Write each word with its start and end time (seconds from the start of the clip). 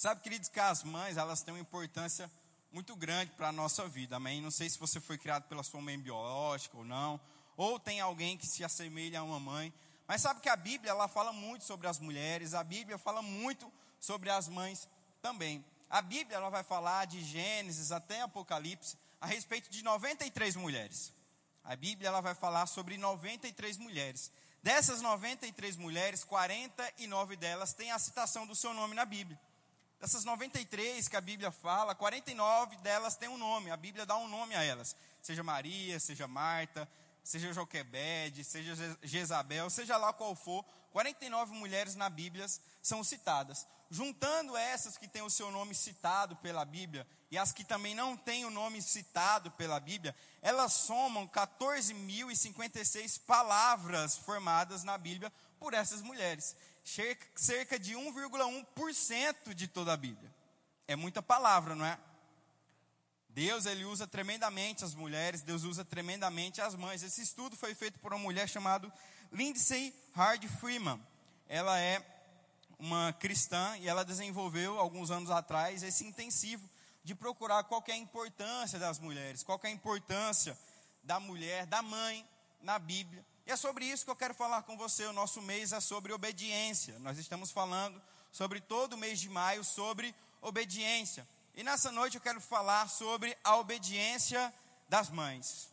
Sabe, 0.00 0.22
queridos, 0.22 0.48
que 0.48 0.58
as 0.58 0.82
mães, 0.82 1.18
elas 1.18 1.42
têm 1.42 1.52
uma 1.52 1.60
importância 1.60 2.30
muito 2.72 2.96
grande 2.96 3.32
para 3.32 3.48
a 3.48 3.52
nossa 3.52 3.86
vida, 3.86 4.16
amém? 4.16 4.40
Não 4.40 4.50
sei 4.50 4.66
se 4.70 4.78
você 4.78 4.98
foi 4.98 5.18
criado 5.18 5.42
pela 5.42 5.62
sua 5.62 5.78
mãe 5.82 5.98
biológica 5.98 6.74
ou 6.78 6.86
não, 6.86 7.20
ou 7.54 7.78
tem 7.78 8.00
alguém 8.00 8.34
que 8.34 8.46
se 8.46 8.64
assemelha 8.64 9.20
a 9.20 9.22
uma 9.22 9.38
mãe, 9.38 9.70
mas 10.08 10.22
sabe 10.22 10.40
que 10.40 10.48
a 10.48 10.56
Bíblia, 10.56 10.92
ela 10.92 11.06
fala 11.06 11.34
muito 11.34 11.66
sobre 11.66 11.86
as 11.86 11.98
mulheres, 11.98 12.54
a 12.54 12.64
Bíblia 12.64 12.96
fala 12.96 13.20
muito 13.20 13.70
sobre 14.00 14.30
as 14.30 14.48
mães 14.48 14.88
também. 15.20 15.62
A 15.90 16.00
Bíblia, 16.00 16.38
ela 16.38 16.48
vai 16.48 16.62
falar 16.62 17.04
de 17.04 17.22
Gênesis 17.22 17.92
até 17.92 18.22
Apocalipse, 18.22 18.96
a 19.20 19.26
respeito 19.26 19.68
de 19.68 19.84
93 19.84 20.56
mulheres. 20.56 21.12
A 21.62 21.76
Bíblia, 21.76 22.08
ela 22.08 22.22
vai 22.22 22.34
falar 22.34 22.64
sobre 22.64 22.96
93 22.96 23.76
mulheres. 23.76 24.32
Dessas 24.62 25.02
93 25.02 25.76
mulheres, 25.76 26.24
49 26.24 27.36
delas 27.36 27.74
têm 27.74 27.92
a 27.92 27.98
citação 27.98 28.46
do 28.46 28.56
seu 28.56 28.72
nome 28.72 28.94
na 28.94 29.04
Bíblia. 29.04 29.38
Dessas 30.00 30.24
93 30.24 31.08
que 31.08 31.16
a 31.16 31.20
Bíblia 31.20 31.50
fala, 31.50 31.94
49 31.94 32.76
delas 32.78 33.16
têm 33.16 33.28
um 33.28 33.36
nome, 33.36 33.70
a 33.70 33.76
Bíblia 33.76 34.06
dá 34.06 34.16
um 34.16 34.28
nome 34.28 34.54
a 34.54 34.64
elas. 34.64 34.96
Seja 35.20 35.42
Maria, 35.42 36.00
seja 36.00 36.26
Marta, 36.26 36.88
seja 37.22 37.52
Joquebede, 37.52 38.42
seja 38.42 38.74
Jezabel, 39.02 39.68
seja 39.68 39.98
lá 39.98 40.10
qual 40.10 40.34
for, 40.34 40.64
49 40.92 41.52
mulheres 41.52 41.96
na 41.96 42.08
Bíblia 42.08 42.46
são 42.80 43.04
citadas. 43.04 43.66
Juntando 43.90 44.56
essas 44.56 44.96
que 44.96 45.06
têm 45.06 45.20
o 45.20 45.28
seu 45.28 45.50
nome 45.50 45.74
citado 45.74 46.34
pela 46.36 46.64
Bíblia 46.64 47.06
e 47.30 47.36
as 47.36 47.52
que 47.52 47.62
também 47.62 47.94
não 47.94 48.16
têm 48.16 48.46
o 48.46 48.50
nome 48.50 48.80
citado 48.80 49.50
pela 49.50 49.78
Bíblia, 49.78 50.16
elas 50.40 50.72
somam 50.72 51.28
14.056 51.28 53.20
palavras 53.26 54.16
formadas 54.16 54.82
na 54.82 54.96
Bíblia 54.96 55.30
por 55.58 55.74
essas 55.74 56.00
mulheres 56.00 56.56
cerca 56.82 57.78
de 57.78 57.94
1,1% 57.94 59.54
de 59.54 59.68
toda 59.68 59.92
a 59.92 59.96
Bíblia. 59.96 60.32
É 60.86 60.96
muita 60.96 61.22
palavra, 61.22 61.74
não 61.74 61.84
é? 61.84 61.98
Deus 63.28 63.64
ele 63.64 63.84
usa 63.84 64.06
tremendamente 64.06 64.84
as 64.84 64.94
mulheres, 64.94 65.42
Deus 65.42 65.62
usa 65.62 65.84
tremendamente 65.84 66.60
as 66.60 66.74
mães. 66.74 67.02
Esse 67.02 67.22
estudo 67.22 67.56
foi 67.56 67.74
feito 67.74 67.98
por 68.00 68.12
uma 68.12 68.18
mulher 68.18 68.48
chamada 68.48 68.92
Lindsay 69.30 69.94
Hard 70.14 70.44
Freeman. 70.58 71.00
Ela 71.48 71.78
é 71.78 72.04
uma 72.78 73.12
cristã 73.12 73.76
e 73.78 73.88
ela 73.88 74.04
desenvolveu 74.04 74.78
alguns 74.78 75.10
anos 75.10 75.30
atrás 75.30 75.82
esse 75.82 76.04
intensivo 76.04 76.68
de 77.04 77.14
procurar 77.14 77.64
qual 77.64 77.84
é 77.86 77.92
a 77.92 77.96
importância 77.96 78.78
das 78.78 78.98
mulheres, 78.98 79.42
qual 79.42 79.60
é 79.62 79.68
a 79.68 79.70
importância 79.70 80.58
da 81.02 81.20
mulher, 81.20 81.66
da 81.66 81.82
mãe 81.82 82.26
na 82.60 82.78
Bíblia. 82.78 83.24
E 83.46 83.52
é 83.52 83.56
sobre 83.56 83.84
isso 83.84 84.04
que 84.04 84.10
eu 84.10 84.16
quero 84.16 84.34
falar 84.34 84.62
com 84.62 84.76
você. 84.76 85.04
O 85.06 85.12
nosso 85.12 85.40
mês 85.42 85.72
é 85.72 85.80
sobre 85.80 86.12
obediência. 86.12 86.98
Nós 87.00 87.18
estamos 87.18 87.50
falando 87.50 88.00
sobre 88.30 88.60
todo 88.60 88.94
o 88.94 88.98
mês 88.98 89.20
de 89.20 89.28
maio 89.28 89.64
sobre 89.64 90.14
obediência. 90.40 91.26
E 91.54 91.62
nessa 91.62 91.90
noite 91.90 92.16
eu 92.16 92.20
quero 92.20 92.40
falar 92.40 92.88
sobre 92.88 93.36
a 93.42 93.56
obediência 93.56 94.52
das 94.88 95.10
mães. 95.10 95.68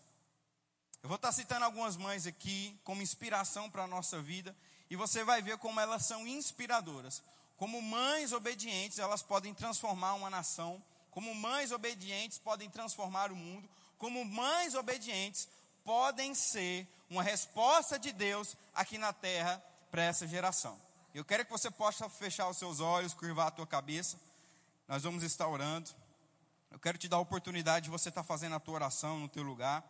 Eu 1.03 1.09
vou 1.09 1.15
estar 1.15 1.31
citando 1.31 1.65
algumas 1.65 1.95
mães 1.95 2.25
aqui 2.25 2.77
como 2.83 3.01
inspiração 3.01 3.69
para 3.69 3.83
a 3.83 3.87
nossa 3.87 4.21
vida 4.21 4.55
e 4.89 4.95
você 4.95 5.23
vai 5.23 5.41
ver 5.41 5.57
como 5.57 5.79
elas 5.79 6.05
são 6.05 6.27
inspiradoras. 6.27 7.23
Como 7.57 7.81
mães 7.81 8.31
obedientes, 8.31 8.99
elas 8.99 9.21
podem 9.21 9.53
transformar 9.53 10.13
uma 10.13 10.29
nação. 10.29 10.83
Como 11.11 11.33
mães 11.33 11.71
obedientes 11.71 12.37
podem 12.37 12.69
transformar 12.69 13.31
o 13.31 13.35
mundo. 13.35 13.69
Como 13.97 14.23
mães 14.25 14.75
obedientes 14.75 15.47
podem 15.88 16.35
ser 16.35 16.85
uma 17.09 17.23
resposta 17.23 17.97
de 17.97 18.11
Deus 18.11 18.57
aqui 18.75 18.97
na 18.97 19.13
terra 19.13 19.63
para 19.89 20.03
essa 20.03 20.27
geração. 20.27 20.77
Eu 21.16 21.23
quero 21.23 21.45
que 21.45 21.52
você 21.52 21.71
possa 21.71 22.09
fechar 22.09 22.49
os 22.49 22.57
seus 22.57 22.81
olhos, 22.81 23.13
curvar 23.13 23.47
a 23.47 23.52
tua 23.52 23.66
cabeça. 23.66 24.19
Nós 24.85 25.03
vamos 25.03 25.23
estar 25.23 25.47
orando. 25.47 25.89
Eu 26.69 26.77
quero 26.77 26.97
te 26.97 27.08
dar 27.08 27.15
a 27.15 27.21
oportunidade 27.21 27.85
de 27.85 27.89
você 27.89 28.09
estar 28.09 28.21
fazendo 28.21 28.55
a 28.55 28.59
tua 28.59 28.73
oração 28.73 29.17
no 29.17 29.30
teu 29.30 29.43
lugar. 29.43 29.81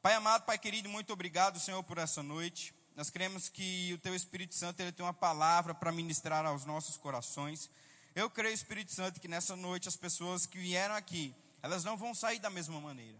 Pai 0.00 0.14
amado, 0.14 0.44
Pai 0.44 0.56
querido, 0.56 0.88
muito 0.88 1.12
obrigado, 1.12 1.58
Senhor, 1.58 1.82
por 1.82 1.98
essa 1.98 2.22
noite. 2.22 2.72
Nós 2.94 3.10
queremos 3.10 3.48
que 3.48 3.92
o 3.94 3.98
Teu 3.98 4.14
Espírito 4.14 4.54
Santo 4.54 4.78
ele 4.78 4.92
tenha 4.92 5.06
uma 5.06 5.12
palavra 5.12 5.74
para 5.74 5.90
ministrar 5.90 6.46
aos 6.46 6.64
nossos 6.64 6.96
corações. 6.96 7.68
Eu 8.14 8.30
creio, 8.30 8.54
Espírito 8.54 8.92
Santo, 8.92 9.18
que 9.18 9.26
nessa 9.26 9.56
noite 9.56 9.88
as 9.88 9.96
pessoas 9.96 10.46
que 10.46 10.58
vieram 10.58 10.94
aqui, 10.94 11.34
elas 11.60 11.82
não 11.82 11.96
vão 11.96 12.14
sair 12.14 12.38
da 12.38 12.50
mesma 12.50 12.80
maneira. 12.80 13.18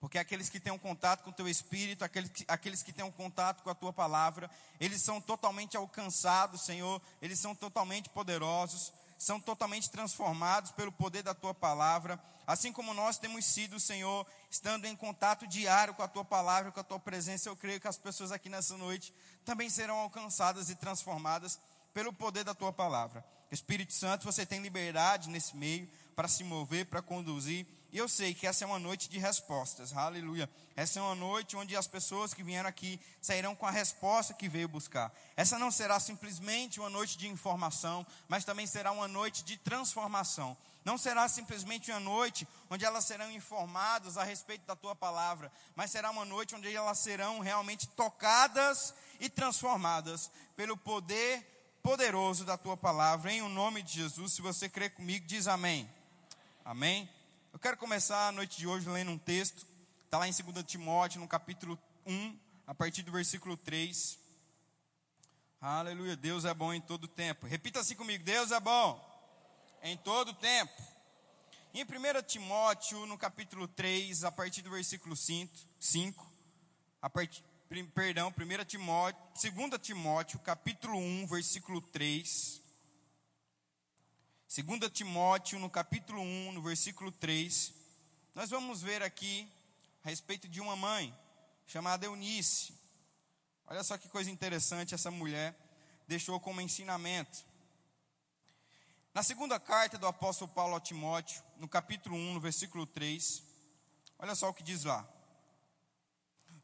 Porque 0.00 0.18
aqueles 0.18 0.48
que 0.48 0.60
têm 0.60 0.72
um 0.72 0.78
contato 0.78 1.24
com 1.24 1.30
o 1.30 1.32
teu 1.32 1.48
espírito, 1.48 2.04
aqueles 2.04 2.30
que, 2.30 2.44
aqueles 2.46 2.82
que 2.82 2.92
têm 2.92 3.04
um 3.04 3.10
contato 3.10 3.62
com 3.62 3.70
a 3.70 3.74
tua 3.74 3.92
palavra, 3.92 4.48
eles 4.78 5.02
são 5.02 5.20
totalmente 5.20 5.76
alcançados, 5.76 6.62
Senhor, 6.62 7.02
eles 7.20 7.40
são 7.40 7.54
totalmente 7.54 8.08
poderosos, 8.10 8.92
são 9.18 9.40
totalmente 9.40 9.90
transformados 9.90 10.70
pelo 10.70 10.92
poder 10.92 11.24
da 11.24 11.34
tua 11.34 11.52
palavra, 11.52 12.20
assim 12.46 12.72
como 12.72 12.94
nós 12.94 13.18
temos 13.18 13.44
sido, 13.44 13.80
Senhor, 13.80 14.24
estando 14.48 14.84
em 14.84 14.94
contato 14.94 15.46
diário 15.48 15.92
com 15.94 16.02
a 16.02 16.08
tua 16.08 16.24
palavra, 16.24 16.70
com 16.70 16.80
a 16.80 16.84
tua 16.84 17.00
presença, 17.00 17.48
eu 17.48 17.56
creio 17.56 17.80
que 17.80 17.88
as 17.88 17.98
pessoas 17.98 18.30
aqui 18.30 18.48
nessa 18.48 18.76
noite 18.76 19.12
também 19.44 19.68
serão 19.68 19.96
alcançadas 19.96 20.70
e 20.70 20.76
transformadas 20.76 21.58
pelo 21.92 22.12
poder 22.12 22.44
da 22.44 22.54
tua 22.54 22.72
palavra. 22.72 23.24
Espírito 23.50 23.92
Santo, 23.92 24.24
você 24.24 24.46
tem 24.46 24.60
liberdade 24.60 25.28
nesse 25.28 25.56
meio 25.56 25.88
para 26.14 26.28
se 26.28 26.44
mover, 26.44 26.86
para 26.86 27.02
conduzir 27.02 27.66
e 27.90 27.96
eu 27.96 28.08
sei 28.08 28.34
que 28.34 28.46
essa 28.46 28.64
é 28.64 28.66
uma 28.66 28.78
noite 28.78 29.08
de 29.08 29.18
respostas, 29.18 29.96
aleluia. 29.96 30.48
Essa 30.76 30.98
é 30.98 31.02
uma 31.02 31.14
noite 31.14 31.56
onde 31.56 31.74
as 31.74 31.86
pessoas 31.86 32.34
que 32.34 32.42
vieram 32.42 32.68
aqui 32.68 33.00
sairão 33.20 33.54
com 33.54 33.66
a 33.66 33.70
resposta 33.70 34.34
que 34.34 34.48
veio 34.48 34.68
buscar. 34.68 35.12
Essa 35.36 35.58
não 35.58 35.70
será 35.70 35.98
simplesmente 35.98 36.78
uma 36.78 36.90
noite 36.90 37.16
de 37.16 37.26
informação, 37.26 38.06
mas 38.28 38.44
também 38.44 38.66
será 38.66 38.92
uma 38.92 39.08
noite 39.08 39.42
de 39.42 39.56
transformação. 39.56 40.56
Não 40.84 40.98
será 40.98 41.28
simplesmente 41.28 41.90
uma 41.90 41.98
noite 41.98 42.46
onde 42.70 42.84
elas 42.84 43.04
serão 43.04 43.30
informadas 43.32 44.18
a 44.18 44.22
respeito 44.22 44.66
da 44.66 44.76
tua 44.76 44.94
palavra, 44.94 45.50
mas 45.74 45.90
será 45.90 46.10
uma 46.10 46.24
noite 46.26 46.54
onde 46.54 46.72
elas 46.74 46.98
serão 46.98 47.40
realmente 47.40 47.88
tocadas 47.88 48.94
e 49.18 49.30
transformadas 49.30 50.30
pelo 50.54 50.76
poder 50.76 51.44
poderoso 51.82 52.44
da 52.44 52.58
tua 52.58 52.76
palavra. 52.76 53.32
Em 53.32 53.40
o 53.40 53.48
nome 53.48 53.82
de 53.82 53.94
Jesus, 53.94 54.32
se 54.32 54.42
você 54.42 54.68
crê 54.68 54.90
comigo, 54.90 55.26
diz 55.26 55.46
amém. 55.46 55.90
Amém. 56.64 57.08
Eu 57.50 57.58
quero 57.58 57.78
começar 57.78 58.28
a 58.28 58.32
noite 58.32 58.58
de 58.58 58.66
hoje 58.66 58.88
lendo 58.88 59.10
um 59.10 59.18
texto, 59.18 59.66
está 60.04 60.18
lá 60.18 60.28
em 60.28 60.32
2 60.32 60.64
Timóteo, 60.64 61.18
no 61.18 61.26
capítulo 61.26 61.78
1, 62.06 62.38
a 62.66 62.74
partir 62.74 63.02
do 63.02 63.10
versículo 63.10 63.56
3. 63.56 64.18
Aleluia, 65.60 66.14
Deus 66.14 66.44
é 66.44 66.52
bom 66.52 66.74
em 66.74 66.80
todo 66.80 67.08
tempo. 67.08 67.46
Repita 67.46 67.80
assim 67.80 67.96
comigo: 67.96 68.22
Deus 68.22 68.52
é 68.52 68.60
bom 68.60 69.02
em 69.82 69.96
todo 69.96 70.34
tempo. 70.34 70.72
Em 71.72 71.84
1 71.84 72.22
Timóteo, 72.26 73.06
no 73.06 73.16
capítulo 73.16 73.66
3, 73.66 74.24
a 74.24 74.30
partir 74.30 74.60
do 74.60 74.70
versículo 74.70 75.16
5, 75.16 75.52
5 75.80 76.32
a 77.00 77.08
part, 77.08 77.42
perdão, 77.94 78.28
1 78.28 78.64
Timóteo, 78.66 79.20
2 79.34 79.80
Timóteo, 79.80 80.38
capítulo 80.40 80.98
1, 80.98 81.26
versículo 81.26 81.80
3. 81.80 82.67
2 84.48 84.90
Timóteo, 84.90 85.58
no 85.58 85.68
capítulo 85.68 86.22
1, 86.22 86.52
no 86.52 86.62
versículo 86.62 87.12
3, 87.12 87.70
nós 88.34 88.48
vamos 88.48 88.80
ver 88.80 89.02
aqui 89.02 89.46
a 90.02 90.08
respeito 90.08 90.48
de 90.48 90.58
uma 90.58 90.74
mãe 90.74 91.14
chamada 91.66 92.06
Eunice. 92.06 92.72
Olha 93.66 93.84
só 93.84 93.98
que 93.98 94.08
coisa 94.08 94.30
interessante 94.30 94.94
essa 94.94 95.10
mulher 95.10 95.54
deixou 96.06 96.40
como 96.40 96.62
ensinamento. 96.62 97.44
Na 99.12 99.22
segunda 99.22 99.60
carta 99.60 99.98
do 99.98 100.06
apóstolo 100.06 100.50
Paulo 100.50 100.76
a 100.76 100.80
Timóteo, 100.80 101.42
no 101.58 101.68
capítulo 101.68 102.16
1, 102.16 102.32
no 102.32 102.40
versículo 102.40 102.86
3, 102.86 103.42
olha 104.18 104.34
só 104.34 104.48
o 104.48 104.54
que 104.54 104.62
diz 104.62 104.82
lá. 104.84 105.06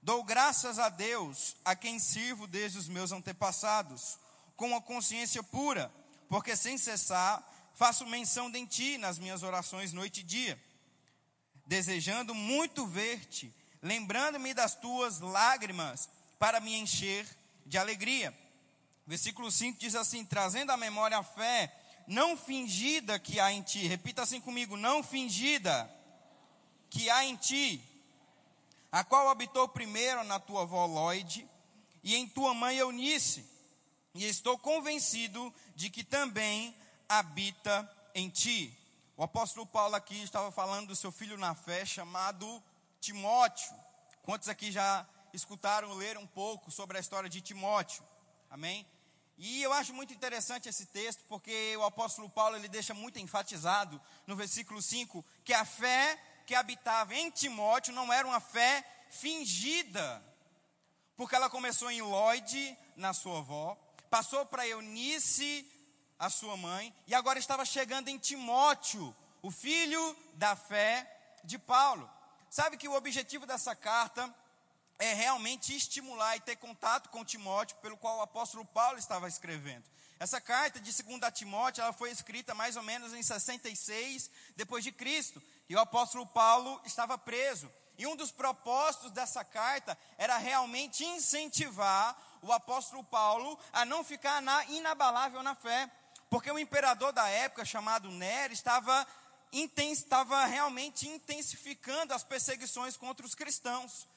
Dou 0.01 0.25
graças 0.25 0.79
a 0.79 0.89
Deus, 0.89 1.55
a 1.63 1.77
quem 1.77 1.99
sirvo 1.99 2.47
desde 2.47 2.79
os 2.79 2.89
meus 2.89 3.13
antepassados, 3.13 4.19
com 4.57 4.69
uma 4.69 4.81
consciência 4.81 5.43
pura, 5.43 5.93
porque 6.31 6.57
sem 6.57 6.79
cessar 6.79 7.51
faço 7.75 8.07
menção 8.07 8.51
de 8.51 8.65
ti 8.67 8.99
nas 8.99 9.19
minhas 9.19 9.43
orações 9.43 9.93
noite 9.93 10.21
e 10.21 10.25
dia, 10.25 10.63
desejando 11.67 12.35
muito 12.35 12.87
ver-te, 12.87 13.53
lembrando-me 13.83 14.55
das 14.55 14.75
tuas 14.75 15.21
lágrimas, 15.21 16.09
para 16.39 16.61
me 16.61 16.75
encher 16.75 17.27
de 17.67 17.79
alegria. 17.79 18.37
Versículo 19.07 19.51
5 19.51 19.79
diz 19.79 19.95
assim: 19.95 20.25
trazendo 20.25 20.71
à 20.71 20.77
memória 20.77 21.19
a 21.19 21.23
fé 21.23 21.73
não 22.07 22.37
fingida 22.37 23.19
que 23.19 23.41
há 23.41 23.53
em 23.53 23.63
ti. 23.63 23.87
Repita 23.87 24.23
assim 24.23 24.41
comigo: 24.41 24.77
não 24.77 25.03
fingida 25.03 25.91
que 26.91 27.11
há 27.11 27.25
em 27.25 27.37
ti, 27.37 27.83
a 28.93 29.03
qual 29.03 29.29
habitou 29.29 29.69
primeiro 29.69 30.23
na 30.25 30.39
tua 30.39 30.63
avó 30.63 30.87
Lloyd 30.87 31.49
e 32.03 32.15
em 32.15 32.29
tua 32.29 32.55
mãe 32.55 32.77
Eunice. 32.77 33.45
E 34.15 34.25
estou 34.27 34.57
convencido 34.57 35.53
de 35.75 35.91
que 35.91 36.05
também 36.05 36.75
habita 37.19 37.91
em 38.15 38.29
ti. 38.29 38.77
O 39.17 39.23
apóstolo 39.23 39.67
Paulo 39.67 39.95
aqui 39.95 40.23
estava 40.23 40.51
falando 40.51 40.89
do 40.89 40.97
seu 40.97 41.13
filho 41.13 41.37
na 41.37 41.55
fé 41.55 41.85
chamado 41.85 42.63
Timóteo. 43.01 43.75
Quantos 44.23 44.49
aqui 44.49 44.73
já 44.73 45.07
escutaram 45.33 45.93
ler 45.95 46.19
um 46.19 46.27
pouco 46.27 46.71
sobre 46.71 46.97
a 46.97 47.01
história 47.01 47.29
de 47.29 47.41
Timóteo? 47.41 48.05
Amém? 48.51 48.87
E 49.37 49.63
eu 49.63 49.73
acho 49.73 49.93
muito 49.93 50.15
interessante 50.15 50.69
esse 50.69 50.87
texto, 50.87 51.25
porque 51.29 51.77
o 51.77 51.85
apóstolo 51.85 52.29
Paulo 52.31 52.57
ele 52.57 52.69
deixa 52.69 52.95
muito 52.95 53.19
enfatizado 53.19 54.01
no 54.27 54.37
versículo 54.37 54.81
5 54.81 55.25
que 55.45 55.53
a 55.53 55.65
fé 55.65 56.19
que 56.47 56.55
habitava 56.55 57.15
em 57.15 57.31
Timóteo 57.31 57.93
não 57.93 58.13
era 58.13 58.27
uma 58.27 58.41
fé 58.41 58.85
fingida, 59.11 60.23
porque 61.17 61.35
ela 61.35 61.49
começou 61.49 61.91
em 61.91 62.03
Lloyd, 62.03 62.77
na 62.97 63.13
sua 63.13 63.39
avó, 63.39 63.77
passou 64.11 64.45
para 64.47 64.67
Eunice, 64.67 65.69
a 66.19 66.31
sua 66.31 66.57
mãe, 66.57 66.95
e 67.07 67.15
agora 67.15 67.39
estava 67.39 67.65
chegando 67.65 68.09
em 68.09 68.19
Timóteo, 68.19 69.15
o 69.43 69.51
filho 69.51 70.17
da 70.35 70.57
fé 70.57 71.11
de 71.45 71.59
Paulo. 71.59 72.11
Sabe 72.49 72.77
que 72.77 72.89
o 72.89 72.95
objetivo 72.95 73.47
dessa 73.47 73.75
carta 73.75 74.33
é 74.99 75.13
realmente 75.13 75.75
estimular 75.75 76.37
e 76.37 76.41
ter 76.41 76.57
contato 76.57 77.09
com 77.11 77.25
Timóteo, 77.25 77.77
pelo 77.79 77.97
qual 77.97 78.19
o 78.19 78.23
apóstolo 78.23 78.65
Paulo 78.65 78.99
estava 78.99 79.29
escrevendo. 79.29 79.85
Essa 80.19 80.41
carta 80.41 80.81
de 80.81 80.91
2 81.03 81.21
Timóteo, 81.35 81.83
ela 81.83 81.93
foi 81.93 82.11
escrita 82.11 82.55
mais 82.55 82.77
ou 82.77 82.83
menos 82.83 83.13
em 83.13 83.23
66 83.23 84.31
depois 84.57 84.85
de 84.85 84.93
Cristo, 84.93 85.43
e 85.69 85.75
o 85.75 85.81
apóstolo 85.81 86.27
Paulo 86.27 86.81
estava 86.85 87.19
preso. 87.19 87.71
E 87.99 88.07
um 88.07 88.17
dos 88.17 88.31
propósitos 88.31 89.11
dessa 89.11 89.45
carta 89.45 89.97
era 90.19 90.37
realmente 90.37 91.05
incentivar 91.05 92.17
o 92.43 92.53
apóstolo 92.53 93.05
Paulo 93.05 93.59
a 93.73 93.85
não 93.85 94.05
ficar 94.05 94.43
na, 94.43 94.65
inabalável 94.67 95.43
na 95.43 95.55
fé, 95.55 95.91
porque 96.35 96.51
o 96.51 96.59
imperador 96.59 97.13
da 97.13 97.29
época, 97.29 97.65
chamado 97.65 98.11
Nero, 98.11 98.53
estava, 98.53 99.07
estava 99.53 100.45
realmente 100.47 101.09
intensificando 101.09 102.13
as 102.13 102.25
perseguições 102.25 102.97
contra 102.97 103.25
os 103.25 103.37
cristãos. 103.37 104.09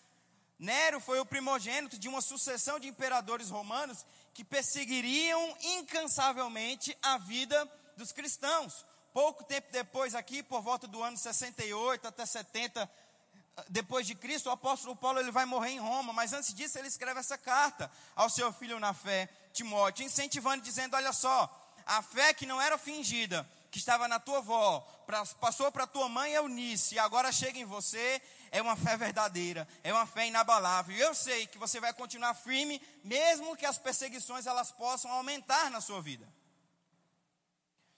Nero 0.58 1.00
foi 1.00 1.19
o 1.19 1.25
primogênito 1.28 1.96
de 1.96 2.08
uma 2.08 2.19
sucessão 2.19 2.80
de 2.80 2.88
imperadores 2.88 3.52
romanos 3.52 4.04
que 4.34 4.44
perseguiriam 4.44 5.56
incansavelmente 5.62 6.98
a 7.04 7.19
vida 7.19 7.72
dos 7.96 8.12
cristãos. 8.12 8.84
Pouco 9.14 9.44
tempo 9.44 9.72
depois, 9.72 10.16
aqui, 10.16 10.42
por 10.42 10.64
volta 10.64 10.88
do 10.88 11.04
ano 11.04 11.18
68 11.18 12.08
até 12.08 12.25
70 12.25 12.90
depois 13.69 14.08
de 14.08 14.16
Cristo, 14.16 14.50
o 14.50 14.52
apóstolo 14.52 14.96
Paulo 14.96 15.19
ele 15.19 15.30
vai 15.30 15.46
morrer 15.46 15.69
em 15.69 15.80
Roma, 15.80 16.12
mas 16.14 16.34
antes 16.34 16.52
disso 16.52 16.80
ele 16.80 16.88
escreve 16.88 17.19
essa 17.19 17.38
carta 17.38 17.92
ao 18.16 18.28
seu 18.28 18.52
filho 18.52 18.80
na 18.80 18.92
fé, 18.92 19.30
Timóteo, 19.54 20.04
incentivando, 20.04 20.64
dizendo: 20.64 20.96
Olha 20.96 21.14
só, 21.14 21.67
a 21.88 22.01
fé 22.01 22.34
que 22.34 22.45
não 22.45 22.62
era 22.62 22.78
fingida, 22.78 23.48
que 23.72 23.80
estava 23.80 24.07
na 24.07 24.19
tua 24.19 24.39
avó, 24.39 24.80
pra, 25.06 25.25
passou 25.39 25.72
para 25.72 25.88
tua 25.88 26.10
mãe 26.10 26.34
Eunice, 26.34 26.95
e 26.95 27.00
agora 27.00 27.31
chega 27.31 27.57
em 27.57 27.66
você, 27.66 28.22
é 28.51 28.62
uma 28.62 28.75
fé 28.75 28.98
verdadeira, 28.98 29.68
é 29.84 29.94
uma 29.94 30.06
fé 30.06 30.28
inabalável. 30.28 30.95
E 30.95 31.00
eu 31.00 31.16
sei 31.16 31.48
que 31.48 31.57
você 31.57 31.80
vai 31.80 31.94
continuar 31.94 32.34
firme, 32.34 32.81
mesmo 33.04 33.56
que 33.56 33.66
as 33.66 33.78
perseguições 33.78 34.45
elas 34.45 34.72
possam 34.72 35.12
aumentar 35.12 35.72
na 35.72 35.81
sua 35.81 36.01
vida. 36.01 36.28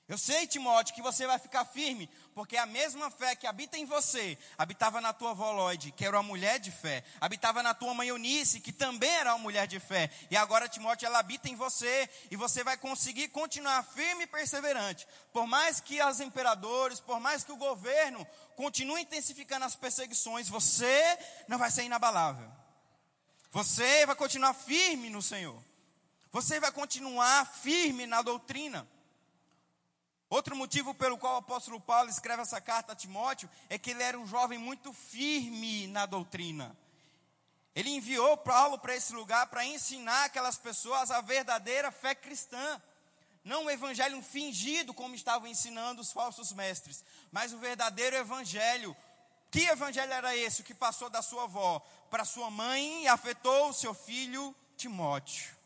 Eu 0.09 0.17
sei, 0.17 0.47
Timóteo, 0.47 0.95
que 0.95 1.03
você 1.03 1.27
vai 1.27 1.38
ficar 1.38 1.63
firme, 1.65 2.09
porque 2.33 2.57
a 2.57 2.65
mesma 2.65 3.11
fé 3.11 3.35
que 3.35 3.45
habita 3.45 3.77
em 3.77 3.85
você, 3.85 4.35
habitava 4.57 5.00
na 5.00 5.13
tua 5.13 5.33
Lloyd, 5.33 5.91
que 5.91 6.03
era 6.03 6.17
uma 6.17 6.23
mulher 6.23 6.59
de 6.59 6.71
fé, 6.71 7.03
habitava 7.21 7.61
na 7.61 7.75
tua 7.75 7.94
mãe 7.94 8.07
Eunice, 8.07 8.59
que 8.59 8.73
também 8.73 9.11
era 9.11 9.35
uma 9.35 9.44
mulher 9.44 9.67
de 9.67 9.79
fé, 9.79 10.09
e 10.31 10.35
agora, 10.35 10.67
Timóteo, 10.67 11.06
ela 11.06 11.19
habita 11.19 11.47
em 11.47 11.56
você, 11.56 12.09
e 12.31 12.35
você 12.35 12.63
vai 12.63 12.75
conseguir 12.75 13.27
continuar 13.27 13.83
firme 13.83 14.23
e 14.23 14.27
perseverante. 14.27 15.07
Por 15.31 15.45
mais 15.45 15.79
que 15.79 16.01
os 16.01 16.19
imperadores, 16.19 17.00
por 17.00 17.19
mais 17.19 17.44
que 17.44 17.51
o 17.51 17.57
governo 17.57 18.27
continue 18.56 19.03
intensificando 19.03 19.65
as 19.65 19.75
perseguições, 19.75 20.50
você 20.50 21.19
não 21.47 21.59
vai 21.59 21.69
ser 21.69 21.83
inabalável. 21.83 22.51
Você 23.51 24.07
vai 24.07 24.15
continuar 24.15 24.56
firme 24.56 25.07
no 25.11 25.21
Senhor. 25.21 25.63
Você 26.31 26.59
vai 26.59 26.71
continuar 26.71 27.45
firme 27.45 28.07
na 28.07 28.23
doutrina. 28.23 28.88
Outro 30.29 30.55
motivo 30.55 30.93
pelo 30.93 31.17
qual 31.17 31.35
o 31.35 31.37
apóstolo 31.37 31.81
Paulo 31.81 32.09
escreve 32.09 32.43
essa 32.43 32.61
carta 32.61 32.91
a 32.91 32.95
Timóteo 32.95 33.49
é 33.67 33.79
que 33.79 33.89
ele 33.89 34.03
era 34.03 34.19
um 34.19 34.27
jovem 34.27 34.59
muito 34.59 34.93
firme 34.93 35.87
na 35.87 36.05
doutrina. 36.05 36.77
Ele 37.75 37.89
enviou 37.89 38.37
Paulo 38.37 38.77
para 38.77 38.95
esse 38.95 39.11
lugar 39.13 39.47
para 39.47 39.65
ensinar 39.65 40.25
aquelas 40.25 40.57
pessoas 40.57 41.09
a 41.09 41.21
verdadeira 41.21 41.91
fé 41.91 42.13
cristã. 42.13 42.79
Não 43.43 43.65
o 43.65 43.71
evangelho 43.71 44.21
fingido, 44.21 44.93
como 44.93 45.15
estavam 45.15 45.47
ensinando 45.47 46.01
os 46.01 46.11
falsos 46.11 46.51
mestres, 46.53 47.03
mas 47.31 47.51
o 47.51 47.57
verdadeiro 47.57 48.15
evangelho. 48.15 48.95
Que 49.49 49.61
evangelho 49.61 50.13
era 50.13 50.35
esse? 50.35 50.61
O 50.61 50.63
que 50.63 50.75
passou 50.75 51.09
da 51.09 51.23
sua 51.23 51.45
avó 51.45 51.79
para 52.11 52.23
sua 52.23 52.51
mãe 52.51 53.03
e 53.03 53.07
afetou 53.07 53.69
o 53.69 53.73
seu 53.73 53.95
filho 53.95 54.55
Timóteo. 54.77 55.58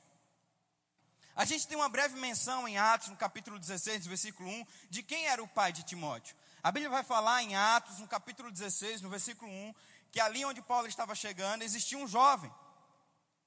A 1.35 1.45
gente 1.45 1.67
tem 1.67 1.75
uma 1.75 1.89
breve 1.89 2.19
menção 2.19 2.67
em 2.67 2.77
Atos, 2.77 3.07
no 3.07 3.15
capítulo 3.15 3.57
16, 3.57 4.05
versículo 4.05 4.47
1, 4.47 4.65
de 4.89 5.01
quem 5.01 5.25
era 5.25 5.41
o 5.41 5.47
pai 5.47 5.73
de 5.73 5.81
Timóteo. 5.81 6.35
A 6.61 6.71
Bíblia 6.71 6.91
vai 6.91 7.03
falar 7.03 7.41
em 7.41 7.55
Atos, 7.55 7.97
no 7.99 8.07
capítulo 8.07 8.51
16, 8.51 9.01
no 9.01 9.09
versículo 9.09 9.51
1, 9.51 9.73
que 10.11 10.19
ali 10.19 10.45
onde 10.45 10.61
Paulo 10.61 10.87
estava 10.87 11.15
chegando 11.15 11.63
existia 11.63 11.97
um 11.97 12.07
jovem, 12.07 12.53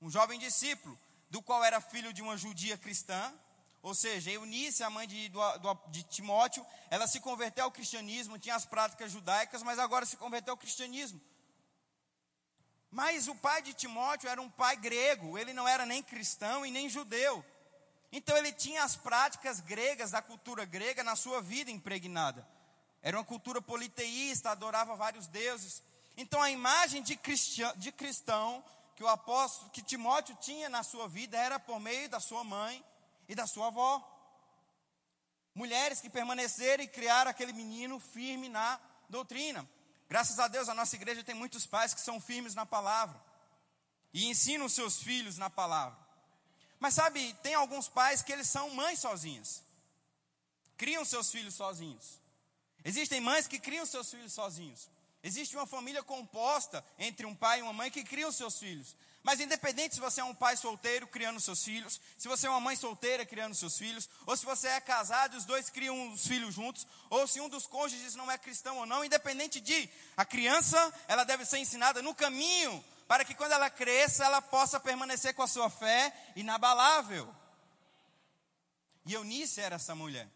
um 0.02 0.10
jovem 0.10 0.36
discípulo, 0.36 0.98
do 1.30 1.40
qual 1.40 1.62
era 1.64 1.80
filho 1.80 2.12
de 2.12 2.22
uma 2.22 2.36
judia 2.36 2.76
cristã, 2.76 3.32
ou 3.80 3.94
seja, 3.94 4.32
Eunice, 4.32 4.82
a 4.82 4.90
mãe 4.90 5.06
de, 5.06 5.28
do, 5.28 5.40
de 5.88 6.02
Timóteo, 6.02 6.66
ela 6.90 7.06
se 7.06 7.20
converteu 7.20 7.66
ao 7.66 7.70
cristianismo, 7.70 8.36
tinha 8.36 8.56
as 8.56 8.66
práticas 8.66 9.12
judaicas, 9.12 9.62
mas 9.62 9.78
agora 9.78 10.04
se 10.04 10.16
converteu 10.16 10.54
ao 10.54 10.58
cristianismo. 10.58 11.20
Mas 12.90 13.28
o 13.28 13.34
pai 13.36 13.62
de 13.62 13.72
Timóteo 13.74 14.28
era 14.28 14.42
um 14.42 14.50
pai 14.50 14.76
grego, 14.76 15.38
ele 15.38 15.52
não 15.52 15.68
era 15.68 15.86
nem 15.86 16.02
cristão 16.02 16.66
e 16.66 16.70
nem 16.72 16.88
judeu. 16.88 17.44
Então 18.12 18.36
ele 18.36 18.52
tinha 18.52 18.84
as 18.84 18.96
práticas 18.96 19.60
gregas, 19.60 20.10
da 20.10 20.22
cultura 20.22 20.64
grega, 20.64 21.02
na 21.02 21.16
sua 21.16 21.40
vida 21.42 21.70
impregnada. 21.70 22.46
Era 23.02 23.18
uma 23.18 23.24
cultura 23.24 23.60
politeísta, 23.60 24.50
adorava 24.50 24.96
vários 24.96 25.26
deuses. 25.26 25.82
Então 26.16 26.40
a 26.40 26.50
imagem 26.50 27.02
de, 27.02 27.16
cristão, 27.16 27.72
de 27.76 27.92
cristão 27.92 28.64
que 28.94 29.04
o 29.04 29.08
apóstolo, 29.08 29.70
que 29.70 29.82
Timóteo 29.82 30.36
tinha 30.40 30.68
na 30.68 30.82
sua 30.82 31.06
vida 31.06 31.36
era 31.36 31.60
por 31.60 31.78
meio 31.78 32.08
da 32.08 32.18
sua 32.18 32.42
mãe 32.42 32.82
e 33.28 33.34
da 33.34 33.46
sua 33.46 33.66
avó. 33.66 34.02
Mulheres 35.54 36.00
que 36.00 36.08
permaneceram 36.08 36.82
e 36.82 36.88
criaram 36.88 37.30
aquele 37.30 37.52
menino 37.52 38.00
firme 38.00 38.48
na 38.48 38.80
doutrina. 39.08 39.68
Graças 40.08 40.38
a 40.38 40.48
Deus 40.48 40.68
a 40.68 40.74
nossa 40.74 40.96
igreja 40.96 41.22
tem 41.22 41.34
muitos 41.34 41.66
pais 41.66 41.92
que 41.92 42.00
são 42.00 42.20
firmes 42.20 42.54
na 42.54 42.64
palavra 42.64 43.20
e 44.12 44.26
ensinam 44.26 44.68
seus 44.68 45.02
filhos 45.02 45.36
na 45.36 45.50
palavra. 45.50 46.05
Mas 46.78 46.94
sabe, 46.94 47.34
tem 47.42 47.54
alguns 47.54 47.88
pais 47.88 48.22
que 48.22 48.32
eles 48.32 48.48
são 48.48 48.70
mães 48.70 48.98
sozinhas. 48.98 49.62
Criam 50.76 51.04
seus 51.04 51.30
filhos 51.30 51.54
sozinhos. 51.54 52.20
Existem 52.84 53.20
mães 53.20 53.46
que 53.46 53.58
criam 53.58 53.86
seus 53.86 54.10
filhos 54.10 54.32
sozinhos. 54.32 54.88
Existe 55.22 55.56
uma 55.56 55.66
família 55.66 56.02
composta 56.02 56.84
entre 56.98 57.26
um 57.26 57.34
pai 57.34 57.58
e 57.58 57.62
uma 57.62 57.72
mãe 57.72 57.90
que 57.90 58.04
criam 58.04 58.30
seus 58.30 58.58
filhos. 58.58 58.94
Mas 59.26 59.40
independente 59.40 59.96
se 59.96 60.00
você 60.00 60.20
é 60.20 60.24
um 60.24 60.34
pai 60.34 60.56
solteiro 60.56 61.04
criando 61.08 61.40
seus 61.40 61.64
filhos, 61.64 62.00
se 62.16 62.28
você 62.28 62.46
é 62.46 62.50
uma 62.50 62.60
mãe 62.60 62.76
solteira 62.76 63.26
criando 63.26 63.56
seus 63.56 63.76
filhos, 63.76 64.08
ou 64.24 64.36
se 64.36 64.44
você 64.44 64.68
é 64.68 64.80
casado 64.80 65.34
e 65.34 65.38
os 65.38 65.44
dois 65.44 65.68
criam 65.68 66.12
os 66.12 66.24
filhos 66.24 66.54
juntos, 66.54 66.86
ou 67.10 67.26
se 67.26 67.40
um 67.40 67.48
dos 67.48 67.66
cônjuges 67.66 68.14
não 68.14 68.30
é 68.30 68.38
cristão 68.38 68.76
ou 68.78 68.86
não, 68.86 69.04
independente 69.04 69.60
de, 69.60 69.90
a 70.16 70.24
criança, 70.24 70.94
ela 71.08 71.24
deve 71.24 71.44
ser 71.44 71.58
ensinada 71.58 72.00
no 72.00 72.14
caminho 72.14 72.84
para 73.06 73.24
que 73.24 73.34
quando 73.34 73.52
ela 73.52 73.70
cresça, 73.70 74.24
ela 74.24 74.42
possa 74.42 74.80
permanecer 74.80 75.34
com 75.34 75.42
a 75.42 75.48
sua 75.48 75.70
fé 75.70 76.12
inabalável. 76.34 77.32
E 79.04 79.14
Eunice 79.14 79.60
era 79.60 79.76
essa 79.76 79.94
mulher. 79.94 80.28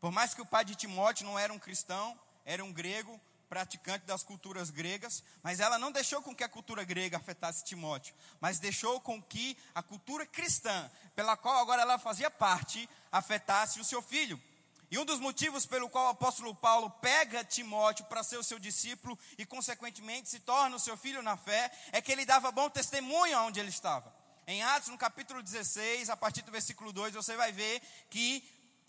Por 0.00 0.12
mais 0.12 0.34
que 0.34 0.42
o 0.42 0.46
pai 0.46 0.64
de 0.64 0.74
Timóteo 0.74 1.24
não 1.24 1.38
era 1.38 1.52
um 1.52 1.58
cristão, 1.58 2.18
era 2.44 2.62
um 2.62 2.72
grego, 2.72 3.20
praticante 3.48 4.04
das 4.04 4.22
culturas 4.22 4.70
gregas, 4.70 5.22
mas 5.42 5.60
ela 5.60 5.78
não 5.78 5.92
deixou 5.92 6.20
com 6.20 6.34
que 6.34 6.44
a 6.44 6.48
cultura 6.48 6.84
grega 6.84 7.16
afetasse 7.16 7.64
Timóteo, 7.64 8.14
mas 8.40 8.58
deixou 8.58 9.00
com 9.00 9.22
que 9.22 9.56
a 9.74 9.82
cultura 9.82 10.26
cristã, 10.26 10.90
pela 11.14 11.36
qual 11.36 11.58
agora 11.58 11.82
ela 11.82 11.98
fazia 11.98 12.30
parte, 12.30 12.88
afetasse 13.10 13.80
o 13.80 13.84
seu 13.84 14.02
filho. 14.02 14.40
E 14.90 14.98
um 14.98 15.04
dos 15.04 15.18
motivos 15.18 15.66
pelo 15.66 15.88
qual 15.88 16.06
o 16.06 16.10
apóstolo 16.10 16.54
Paulo 16.54 16.88
pega 16.90 17.44
Timóteo 17.44 18.04
para 18.04 18.22
ser 18.22 18.36
o 18.36 18.44
seu 18.44 18.58
discípulo 18.58 19.18
e, 19.36 19.44
consequentemente, 19.44 20.28
se 20.28 20.38
torna 20.40 20.76
o 20.76 20.80
seu 20.80 20.96
filho 20.96 21.22
na 21.22 21.36
fé, 21.36 21.72
é 21.90 22.00
que 22.00 22.12
ele 22.12 22.24
dava 22.24 22.52
bom 22.52 22.70
testemunho 22.70 23.38
onde 23.40 23.58
ele 23.58 23.70
estava. 23.70 24.14
Em 24.46 24.62
Atos, 24.62 24.88
no 24.88 24.96
capítulo 24.96 25.42
16, 25.42 26.08
a 26.08 26.16
partir 26.16 26.42
do 26.42 26.52
versículo 26.52 26.92
2, 26.92 27.14
você 27.14 27.36
vai 27.36 27.50
ver 27.50 27.82
que 28.08 28.44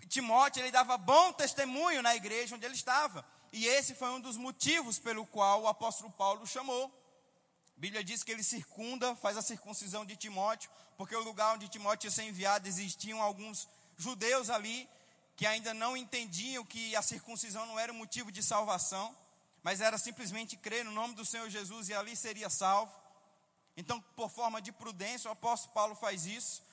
Timóteo 0.08 0.62
ele 0.62 0.70
dava 0.70 1.00
bom 1.00 1.34
testemunho 1.34 2.04
na 2.04 2.16
igreja 2.16 2.56
onde 2.56 2.66
ele 2.66 2.76
estava. 2.76 3.26
E 3.52 3.66
esse 3.66 3.96
foi 3.96 4.10
um 4.10 4.20
dos 4.20 4.38
motivos 4.38 5.00
pelo 5.00 5.26
qual 5.26 5.64
o 5.64 5.68
apóstolo 5.68 6.12
Paulo 6.12 6.44
o 6.44 6.48
chamou. 6.48 6.86
A 7.76 7.80
Bíblia 7.80 8.04
diz 8.04 8.24
que 8.24 8.32
ele 8.32 8.44
circunda, 8.44 9.16
faz 9.16 9.36
a 9.36 9.42
circuncisão 9.42 10.06
de 10.06 10.16
Timóteo, 10.16 10.70
porque 10.96 11.16
o 11.16 11.24
lugar 11.24 11.56
onde 11.56 11.68
Timóteo 11.68 12.08
ia 12.08 12.12
ser 12.12 12.24
enviado 12.24 12.68
existiam 12.68 13.20
alguns 13.20 13.68
judeus 13.98 14.52
ali 14.52 14.88
que 15.38 15.46
ainda 15.46 15.72
não 15.72 15.96
entendiam 15.96 16.66
que 16.66 16.96
a 16.96 17.02
circuncisão 17.04 17.66
não 17.68 17.78
era 17.78 17.94
motivo 17.94 18.32
de 18.32 18.42
salvação, 18.42 19.16
mas 19.62 19.82
era 19.82 19.96
simplesmente 19.96 20.58
crer 20.58 20.84
no 20.84 20.92
nome 20.92 21.14
do 21.14 21.24
Senhor 21.24 21.48
Jesus 21.48 21.90
e 21.90 21.94
ali 21.94 22.16
seria 22.16 22.50
salvo. 22.50 22.92
Então, 23.78 24.02
por 24.16 24.32
forma 24.32 24.60
de 24.60 24.72
prudência, 24.72 25.30
o 25.30 25.34
apóstolo 25.34 25.74
Paulo 25.76 25.94
faz 25.94 26.26
isso. 26.26 26.64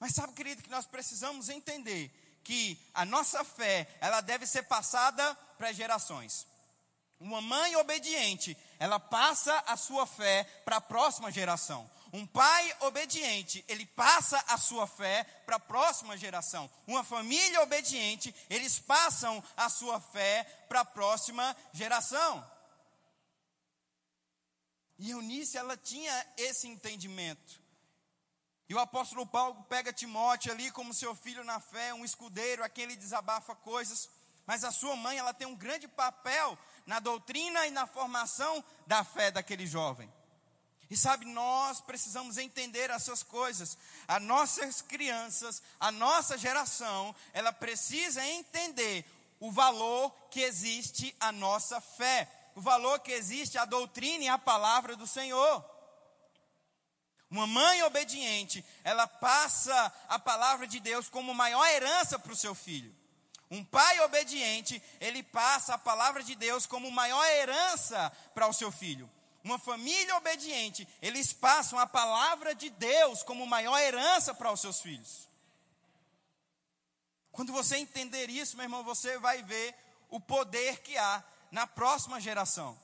Mas 0.00 0.14
sabe, 0.14 0.32
querido, 0.32 0.62
que 0.62 0.70
nós 0.70 0.86
precisamos 0.86 1.50
entender 1.50 2.10
que 2.42 2.80
a 2.94 3.04
nossa 3.04 3.44
fé, 3.44 3.86
ela 4.00 4.22
deve 4.22 4.46
ser 4.46 4.62
passada 4.62 5.34
para 5.58 5.72
gerações. 5.72 6.46
Uma 7.20 7.42
mãe 7.42 7.76
obediente, 7.76 8.56
ela 8.78 8.98
passa 8.98 9.54
a 9.66 9.76
sua 9.76 10.06
fé 10.06 10.44
para 10.64 10.76
a 10.76 10.80
próxima 10.80 11.30
geração. 11.30 11.88
Um 12.14 12.24
pai 12.24 12.76
obediente, 12.82 13.64
ele 13.66 13.84
passa 13.84 14.38
a 14.46 14.56
sua 14.56 14.86
fé 14.86 15.24
para 15.44 15.56
a 15.56 15.58
próxima 15.58 16.16
geração. 16.16 16.70
Uma 16.86 17.02
família 17.02 17.60
obediente, 17.60 18.32
eles 18.48 18.78
passam 18.78 19.42
a 19.56 19.68
sua 19.68 20.00
fé 20.00 20.44
para 20.68 20.82
a 20.82 20.84
próxima 20.84 21.56
geração. 21.72 22.48
E 24.96 25.10
Eunice, 25.10 25.58
ela 25.58 25.76
tinha 25.76 26.26
esse 26.36 26.68
entendimento. 26.68 27.60
E 28.68 28.74
o 28.76 28.78
apóstolo 28.78 29.26
Paulo 29.26 29.64
pega 29.64 29.92
Timóteo 29.92 30.52
ali 30.52 30.70
como 30.70 30.94
seu 30.94 31.16
filho 31.16 31.42
na 31.42 31.58
fé, 31.58 31.92
um 31.92 32.04
escudeiro, 32.04 32.62
a 32.62 32.68
quem 32.68 32.84
ele 32.84 32.94
desabafa 32.94 33.56
coisas. 33.56 34.08
Mas 34.46 34.62
a 34.62 34.70
sua 34.70 34.94
mãe, 34.94 35.18
ela 35.18 35.34
tem 35.34 35.48
um 35.48 35.56
grande 35.56 35.88
papel 35.88 36.56
na 36.86 37.00
doutrina 37.00 37.66
e 37.66 37.72
na 37.72 37.88
formação 37.88 38.62
da 38.86 39.02
fé 39.02 39.32
daquele 39.32 39.66
jovem. 39.66 40.08
E 40.90 40.96
sabe, 40.96 41.24
nós 41.24 41.80
precisamos 41.80 42.36
entender 42.36 42.90
essas 42.90 43.22
coisas. 43.22 43.76
As 44.06 44.22
nossas 44.22 44.82
crianças, 44.82 45.62
a 45.80 45.90
nossa 45.90 46.36
geração, 46.36 47.14
ela 47.32 47.52
precisa 47.52 48.24
entender 48.24 49.04
o 49.40 49.50
valor 49.50 50.10
que 50.30 50.40
existe 50.40 51.14
a 51.18 51.32
nossa 51.32 51.80
fé, 51.80 52.30
o 52.54 52.60
valor 52.60 53.00
que 53.00 53.12
existe 53.12 53.58
a 53.58 53.64
doutrina 53.64 54.24
e 54.24 54.28
a 54.28 54.38
palavra 54.38 54.94
do 54.96 55.06
Senhor. 55.06 55.64
Uma 57.30 57.46
mãe 57.46 57.82
obediente, 57.82 58.64
ela 58.84 59.06
passa 59.06 59.92
a 60.08 60.18
palavra 60.18 60.66
de 60.66 60.78
Deus 60.78 61.08
como 61.08 61.34
maior 61.34 61.66
herança 61.66 62.18
para 62.18 62.32
o 62.32 62.36
seu 62.36 62.54
filho. 62.54 62.94
Um 63.50 63.64
pai 63.64 64.00
obediente, 64.00 64.82
ele 65.00 65.22
passa 65.22 65.74
a 65.74 65.78
palavra 65.78 66.22
de 66.22 66.34
Deus 66.34 66.66
como 66.66 66.90
maior 66.90 67.24
herança 67.26 68.10
para 68.34 68.46
o 68.46 68.52
seu 68.52 68.70
filho. 68.70 69.10
Uma 69.44 69.58
família 69.58 70.16
obediente, 70.16 70.88
eles 71.02 71.34
passam 71.34 71.78
a 71.78 71.86
palavra 71.86 72.54
de 72.54 72.70
Deus 72.70 73.22
como 73.22 73.46
maior 73.46 73.78
herança 73.78 74.32
para 74.32 74.50
os 74.50 74.58
seus 74.58 74.80
filhos. 74.80 75.28
Quando 77.30 77.52
você 77.52 77.76
entender 77.76 78.30
isso, 78.30 78.56
meu 78.56 78.64
irmão, 78.64 78.82
você 78.82 79.18
vai 79.18 79.42
ver 79.42 79.74
o 80.08 80.18
poder 80.18 80.80
que 80.80 80.96
há 80.96 81.22
na 81.50 81.66
próxima 81.66 82.18
geração. 82.18 82.78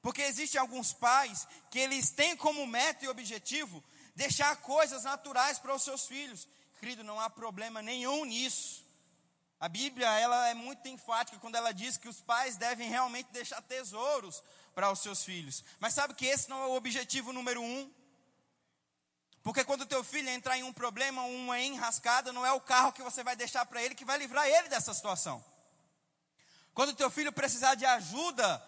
Porque 0.00 0.22
existem 0.22 0.60
alguns 0.60 0.92
pais 0.92 1.48
que 1.70 1.80
eles 1.80 2.10
têm 2.10 2.36
como 2.36 2.66
meta 2.68 3.04
e 3.04 3.08
objetivo 3.08 3.82
deixar 4.14 4.56
coisas 4.58 5.02
naturais 5.02 5.58
para 5.58 5.74
os 5.74 5.82
seus 5.82 6.06
filhos. 6.06 6.46
Querido, 6.78 7.02
não 7.02 7.18
há 7.18 7.28
problema 7.28 7.82
nenhum 7.82 8.24
nisso. 8.24 8.84
A 9.58 9.68
Bíblia, 9.68 10.08
ela 10.18 10.48
é 10.48 10.54
muito 10.54 10.86
enfática 10.88 11.38
quando 11.38 11.56
ela 11.56 11.72
diz 11.72 11.96
que 11.96 12.08
os 12.08 12.20
pais 12.20 12.56
devem 12.56 12.88
realmente 12.88 13.30
deixar 13.32 13.60
tesouros 13.60 14.42
para 14.80 14.90
os 14.90 15.00
seus 15.00 15.22
filhos. 15.22 15.62
Mas 15.78 15.92
sabe 15.92 16.14
que 16.14 16.24
esse 16.24 16.48
não 16.48 16.62
é 16.62 16.66
o 16.66 16.74
objetivo 16.74 17.34
número 17.34 17.60
um? 17.60 17.92
Porque 19.42 19.62
quando 19.62 19.82
o 19.82 19.86
teu 19.86 20.02
filho 20.02 20.30
entrar 20.30 20.56
em 20.56 20.62
um 20.62 20.72
problema, 20.72 21.22
uma 21.24 21.60
enrascada, 21.60 22.32
não 22.32 22.46
é 22.46 22.52
o 22.52 22.62
carro 22.62 22.90
que 22.90 23.02
você 23.02 23.22
vai 23.22 23.36
deixar 23.36 23.66
para 23.66 23.82
ele 23.82 23.94
que 23.94 24.06
vai 24.06 24.16
livrar 24.16 24.48
ele 24.48 24.70
dessa 24.70 24.94
situação. 24.94 25.44
Quando 26.72 26.90
o 26.90 26.94
teu 26.94 27.10
filho 27.10 27.30
precisar 27.30 27.74
de 27.74 27.84
ajuda, 27.84 28.62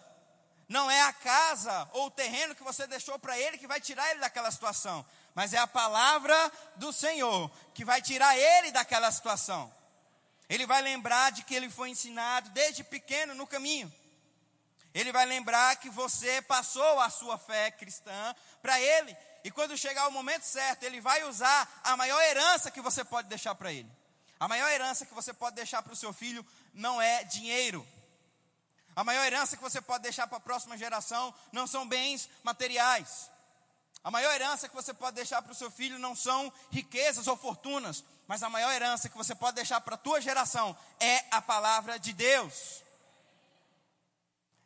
não 0.69 0.89
é 0.89 1.01
a 1.01 1.13
casa 1.13 1.89
ou 1.93 2.05
o 2.05 2.11
terreno 2.11 2.53
que 2.53 2.63
você 2.63 2.85
deixou 2.85 3.17
para 3.17 3.39
ele 3.39 3.57
que 3.57 3.65
vai 3.65 3.81
tirar 3.81 4.11
ele 4.11 4.19
daquela 4.19 4.51
situação, 4.51 5.03
mas 5.33 5.51
é 5.51 5.57
a 5.57 5.65
palavra 5.65 6.51
do 6.75 6.93
Senhor 6.93 7.49
que 7.73 7.83
vai 7.83 8.03
tirar 8.03 8.37
ele 8.37 8.71
daquela 8.71 9.11
situação. 9.11 9.73
Ele 10.47 10.67
vai 10.67 10.83
lembrar 10.83 11.31
de 11.31 11.43
que 11.43 11.55
ele 11.55 11.71
foi 11.71 11.89
ensinado 11.89 12.51
desde 12.51 12.83
pequeno 12.83 13.33
no 13.33 13.47
caminho. 13.47 13.91
Ele 14.93 15.11
vai 15.11 15.25
lembrar 15.25 15.75
que 15.77 15.89
você 15.89 16.41
passou 16.41 16.99
a 16.99 17.09
sua 17.09 17.37
fé 17.37 17.71
cristã 17.71 18.35
para 18.61 18.79
ele. 18.79 19.15
E 19.43 19.51
quando 19.51 19.77
chegar 19.77 20.07
o 20.07 20.11
momento 20.11 20.43
certo, 20.43 20.83
ele 20.83 21.01
vai 21.01 21.23
usar 21.23 21.81
a 21.83 21.97
maior 21.97 22.21
herança 22.21 22.71
que 22.71 22.81
você 22.81 23.03
pode 23.03 23.27
deixar 23.27 23.55
para 23.55 23.73
ele. 23.73 23.91
A 24.39 24.47
maior 24.47 24.69
herança 24.69 25.05
que 25.05 25.13
você 25.13 25.33
pode 25.33 25.55
deixar 25.55 25.81
para 25.81 25.93
o 25.93 25.95
seu 25.95 26.13
filho 26.13 26.45
não 26.73 27.01
é 27.01 27.23
dinheiro, 27.23 27.87
a 28.95 29.03
maior 29.03 29.25
herança 29.25 29.57
que 29.57 29.63
você 29.63 29.81
pode 29.81 30.03
deixar 30.03 30.27
para 30.27 30.37
a 30.37 30.41
próxima 30.41 30.77
geração 30.77 31.33
não 31.51 31.65
são 31.65 31.87
bens 31.87 32.29
materiais. 32.43 33.29
A 34.03 34.11
maior 34.11 34.33
herança 34.33 34.69
que 34.69 34.75
você 34.75 34.93
pode 34.93 35.15
deixar 35.15 35.41
para 35.41 35.51
o 35.51 35.55
seu 35.55 35.71
filho 35.71 35.97
não 35.97 36.15
são 36.15 36.51
riquezas 36.71 37.25
ou 37.25 37.35
fortunas, 37.35 38.03
mas 38.27 38.43
a 38.43 38.49
maior 38.49 38.71
herança 38.71 39.09
que 39.09 39.17
você 39.17 39.33
pode 39.33 39.55
deixar 39.55 39.81
para 39.81 39.95
a 39.95 39.97
tua 39.97 40.21
geração 40.21 40.77
é 40.99 41.23
a 41.31 41.41
palavra 41.41 41.97
de 41.97 42.13
Deus. 42.13 42.83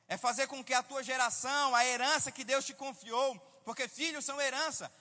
É 0.08 0.18
fazer 0.18 0.48
com 0.48 0.64
que 0.64 0.74
a 0.74 0.84
tua 0.84 1.04
geração, 1.04 1.76
a 1.76 1.86
herança 1.86 2.32
que 2.32 2.44
Deus 2.44 2.66
te 2.66 2.74
confiou, 2.74 3.38
porque 3.66 3.88
filhos 3.88 4.24
são 4.24 4.40
herança, 4.40 4.92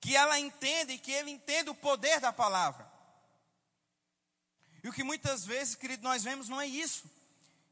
que 0.00 0.16
ela 0.16 0.38
entenda 0.38 0.92
e 0.92 0.98
que 0.98 1.12
ele 1.12 1.30
entenda 1.30 1.70
o 1.70 1.74
poder 1.74 2.20
da 2.20 2.32
palavra. 2.32 2.88
E 4.82 4.88
o 4.88 4.92
que 4.92 5.02
muitas 5.02 5.44
vezes, 5.44 5.74
querido, 5.74 6.02
nós 6.02 6.22
vemos 6.22 6.48
não 6.48 6.60
é 6.60 6.66
isso. 6.66 7.04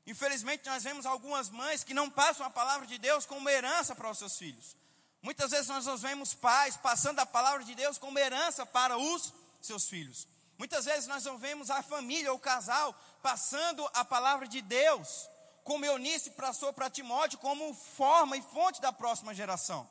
Infelizmente, 0.07 0.67
nós 0.67 0.83
vemos 0.83 1.07
algumas 1.07 1.51
mães 1.51 1.85
que 1.85 1.95
não 1.95 2.11
passam 2.11 2.45
a 2.45 2.51
palavra 2.51 2.87
de 2.87 2.99
Deus 2.99 3.27
como 3.27 3.49
herança 3.49 3.95
para 3.95 4.11
os 4.11 4.19
seus 4.19 4.37
filhos. 4.37 4.77
Muitas 5.21 5.51
vezes 5.51 5.69
nós 5.69 6.01
vemos 6.01 6.35
pais 6.35 6.77
passando 6.77 7.19
a 7.19 7.27
palavra 7.27 7.65
de 7.65 7.75
Deus 7.75 7.99
como 7.99 8.19
herança 8.19 8.65
para 8.65 8.97
os 8.97 9.33
seus 9.61 9.89
filhos. 9.89 10.27
Muitas 10.57 10.85
vezes 10.85 11.07
nós 11.07 11.25
não 11.25 11.39
vemos 11.39 11.71
a 11.71 11.83
família 11.83 12.31
ou 12.33 12.39
o 12.39 12.41
casal 12.41 12.95
passando 13.23 13.89
a 13.95 14.05
palavra 14.05 14.47
de 14.47 14.61
Deus, 14.61 15.29
como 15.69 15.85
Eunice 15.85 16.31
passou 16.31 16.73
para 16.73 16.89
Timóteo, 16.89 17.39
como 17.39 17.75
forma 17.75 18.37
e 18.39 18.43
fonte 18.43 18.81
da 18.81 18.93
próxima 18.93 19.35
geração. 19.35 19.89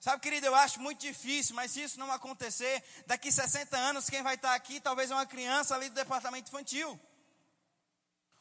Sabe, 0.00 0.20
querido, 0.20 0.46
eu 0.46 0.54
acho 0.54 0.80
muito 0.80 1.00
difícil, 1.00 1.54
mas 1.54 1.70
se 1.70 1.82
isso 1.82 2.00
não 2.00 2.10
acontecer, 2.10 2.82
daqui 3.06 3.30
60 3.30 3.76
anos, 3.76 4.10
quem 4.10 4.22
vai 4.22 4.34
estar 4.34 4.54
aqui 4.54 4.80
talvez 4.80 5.10
é 5.10 5.14
uma 5.14 5.26
criança 5.26 5.74
ali 5.74 5.88
do 5.88 5.94
departamento 5.94 6.48
infantil 6.48 6.98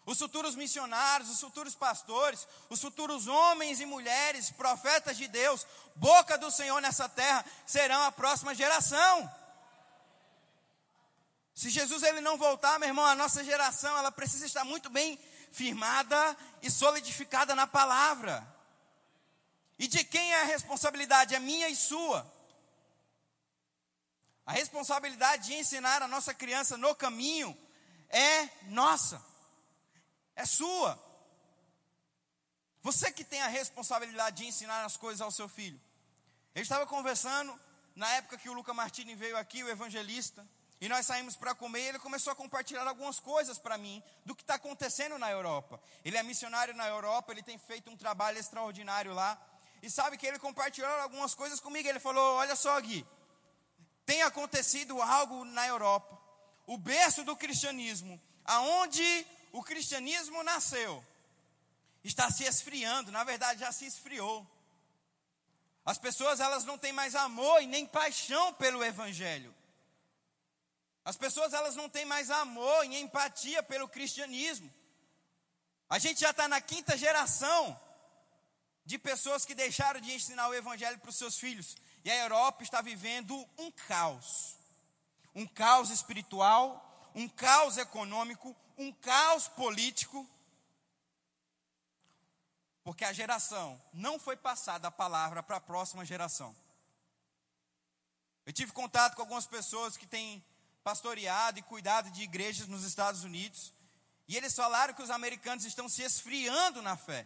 os 0.09 0.17
futuros 0.17 0.55
missionários, 0.55 1.29
os 1.29 1.39
futuros 1.39 1.75
pastores, 1.75 2.47
os 2.67 2.81
futuros 2.81 3.27
homens 3.27 3.79
e 3.79 3.85
mulheres, 3.85 4.49
profetas 4.49 5.15
de 5.15 5.27
Deus, 5.27 5.67
boca 5.95 6.35
do 6.35 6.49
Senhor 6.49 6.81
nessa 6.81 7.07
terra, 7.07 7.45
serão 7.63 8.01
a 8.01 8.11
próxima 8.11 8.55
geração. 8.55 9.31
Se 11.53 11.69
Jesus 11.69 12.01
ele 12.01 12.21
não 12.21 12.39
voltar, 12.39 12.79
meu 12.79 12.89
irmão, 12.89 13.05
a 13.05 13.13
nossa 13.13 13.43
geração, 13.43 13.95
ela 13.99 14.11
precisa 14.11 14.47
estar 14.47 14.63
muito 14.63 14.89
bem 14.89 15.19
firmada 15.51 16.37
e 16.61 16.69
solidificada 16.69 17.55
na 17.55 17.67
palavra. 17.67 18.45
E 19.77 19.87
de 19.87 20.03
quem 20.03 20.33
é 20.33 20.41
a 20.41 20.45
responsabilidade? 20.45 21.35
É 21.35 21.39
minha 21.39 21.69
e 21.69 21.75
sua. 21.75 22.31
A 24.45 24.51
responsabilidade 24.51 25.47
de 25.47 25.53
ensinar 25.53 26.01
a 26.01 26.07
nossa 26.07 26.33
criança 26.33 26.75
no 26.75 26.95
caminho 26.95 27.57
é 28.09 28.49
nossa 28.67 29.29
é 30.39 30.45
sua. 30.45 30.97
Você 32.81 33.11
que 33.11 33.25
tem 33.25 33.41
a 33.41 33.47
responsabilidade 33.47 34.37
de 34.37 34.45
ensinar 34.45 34.85
as 34.85 34.95
coisas 34.95 35.19
ao 35.19 35.31
seu 35.31 35.49
filho. 35.49 35.79
Eu 36.55 36.61
estava 36.61 36.87
conversando 36.87 37.59
na 37.93 38.07
época 38.13 38.37
que 38.37 38.49
o 38.49 38.53
Luca 38.53 38.73
Martini 38.73 39.15
veio 39.15 39.35
aqui, 39.35 39.61
o 39.63 39.69
evangelista, 39.69 40.47
e 40.81 40.87
nós 40.87 41.05
saímos 41.05 41.35
para 41.35 41.53
comer, 41.53 41.81
e 41.81 41.87
ele 41.89 41.99
começou 41.99 42.31
a 42.31 42.35
compartilhar 42.35 42.87
algumas 42.87 43.19
coisas 43.19 43.57
para 43.57 43.77
mim 43.77 44.01
do 44.25 44.33
que 44.33 44.43
está 44.43 44.53
acontecendo 44.53 45.17
na 45.17 45.29
Europa. 45.29 45.81
Ele 46.05 46.17
é 46.17 46.23
missionário 46.23 46.73
na 46.73 46.87
Europa, 46.87 47.33
ele 47.33 47.43
tem 47.43 47.57
feito 47.57 47.89
um 47.89 47.97
trabalho 47.97 48.37
extraordinário 48.37 49.13
lá. 49.13 49.37
E 49.81 49.89
sabe 49.89 50.17
que 50.17 50.25
ele 50.25 50.39
compartilhou 50.39 50.89
algumas 51.01 51.33
coisas 51.35 51.59
comigo. 51.59 51.87
Ele 51.87 51.99
falou: 51.99 52.35
Olha 52.35 52.55
só, 52.55 52.79
Gui, 52.79 53.05
tem 54.05 54.21
acontecido 54.21 55.01
algo 55.01 55.43
na 55.45 55.67
Europa, 55.67 56.17
o 56.65 56.77
berço 56.77 57.23
do 57.23 57.35
cristianismo, 57.35 58.19
aonde 58.45 59.27
o 59.51 59.61
cristianismo 59.61 60.41
nasceu, 60.43 61.03
está 62.03 62.31
se 62.31 62.43
esfriando, 62.43 63.11
na 63.11 63.23
verdade 63.23 63.59
já 63.59 63.71
se 63.71 63.85
esfriou. 63.85 64.47
As 65.85 65.97
pessoas 65.97 66.39
elas 66.39 66.63
não 66.65 66.77
têm 66.77 66.93
mais 66.93 67.15
amor 67.15 67.61
e 67.61 67.67
nem 67.67 67.85
paixão 67.85 68.53
pelo 68.53 68.83
evangelho. 68.83 69.53
As 71.09 71.17
pessoas 71.17 71.53
elas 71.53 71.75
não 71.75 71.89
têm 71.89 72.05
mais 72.05 72.29
amor 72.29 72.85
e 72.85 73.01
empatia 73.01 73.63
pelo 73.63 73.89
cristianismo. 73.89 74.71
A 75.89 75.97
gente 75.97 76.19
já 76.19 76.29
está 76.29 76.47
na 76.47 76.61
quinta 76.61 76.95
geração 76.95 77.81
de 78.85 78.99
pessoas 78.99 79.43
que 79.43 79.55
deixaram 79.55 79.99
de 79.99 80.13
ensinar 80.13 80.47
o 80.49 80.53
evangelho 80.53 80.99
para 80.99 81.09
os 81.09 81.15
seus 81.15 81.39
filhos. 81.39 81.75
E 82.05 82.11
a 82.11 82.15
Europa 82.15 82.61
está 82.61 82.79
vivendo 82.79 83.33
um 83.57 83.71
caos. 83.71 84.55
Um 85.33 85.47
caos 85.47 85.89
espiritual, 85.89 87.09
um 87.15 87.27
caos 87.27 87.79
econômico, 87.79 88.55
um 88.77 88.93
caos 88.93 89.47
político, 89.47 90.29
porque 92.83 93.03
a 93.03 93.13
geração 93.13 93.81
não 93.91 94.19
foi 94.19 94.37
passada 94.37 94.89
a 94.89 94.91
palavra 94.91 95.41
para 95.41 95.57
a 95.57 95.61
próxima 95.71 96.05
geração. 96.05 96.55
Eu 98.45 98.53
tive 98.53 98.71
contato 98.71 99.15
com 99.15 99.23
algumas 99.23 99.47
pessoas 99.47 99.97
que 99.97 100.05
têm 100.05 100.45
pastoreado 100.83 101.59
e 101.59 101.63
cuidado 101.63 102.09
de 102.11 102.23
igrejas 102.23 102.67
nos 102.67 102.83
Estados 102.83 103.23
Unidos, 103.23 103.73
e 104.27 104.37
eles 104.37 104.55
falaram 104.55 104.93
que 104.93 105.01
os 105.01 105.09
americanos 105.09 105.65
estão 105.65 105.89
se 105.89 106.03
esfriando 106.03 106.81
na 106.81 106.95
fé. 106.95 107.25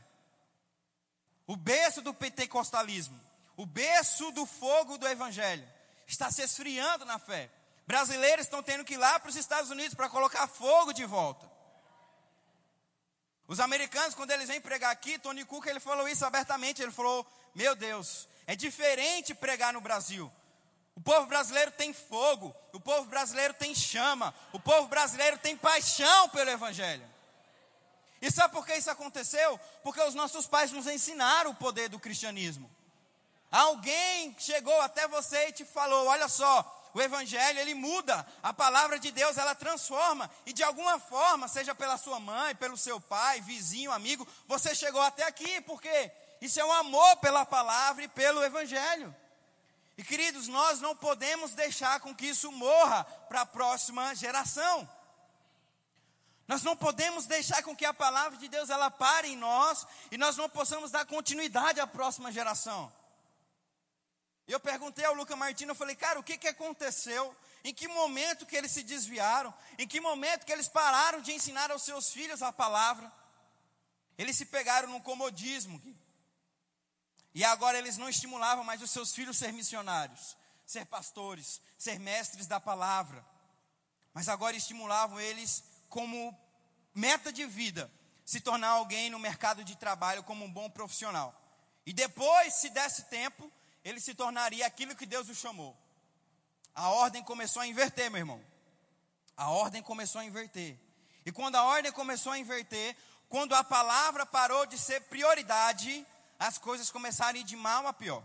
O 1.46 1.56
berço 1.56 2.02
do 2.02 2.14
pentecostalismo, 2.14 3.20
o 3.58 3.66
berço 3.66 4.32
do 4.32 4.46
fogo 4.46 4.98
do 4.98 5.08
evangelho, 5.08 5.68
está 6.08 6.32
se 6.32 6.42
esfriando 6.42 7.06
na 7.06 7.20
fé. 7.20 7.52
Brasileiros 7.86 8.46
estão 8.46 8.64
tendo 8.64 8.86
que 8.86 8.94
ir 8.94 8.98
lá 8.98 9.20
para 9.20 9.30
os 9.30 9.36
Estados 9.36 9.70
Unidos 9.70 9.94
para 9.94 10.10
colocar 10.10 10.48
fogo 10.48 10.94
de 10.94 11.06
volta. 11.06 11.52
Os 13.48 13.60
americanos, 13.60 14.16
quando 14.16 14.32
eles 14.32 14.48
vêm 14.48 14.62
pregar 14.62 14.92
aqui, 14.92 15.20
Tony 15.20 15.44
Cook, 15.44 15.66
ele 15.66 15.80
falou 15.80 16.08
isso 16.08 16.26
abertamente. 16.26 16.82
Ele 16.82 16.92
falou: 16.92 17.28
Meu 17.54 17.76
Deus, 17.76 18.28
é 18.48 18.56
diferente 18.56 19.36
pregar 19.36 19.74
no 19.74 19.82
Brasil. 19.82 20.32
O 20.96 21.02
povo 21.02 21.26
brasileiro 21.26 21.72
tem 21.72 21.92
fogo, 21.92 22.56
o 22.72 22.80
povo 22.80 23.10
brasileiro 23.10 23.54
tem 23.54 23.74
chama, 23.74 24.34
o 24.52 24.60
povo 24.60 24.88
brasileiro 24.88 25.38
tem 25.38 25.58
paixão 25.58 26.30
pelo 26.30 26.50
Evangelho. 26.50 27.14
E 28.22 28.32
sabe 28.32 28.54
por 28.54 28.66
que 28.66 28.74
isso 28.74 28.90
aconteceu? 28.90 29.60
Porque 29.84 30.02
os 30.02 30.14
nossos 30.14 30.48
pais 30.48 30.72
nos 30.72 30.88
ensinaram 30.88 31.52
o 31.52 31.56
poder 31.56 31.90
do 31.90 32.00
cristianismo. 32.00 32.72
Alguém 33.52 34.34
chegou 34.40 34.80
até 34.80 35.08
você 35.10 35.50
e 35.50 35.52
te 35.52 35.66
falou: 35.66 36.08
olha 36.08 36.30
só, 36.30 36.90
o 36.94 37.02
evangelho 37.02 37.60
ele 37.60 37.74
muda, 37.74 38.26
a 38.42 38.54
palavra 38.54 38.98
de 38.98 39.12
Deus 39.12 39.38
ela 39.38 39.54
transforma, 39.54 40.32
e 40.46 40.54
de 40.54 40.64
alguma 40.64 41.00
forma, 41.00 41.48
seja 41.50 41.76
pela 41.76 41.98
sua 41.98 42.20
mãe, 42.20 42.56
pelo 42.56 42.78
seu 42.78 43.02
pai, 43.02 43.42
vizinho, 43.42 43.92
amigo, 43.92 44.28
você 44.48 44.74
chegou 44.74 45.02
até 45.02 45.24
aqui, 45.24 45.60
porque 45.62 46.12
isso 46.40 46.60
é 46.60 46.66
um 46.66 46.72
amor 46.72 47.18
pela 47.18 47.46
palavra 47.46 48.04
e 48.04 48.08
pelo 48.08 48.44
evangelho. 48.44 49.14
E 49.98 50.04
queridos, 50.04 50.48
nós 50.48 50.80
não 50.80 50.96
podemos 50.96 51.54
deixar 51.54 52.00
com 52.00 52.16
que 52.16 52.28
isso 52.28 52.52
morra 52.52 53.04
para 53.04 53.42
a 53.42 53.46
próxima 53.46 54.14
geração. 54.16 54.90
Nós 56.48 56.64
não 56.64 56.76
podemos 56.76 57.26
deixar 57.26 57.64
com 57.64 57.76
que 57.76 57.86
a 57.86 57.94
palavra 57.94 58.38
de 58.38 58.48
Deus 58.48 58.70
ela 58.70 58.92
pare 58.92 59.30
em 59.30 59.38
nós 59.38 59.86
e 60.12 60.18
nós 60.18 60.36
não 60.36 60.50
possamos 60.50 60.92
dar 60.92 61.06
continuidade 61.06 61.80
à 61.80 61.88
próxima 61.88 62.32
geração. 62.32 62.92
Eu 64.48 64.60
perguntei 64.60 65.06
ao 65.06 65.14
Luca 65.14 65.36
Martino, 65.36 65.72
eu 65.72 65.76
falei, 65.76 65.96
cara, 65.96 66.20
o 66.20 66.24
que, 66.24 66.38
que 66.38 66.48
aconteceu? 66.48 67.36
Em 67.64 67.74
que 67.74 67.88
momento 67.88 68.46
que 68.46 68.58
eles 68.58 68.72
se 68.72 68.84
desviaram? 68.84 69.54
Em 69.78 69.88
que 69.88 70.02
momento 70.02 70.46
que 70.46 70.52
eles 70.52 70.68
pararam 70.68 71.22
de 71.22 71.32
ensinar 71.32 71.72
aos 71.72 71.84
seus 71.84 72.12
filhos 72.12 72.42
a 72.42 72.52
palavra? 72.52 73.10
Eles 74.18 74.36
se 74.36 74.46
pegaram 74.46 74.90
no 74.90 75.02
comodismo. 75.02 75.82
E 77.34 77.44
agora 77.44 77.78
eles 77.78 77.98
não 77.98 78.10
estimulavam 78.10 78.64
mais 78.64 78.82
os 78.82 78.92
seus 78.92 79.14
filhos 79.14 79.38
ser 79.38 79.52
missionários, 79.52 80.38
ser 80.66 80.86
pastores, 80.86 81.60
ser 81.78 82.00
mestres 82.00 82.46
da 82.46 82.60
palavra. 82.60 83.26
Mas 84.14 84.30
agora 84.30 84.56
estimulavam 84.56 85.20
eles 85.20 85.64
como 85.90 86.38
meta 86.94 87.34
de 87.34 87.46
vida, 87.46 87.92
se 88.24 88.40
tornar 88.40 88.70
alguém 88.70 89.10
no 89.10 89.18
mercado 89.18 89.64
de 89.64 89.76
trabalho 89.76 90.24
como 90.24 90.46
um 90.46 90.52
bom 90.52 90.70
profissional. 90.70 91.34
E 91.86 91.92
depois, 91.92 92.54
se 92.54 92.70
desse 92.70 93.04
tempo, 93.04 93.52
ele 93.84 94.00
se 94.00 94.14
tornaria 94.14 94.66
aquilo 94.66 94.96
que 94.96 95.06
Deus 95.06 95.28
o 95.28 95.36
chamou. 95.36 95.76
A 96.76 96.90
ordem 96.90 97.24
começou 97.24 97.62
a 97.62 97.68
inverter, 97.68 98.10
meu 98.10 98.20
irmão. 98.20 98.44
A 99.36 99.50
ordem 99.50 99.82
começou 99.82 100.22
a 100.22 100.26
inverter. 100.26 100.80
E 101.26 101.32
quando 101.32 101.56
a 101.56 101.64
ordem 101.64 101.92
começou 101.92 102.32
a 102.32 102.38
inverter, 102.38 102.96
quando 103.28 103.54
a 103.54 103.64
palavra 103.64 104.26
parou 104.26 104.66
de 104.66 104.78
ser 104.78 105.02
prioridade, 105.02 106.06
as 106.44 106.58
coisas 106.58 106.92
começaram 106.92 107.38
a 107.38 107.40
ir 107.40 107.46
de 107.46 107.56
mal 107.56 107.88
a 107.88 107.94
pior. 107.94 108.22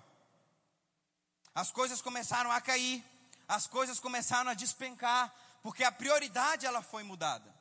As 1.54 1.70
coisas 1.70 2.02
começaram 2.02 2.50
a 2.50 2.60
cair, 2.60 3.04
as 3.46 3.68
coisas 3.68 4.00
começaram 4.00 4.50
a 4.50 4.54
despencar, 4.54 5.32
porque 5.62 5.84
a 5.84 5.92
prioridade 5.92 6.66
ela 6.66 6.82
foi 6.82 7.04
mudada. 7.04 7.54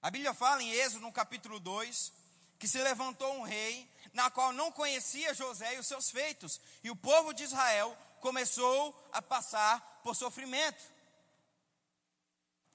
A 0.00 0.10
Bíblia 0.10 0.32
fala 0.32 0.62
em 0.62 0.70
Êxodo, 0.70 1.00
no 1.00 1.12
capítulo 1.12 1.60
2, 1.60 2.10
que 2.58 2.66
se 2.66 2.82
levantou 2.82 3.34
um 3.34 3.42
rei 3.42 3.86
na 4.14 4.30
qual 4.30 4.50
não 4.50 4.72
conhecia 4.72 5.34
José 5.34 5.74
e 5.74 5.78
os 5.78 5.86
seus 5.86 6.10
feitos, 6.10 6.58
e 6.82 6.90
o 6.90 6.96
povo 6.96 7.34
de 7.34 7.42
Israel 7.42 7.94
começou 8.20 8.98
a 9.12 9.20
passar 9.20 10.00
por 10.02 10.16
sofrimento. 10.16 10.82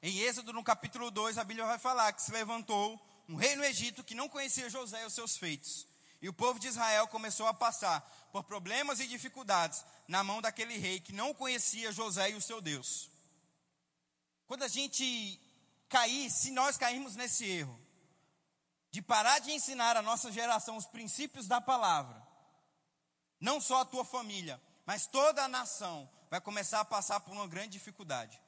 Em 0.04 0.19
Êxodo, 0.19 0.54
no 0.54 0.63
capítulo 0.63 1.10
2, 1.10 1.39
a 1.39 1.43
Bíblia 1.43 1.65
vai 1.65 1.80
falar 1.80 2.13
que 2.13 2.21
se 2.21 2.32
levantou 2.32 3.09
um 3.29 3.35
rei 3.35 3.55
no 3.55 3.63
Egito 3.63 4.03
que 4.03 4.15
não 4.15 4.27
conhecia 4.27 4.69
José 4.71 5.03
e 5.03 5.05
os 5.05 5.13
seus 5.13 5.37
feitos. 5.37 5.87
E 6.19 6.27
o 6.27 6.33
povo 6.33 6.59
de 6.59 6.67
Israel 6.67 7.07
começou 7.07 7.45
a 7.45 7.53
passar 7.53 8.01
por 8.31 8.43
problemas 8.43 8.99
e 8.99 9.07
dificuldades 9.07 9.85
na 10.07 10.23
mão 10.23 10.41
daquele 10.41 10.77
rei 10.77 10.99
que 10.99 11.13
não 11.13 11.31
conhecia 11.31 11.91
José 11.91 12.31
e 12.31 12.35
o 12.35 12.41
seu 12.41 12.59
Deus. 12.59 13.07
Quando 14.47 14.63
a 14.63 14.67
gente 14.67 15.39
cair, 15.87 16.29
se 16.31 16.49
nós 16.49 16.75
cairmos 16.75 17.15
nesse 17.15 17.45
erro, 17.45 17.79
de 18.89 18.99
parar 18.99 19.37
de 19.37 19.51
ensinar 19.51 19.95
a 19.95 20.01
nossa 20.01 20.31
geração 20.31 20.75
os 20.75 20.87
princípios 20.87 21.47
da 21.47 21.61
palavra, 21.61 22.19
não 23.39 23.61
só 23.61 23.81
a 23.81 23.85
tua 23.85 24.03
família, 24.03 24.59
mas 24.87 25.05
toda 25.05 25.43
a 25.43 25.47
nação 25.47 26.09
vai 26.31 26.41
começar 26.41 26.79
a 26.79 26.85
passar 26.85 27.19
por 27.19 27.31
uma 27.31 27.47
grande 27.47 27.73
dificuldade. 27.73 28.41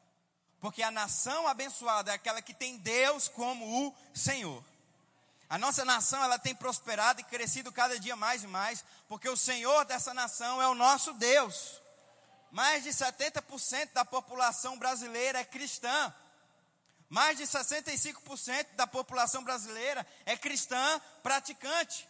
Porque 0.59 0.81
a 0.81 0.91
nação 0.91 1.47
abençoada 1.47 2.11
é 2.11 2.15
aquela 2.15 2.41
que 2.41 2.53
tem 2.53 2.77
Deus 2.77 3.27
como 3.27 3.87
o 3.87 3.95
Senhor. 4.13 4.63
A 5.51 5.57
nossa 5.57 5.83
nação 5.83 6.23
ela 6.23 6.39
tem 6.39 6.55
prosperado 6.55 7.19
e 7.19 7.25
crescido 7.25 7.73
cada 7.73 7.99
dia 7.99 8.15
mais 8.15 8.41
e 8.41 8.47
mais, 8.47 8.85
porque 9.09 9.27
o 9.27 9.35
Senhor 9.35 9.83
dessa 9.83 10.13
nação 10.13 10.61
é 10.61 10.67
o 10.69 10.73
nosso 10.73 11.11
Deus. 11.15 11.81
Mais 12.49 12.85
de 12.85 12.91
70% 12.91 13.91
da 13.91 14.05
população 14.05 14.79
brasileira 14.79 15.39
é 15.39 15.43
cristã. 15.43 16.15
Mais 17.09 17.37
de 17.37 17.43
65% 17.43 18.75
da 18.75 18.87
população 18.87 19.43
brasileira 19.43 20.07
é 20.25 20.37
cristã 20.37 21.01
praticante. 21.21 22.07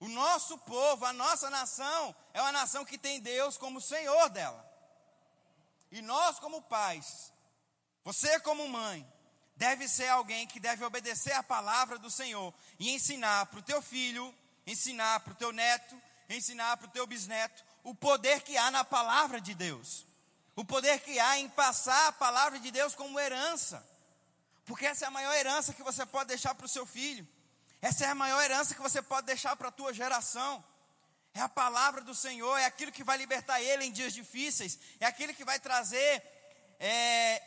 O 0.00 0.08
nosso 0.08 0.58
povo, 0.58 1.04
a 1.04 1.12
nossa 1.12 1.48
nação, 1.48 2.12
é 2.32 2.40
uma 2.42 2.50
nação 2.50 2.84
que 2.84 2.98
tem 2.98 3.20
Deus 3.20 3.56
como 3.56 3.80
Senhor 3.80 4.30
dela. 4.30 4.68
E 5.92 6.02
nós, 6.02 6.40
como 6.40 6.60
pais, 6.62 7.32
você, 8.02 8.40
como 8.40 8.68
mãe, 8.68 9.13
deve 9.56 9.88
ser 9.88 10.08
alguém 10.08 10.46
que 10.46 10.60
deve 10.60 10.84
obedecer 10.84 11.32
a 11.32 11.42
palavra 11.42 11.98
do 11.98 12.10
Senhor 12.10 12.52
e 12.78 12.90
ensinar 12.90 13.46
para 13.46 13.60
o 13.60 13.62
teu 13.62 13.80
filho, 13.80 14.34
ensinar 14.66 15.20
para 15.20 15.32
o 15.32 15.36
teu 15.36 15.52
neto, 15.52 16.00
ensinar 16.28 16.76
para 16.76 16.86
o 16.86 16.90
teu 16.90 17.06
bisneto 17.06 17.64
o 17.82 17.94
poder 17.94 18.42
que 18.42 18.56
há 18.56 18.70
na 18.70 18.84
palavra 18.84 19.40
de 19.40 19.54
Deus 19.54 20.04
o 20.56 20.64
poder 20.64 21.00
que 21.00 21.18
há 21.18 21.38
em 21.38 21.48
passar 21.48 22.08
a 22.08 22.12
palavra 22.12 22.58
de 22.58 22.70
Deus 22.70 22.94
como 22.94 23.18
herança. 23.18 23.84
Porque 24.64 24.86
essa 24.86 25.04
é 25.04 25.08
a 25.08 25.10
maior 25.10 25.34
herança 25.34 25.74
que 25.74 25.82
você 25.82 26.06
pode 26.06 26.28
deixar 26.28 26.54
para 26.54 26.66
o 26.66 26.68
seu 26.68 26.86
filho. 26.86 27.26
Essa 27.82 28.04
é 28.04 28.08
a 28.08 28.14
maior 28.14 28.42
herança 28.42 28.74
que 28.74 28.80
você 28.80 29.02
pode 29.02 29.26
deixar 29.26 29.56
para 29.56 29.68
a 29.68 29.72
tua 29.72 29.92
geração. 29.92 30.64
É 31.34 31.40
a 31.40 31.48
palavra 31.48 32.00
do 32.00 32.14
Senhor, 32.14 32.56
é 32.56 32.64
aquilo 32.64 32.92
que 32.92 33.02
vai 33.02 33.18
libertar 33.18 33.60
ele 33.60 33.84
em 33.84 33.90
dias 33.90 34.12
difíceis, 34.12 34.78
é 35.00 35.06
aquilo 35.06 35.34
que 35.34 35.44
vai 35.44 35.58
trazer 35.58 36.22
é, 36.78 37.42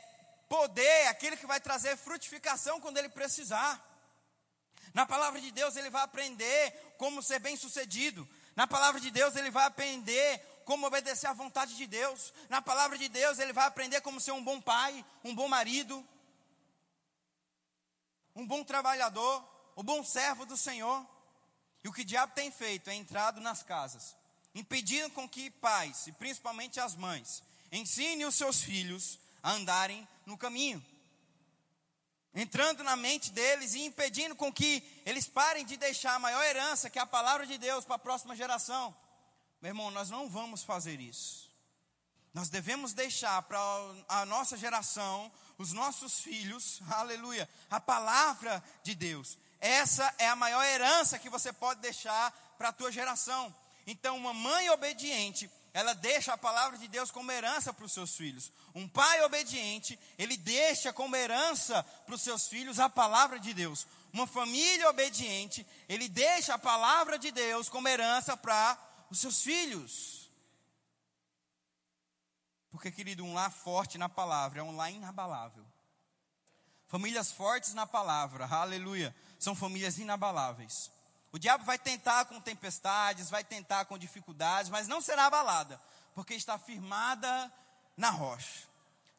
poder, 0.47 0.83
é 0.83 1.07
aquilo 1.07 1.38
que 1.38 1.45
vai 1.45 1.60
trazer 1.60 1.97
frutificação 1.97 2.79
quando 2.79 2.97
ele 2.97 3.10
precisar. 3.10 3.83
Na 4.93 5.05
palavra 5.05 5.39
de 5.39 5.51
Deus 5.51 5.75
ele 5.75 5.89
vai 5.89 6.03
aprender 6.03 6.71
como 6.97 7.21
ser 7.21 7.39
bem 7.39 7.55
sucedido. 7.55 8.27
Na 8.55 8.65
palavra 8.65 8.99
de 8.99 9.12
Deus 9.12 9.36
ele 9.36 9.51
vai 9.51 9.65
aprender 9.65 10.41
como 10.67 10.86
obedecer 10.86 11.27
à 11.27 11.33
vontade 11.33 11.77
de 11.77 11.88
Deus. 11.88 12.33
Na 12.49 12.62
palavra 12.62 12.97
de 12.97 13.07
Deus, 13.07 13.39
ele 13.39 13.53
vai 13.53 13.65
aprender 13.65 14.01
como 14.01 14.19
ser 14.19 14.33
um 14.33 14.43
bom 14.43 14.60
pai, 14.60 15.05
um 15.23 15.33
bom 15.33 15.47
marido, 15.47 16.05
um 18.36 18.45
bom 18.45 18.65
trabalhador, 18.65 19.47
um 19.77 19.83
bom 19.83 20.03
servo 20.03 20.45
do 20.45 20.57
Senhor. 20.57 21.07
E 21.86 21.88
o 21.88 21.93
que 21.93 22.01
o 22.01 22.05
diabo 22.05 22.33
tem 22.33 22.51
feito 22.51 22.89
é 22.89 22.93
entrado 22.93 23.39
nas 23.39 23.63
casas, 23.63 24.13
impedindo 24.53 25.10
com 25.12 25.29
que 25.29 25.49
pais, 25.49 26.05
e 26.07 26.12
principalmente 26.12 26.81
as 26.81 26.95
mães, 26.95 27.41
ensinem 27.71 28.25
os 28.25 28.36
seus 28.36 28.62
filhos 28.62 29.17
a 29.41 29.52
andarem 29.52 30.08
no 30.26 30.38
caminho. 30.38 30.84
Entrando 32.34 32.84
na 32.84 32.95
mente 32.95 33.32
deles 33.32 33.73
e 33.73 33.82
impedindo 33.82 34.36
com 34.36 34.54
que 34.54 34.84
eles 35.06 35.28
parem 35.28 35.65
de 35.65 35.76
deixar 35.76 36.13
a 36.13 36.19
maior 36.19 36.43
herança, 36.43 36.89
que 36.89 37.00
é 37.00 37.02
a 37.02 37.06
palavra 37.06 37.47
de 37.47 37.58
Deus, 37.58 37.84
para 37.84 37.95
a 37.95 38.00
próxima 38.00 38.36
geração. 38.36 38.95
Meu 39.62 39.71
irmão, 39.71 39.89
nós 39.89 40.10
não 40.10 40.30
vamos 40.30 40.63
fazer 40.63 41.00
isso. 41.00 41.47
Nós 42.34 42.50
devemos 42.50 42.93
deixar 42.93 43.41
para 43.41 43.60
a 44.08 44.23
nossa 44.26 44.56
geração, 44.56 45.32
os 45.58 45.73
nossos 45.73 46.19
filhos, 46.19 46.80
aleluia, 46.91 47.50
a 47.69 47.80
palavra 47.80 48.63
de 48.84 48.93
Deus. 48.93 49.38
Essa 49.60 50.13
é 50.19 50.28
a 50.28 50.36
maior 50.36 50.63
herança 50.63 51.17
que 51.17 51.30
você 51.30 51.52
pode 51.52 51.82
deixar 51.82 52.32
para 52.58 52.69
a 52.69 52.73
tua 52.73 52.91
geração. 52.91 53.54
Então, 53.88 54.15
uma 54.15 54.34
mãe 54.34 54.69
obediente, 54.69 55.50
ela 55.78 55.94
deixa 55.94 56.34
a 56.34 56.38
palavra 56.40 56.76
de 56.76 56.88
Deus 56.88 57.12
como 57.12 57.32
herança 57.32 57.72
para 57.72 57.86
os 57.86 57.92
seus 57.92 58.16
filhos. 58.16 58.52
Um 58.74 58.90
pai 58.90 59.24
obediente, 59.24 60.00
ele 60.18 60.36
deixa 60.36 60.92
como 60.92 61.16
herança 61.16 61.84
para 61.84 62.16
os 62.16 62.22
seus 62.24 62.48
filhos 62.48 62.80
a 62.80 62.90
palavra 62.90 63.40
de 63.40 63.54
Deus. 63.54 63.86
Uma 64.12 64.26
família 64.26 64.90
obediente, 64.90 65.68
ele 65.88 66.10
deixa 66.10 66.56
a 66.56 66.58
palavra 66.58 67.20
de 67.20 67.30
Deus 67.30 67.70
como 67.70 67.88
herança 67.88 68.36
para 68.36 68.76
os 69.12 69.20
seus 69.20 69.44
filhos. 69.44 70.32
Porque, 72.72 72.90
querido, 72.90 73.24
um 73.24 73.36
lar 73.36 73.52
forte 73.52 74.00
na 74.00 74.10
palavra 74.10 74.62
é 74.62 74.63
um 74.63 74.76
lar 74.76 74.92
inabalável. 74.92 75.63
Famílias 76.88 77.32
fortes 77.32 77.76
na 77.76 77.86
palavra, 77.86 78.48
aleluia, 78.48 79.16
são 79.38 79.54
famílias 79.54 80.00
inabaláveis. 80.00 80.90
O 81.32 81.40
diabo 81.40 81.63
vai 81.63 81.78
tentar 81.78 82.26
com 82.26 82.40
tempestades, 82.40 83.30
vai 83.30 83.44
tentar 83.44 83.86
com 83.86 83.98
dificuldades, 83.98 84.70
mas 84.70 84.88
não 84.88 85.02
será 85.02 85.26
abalada, 85.26 85.82
porque 86.16 86.34
está 86.34 86.58
firmada 86.58 87.52
na 87.96 88.10
rocha. 88.10 88.68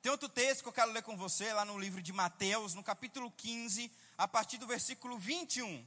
Tem 0.00 0.10
outro 0.10 0.28
texto 0.28 0.62
que 0.62 0.68
eu 0.68 0.72
quero 0.72 0.92
ler 0.92 1.02
com 1.02 1.16
você, 1.16 1.52
lá 1.52 1.64
no 1.64 1.78
livro 1.78 2.00
de 2.00 2.12
Mateus, 2.12 2.74
no 2.74 2.82
capítulo 2.82 3.30
15, 3.32 3.90
a 4.16 4.26
partir 4.26 4.56
do 4.56 4.66
versículo 4.66 5.18
21. 5.18 5.86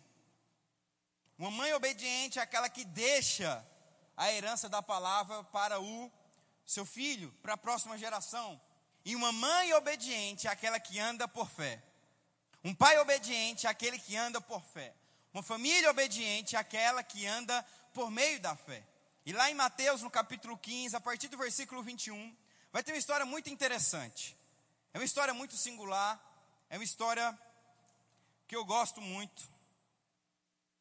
Uma 1.38 1.50
mãe 1.50 1.74
obediente 1.74 2.38
é 2.38 2.42
aquela 2.42 2.70
que 2.70 2.86
deixa 2.86 3.66
a 4.16 4.32
herança 4.32 4.70
da 4.70 4.82
palavra 4.82 5.44
para 5.46 5.80
o 5.80 6.12
seu 6.66 6.86
filho, 6.86 7.34
para 7.42 7.54
a 7.54 7.58
próxima 7.58 7.98
geração. 7.98 8.62
E 9.04 9.16
uma 9.16 9.32
mãe 9.32 9.74
obediente 9.74 10.48
é 10.48 10.52
aquela 10.52 10.80
que 10.80 11.00
anda 11.00 11.28
por 11.28 11.50
fé. 11.50 11.82
Um 12.64 12.76
pai 12.76 13.00
obediente 13.00 13.66
é 13.66 13.70
aquele 13.70 13.98
que 13.98 14.16
anda 14.16 14.40
por 14.40 14.62
fé. 14.62 14.94
Uma 15.34 15.41
família 15.41 15.89
obediente 15.89 16.56
é 16.56 16.60
aquela 16.60 17.04
que 17.04 17.26
anda 17.26 17.63
por 17.94 18.12
meio 18.12 18.39
da 18.39 18.56
fé. 18.56 18.86
E 19.26 19.32
lá 19.32 19.50
em 19.50 19.54
Mateus, 19.54 20.02
no 20.02 20.10
capítulo 20.10 20.58
15, 20.58 20.96
a 20.96 21.00
partir 21.00 21.28
do 21.28 21.38
versículo 21.38 21.82
21, 21.82 22.36
vai 22.72 22.84
ter 22.84 22.91
uma 22.91 22.98
história 22.98 23.26
muito 23.26 23.50
interessante. 23.50 24.36
É 24.94 24.98
uma 24.98 25.06
história 25.06 25.34
muito 25.34 25.56
singular. 25.56 26.20
É 26.70 26.78
uma 26.78 26.84
história 26.84 27.38
que 28.48 28.56
eu 28.56 28.65
gosto 28.65 29.00
muito. 29.00 29.44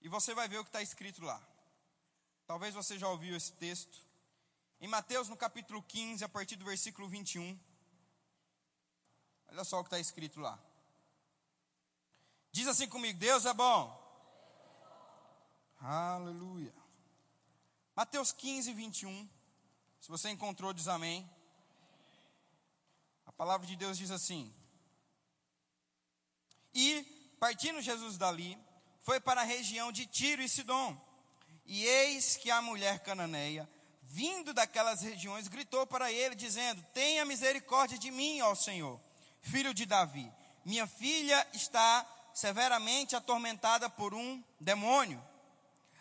E 0.00 0.08
você 0.08 0.34
vai 0.34 0.48
ver 0.48 0.58
o 0.58 0.64
que 0.64 0.68
está 0.68 0.82
escrito 0.82 1.22
lá. 1.22 1.40
Talvez 2.46 2.74
você 2.74 2.98
já 2.98 3.08
ouviu 3.08 3.36
esse 3.36 3.52
texto. 3.52 3.98
Em 4.80 4.88
Mateus, 4.88 5.28
no 5.28 5.36
capítulo 5.36 5.82
15, 5.82 6.24
a 6.24 6.28
partir 6.28 6.56
do 6.56 6.64
versículo 6.64 7.08
21. 7.08 7.58
Olha 9.48 9.64
só 9.64 9.78
o 9.78 9.84
que 9.84 9.88
está 9.88 9.98
escrito 9.98 10.40
lá. 10.40 10.58
Diz 12.50 12.66
assim 12.66 12.88
comigo: 12.88 13.18
Deus 13.18 13.44
é 13.44 13.52
bom. 13.52 13.99
Aleluia. 15.80 16.74
Mateus 17.96 18.32
15, 18.32 18.74
21. 18.74 19.28
Se 19.98 20.08
você 20.10 20.28
encontrou, 20.28 20.74
diz 20.74 20.86
amém. 20.88 21.28
A 23.24 23.32
palavra 23.32 23.66
de 23.66 23.76
Deus 23.76 23.96
diz 23.96 24.10
assim: 24.10 24.54
E 26.74 27.02
partindo 27.40 27.80
Jesus 27.80 28.18
dali, 28.18 28.58
foi 29.00 29.18
para 29.18 29.40
a 29.40 29.44
região 29.44 29.90
de 29.90 30.04
Tiro 30.04 30.42
e 30.42 30.48
Sidom. 30.50 31.00
E 31.64 31.86
eis 31.86 32.36
que 32.36 32.50
a 32.50 32.60
mulher 32.60 33.02
cananeia, 33.02 33.66
vindo 34.02 34.52
daquelas 34.52 35.00
regiões, 35.00 35.48
gritou 35.48 35.86
para 35.86 36.12
ele, 36.12 36.34
dizendo: 36.34 36.84
Tenha 36.92 37.24
misericórdia 37.24 37.98
de 37.98 38.10
mim, 38.10 38.42
ó 38.42 38.54
Senhor, 38.54 39.00
filho 39.40 39.72
de 39.72 39.86
Davi. 39.86 40.30
Minha 40.62 40.86
filha 40.86 41.48
está 41.54 42.06
severamente 42.34 43.16
atormentada 43.16 43.88
por 43.88 44.12
um 44.12 44.44
demônio. 44.60 45.29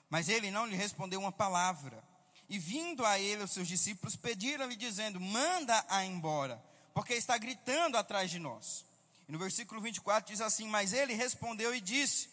Mas 0.09 0.27
ele 0.27 0.49
não 0.49 0.65
lhe 0.65 0.75
respondeu 0.75 1.19
uma 1.19 1.31
palavra. 1.31 2.03
E 2.49 2.57
vindo 2.57 3.05
a 3.05 3.19
ele, 3.19 3.43
os 3.43 3.51
seus 3.51 3.67
discípulos 3.67 4.15
pediram-lhe, 4.15 4.75
dizendo: 4.75 5.19
Manda-a 5.19 6.03
embora, 6.03 6.61
porque 6.93 7.13
está 7.13 7.37
gritando 7.37 7.95
atrás 7.95 8.31
de 8.31 8.39
nós. 8.39 8.85
E 9.27 9.31
no 9.31 9.37
versículo 9.37 9.79
24 9.79 10.31
diz 10.31 10.41
assim: 10.41 10.67
Mas 10.67 10.91
ele 10.91 11.13
respondeu 11.13 11.75
e 11.75 11.79
disse: 11.79 12.27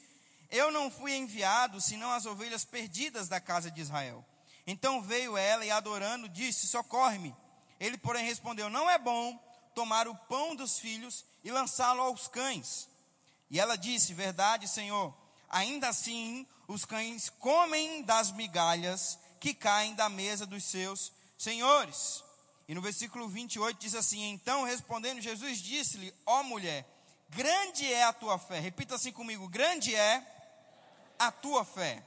Eu 0.50 0.72
não 0.72 0.90
fui 0.90 1.14
enviado 1.14 1.80
senão 1.80 2.10
as 2.12 2.24
ovelhas 2.24 2.64
perdidas 2.64 3.28
da 3.28 3.38
casa 3.38 3.70
de 3.70 3.82
Israel. 3.82 4.24
Então 4.66 5.02
veio 5.02 5.36
ela 5.36 5.64
e, 5.64 5.70
adorando, 5.70 6.28
disse: 6.28 6.66
Socorre-me. 6.66 7.36
Ele, 7.78 7.98
porém, 7.98 8.24
respondeu: 8.24 8.70
Não 8.70 8.88
é 8.88 8.98
bom 8.98 9.38
tomar 9.74 10.08
o 10.08 10.16
pão 10.16 10.56
dos 10.56 10.78
filhos 10.78 11.26
e 11.44 11.50
lançá-lo 11.50 12.00
aos 12.00 12.26
cães. 12.26 12.88
E 13.50 13.60
ela 13.60 13.76
disse: 13.76 14.14
Verdade, 14.14 14.66
Senhor. 14.66 15.14
Ainda 15.48 15.88
assim, 15.88 16.46
os 16.68 16.84
cães 16.84 17.28
comem 17.28 18.02
das 18.02 18.30
migalhas 18.30 19.18
que 19.40 19.54
caem 19.54 19.94
da 19.94 20.08
mesa 20.08 20.46
dos 20.46 20.64
seus 20.64 21.12
senhores. 21.38 22.24
E 22.68 22.74
no 22.74 22.82
versículo 22.82 23.28
28 23.28 23.78
diz 23.78 23.94
assim: 23.94 24.30
Então 24.30 24.64
respondendo, 24.64 25.20
Jesus 25.20 25.58
disse-lhe: 25.58 26.12
Ó 26.24 26.42
mulher, 26.42 26.84
grande 27.28 27.90
é 27.92 28.04
a 28.04 28.12
tua 28.12 28.38
fé. 28.38 28.58
Repita 28.58 28.96
assim 28.96 29.12
comigo: 29.12 29.48
grande 29.48 29.94
é 29.94 30.26
a 31.18 31.30
tua 31.30 31.64
fé. 31.64 32.02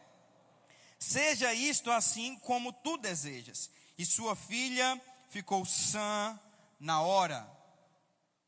Seja 0.98 1.54
isto 1.54 1.90
assim 1.90 2.36
como 2.40 2.74
tu 2.74 2.98
desejas. 2.98 3.70
E 3.98 4.06
sua 4.06 4.36
filha 4.36 5.02
ficou 5.30 5.66
sã 5.66 6.38
na 6.80 7.02
hora. 7.02 7.50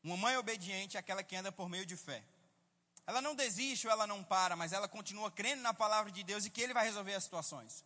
Uma 0.04 0.16
mãe 0.16 0.36
obediente 0.36 0.96
é 0.96 1.00
aquela 1.00 1.22
que 1.22 1.36
anda 1.36 1.50
por 1.50 1.68
meio 1.68 1.86
de 1.86 1.96
fé. 1.96 2.22
Ela 3.06 3.20
não 3.20 3.34
desiste 3.34 3.86
ou 3.86 3.92
ela 3.92 4.06
não 4.06 4.22
para, 4.22 4.54
mas 4.56 4.72
ela 4.72 4.88
continua 4.88 5.30
crendo 5.30 5.62
na 5.62 5.74
palavra 5.74 6.10
de 6.10 6.22
Deus 6.22 6.44
e 6.44 6.50
que 6.50 6.60
Ele 6.60 6.74
vai 6.74 6.84
resolver 6.84 7.14
as 7.14 7.24
situações. 7.24 7.84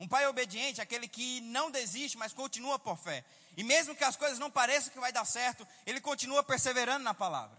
Um 0.00 0.06
pai 0.06 0.26
obediente 0.26 0.80
é 0.80 0.82
aquele 0.82 1.08
que 1.08 1.40
não 1.40 1.70
desiste, 1.70 2.16
mas 2.16 2.32
continua 2.32 2.78
por 2.78 2.96
fé. 2.96 3.24
E 3.56 3.64
mesmo 3.64 3.96
que 3.96 4.04
as 4.04 4.16
coisas 4.16 4.38
não 4.38 4.50
pareçam 4.50 4.92
que 4.92 5.00
vai 5.00 5.12
dar 5.12 5.24
certo, 5.24 5.66
ele 5.84 6.00
continua 6.00 6.42
perseverando 6.42 7.04
na 7.04 7.12
palavra. 7.12 7.58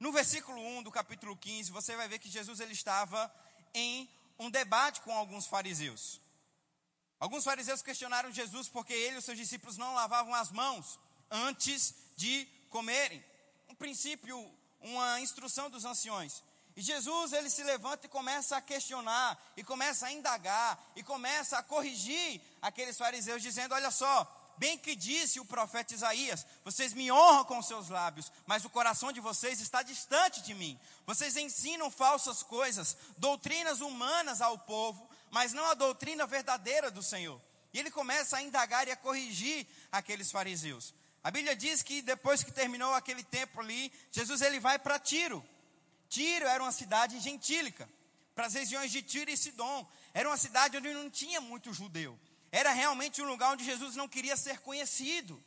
No 0.00 0.10
versículo 0.12 0.60
1 0.60 0.82
do 0.82 0.90
capítulo 0.90 1.36
15, 1.36 1.70
você 1.70 1.94
vai 1.94 2.08
ver 2.08 2.18
que 2.18 2.30
Jesus 2.30 2.60
ele 2.60 2.72
estava 2.72 3.32
em 3.74 4.08
um 4.38 4.50
debate 4.50 5.00
com 5.02 5.14
alguns 5.14 5.46
fariseus. 5.46 6.20
Alguns 7.18 7.44
fariseus 7.44 7.82
questionaram 7.82 8.30
Jesus 8.30 8.68
porque 8.68 8.92
ele 8.92 9.16
e 9.16 9.18
os 9.18 9.24
seus 9.24 9.38
discípulos 9.38 9.76
não 9.76 9.94
lavavam 9.94 10.34
as 10.34 10.50
mãos 10.50 10.98
antes 11.30 11.94
de 12.14 12.46
comerem. 12.68 13.24
Um 13.68 13.74
princípio, 13.74 14.50
uma 14.80 15.20
instrução 15.20 15.68
dos 15.70 15.84
anciões. 15.84 16.42
E 16.76 16.82
Jesus 16.82 17.32
ele 17.32 17.48
se 17.48 17.62
levanta 17.62 18.06
e 18.06 18.10
começa 18.10 18.56
a 18.56 18.60
questionar, 18.60 19.38
e 19.56 19.64
começa 19.64 20.06
a 20.06 20.12
indagar, 20.12 20.78
e 20.94 21.02
começa 21.02 21.56
a 21.56 21.62
corrigir 21.62 22.40
aqueles 22.60 22.98
fariseus, 22.98 23.40
dizendo: 23.40 23.74
Olha 23.74 23.90
só, 23.90 24.30
bem 24.58 24.76
que 24.76 24.94
disse 24.94 25.40
o 25.40 25.44
profeta 25.44 25.94
Isaías: 25.94 26.46
Vocês 26.62 26.92
me 26.92 27.10
honram 27.10 27.44
com 27.46 27.62
seus 27.62 27.88
lábios, 27.88 28.30
mas 28.44 28.62
o 28.66 28.70
coração 28.70 29.10
de 29.10 29.20
vocês 29.20 29.58
está 29.58 29.82
distante 29.82 30.42
de 30.42 30.52
mim. 30.52 30.78
Vocês 31.06 31.34
ensinam 31.36 31.90
falsas 31.90 32.42
coisas, 32.42 32.94
doutrinas 33.16 33.80
humanas 33.80 34.42
ao 34.42 34.58
povo, 34.58 35.08
mas 35.30 35.54
não 35.54 35.64
a 35.64 35.74
doutrina 35.74 36.26
verdadeira 36.26 36.90
do 36.90 37.02
Senhor. 37.02 37.40
E 37.72 37.78
ele 37.78 37.90
começa 37.90 38.36
a 38.36 38.42
indagar 38.42 38.86
e 38.86 38.90
a 38.90 38.96
corrigir 38.96 39.66
aqueles 39.90 40.30
fariseus. 40.30 40.94
A 41.26 41.30
Bíblia 41.32 41.56
diz 41.56 41.82
que 41.82 42.02
depois 42.02 42.44
que 42.44 42.52
terminou 42.52 42.94
aquele 42.94 43.24
tempo 43.24 43.60
ali, 43.60 43.92
Jesus 44.12 44.40
ele 44.42 44.60
vai 44.60 44.78
para 44.78 44.96
Tiro. 44.96 45.44
Tiro 46.08 46.46
era 46.46 46.62
uma 46.62 46.70
cidade 46.70 47.18
gentílica, 47.18 47.90
para 48.32 48.46
as 48.46 48.54
regiões 48.54 48.92
de 48.92 49.02
Tiro 49.02 49.28
e 49.28 49.36
Sidom. 49.36 49.84
Era 50.14 50.28
uma 50.28 50.36
cidade 50.36 50.76
onde 50.76 50.94
não 50.94 51.10
tinha 51.10 51.40
muito 51.40 51.74
judeu. 51.74 52.16
Era 52.52 52.70
realmente 52.72 53.20
um 53.20 53.24
lugar 53.24 53.54
onde 53.54 53.64
Jesus 53.64 53.96
não 53.96 54.06
queria 54.06 54.36
ser 54.36 54.60
conhecido. 54.60 55.42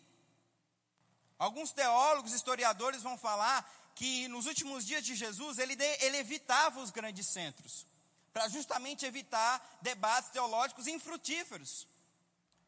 Alguns 1.37 1.71
teólogos, 1.71 2.33
historiadores 2.33 3.01
vão 3.01 3.17
falar 3.17 3.65
que 3.95 4.27
nos 4.27 4.47
últimos 4.47 4.85
dias 4.85 5.05
de 5.05 5.15
Jesus 5.15 5.59
ele, 5.59 5.77
ele 6.01 6.17
evitava 6.17 6.81
os 6.81 6.91
grandes 6.91 7.25
centros, 7.25 7.87
para 8.33 8.49
justamente 8.49 9.05
evitar 9.05 9.79
debates 9.81 10.29
teológicos 10.29 10.87
infrutíferos. 10.87 11.87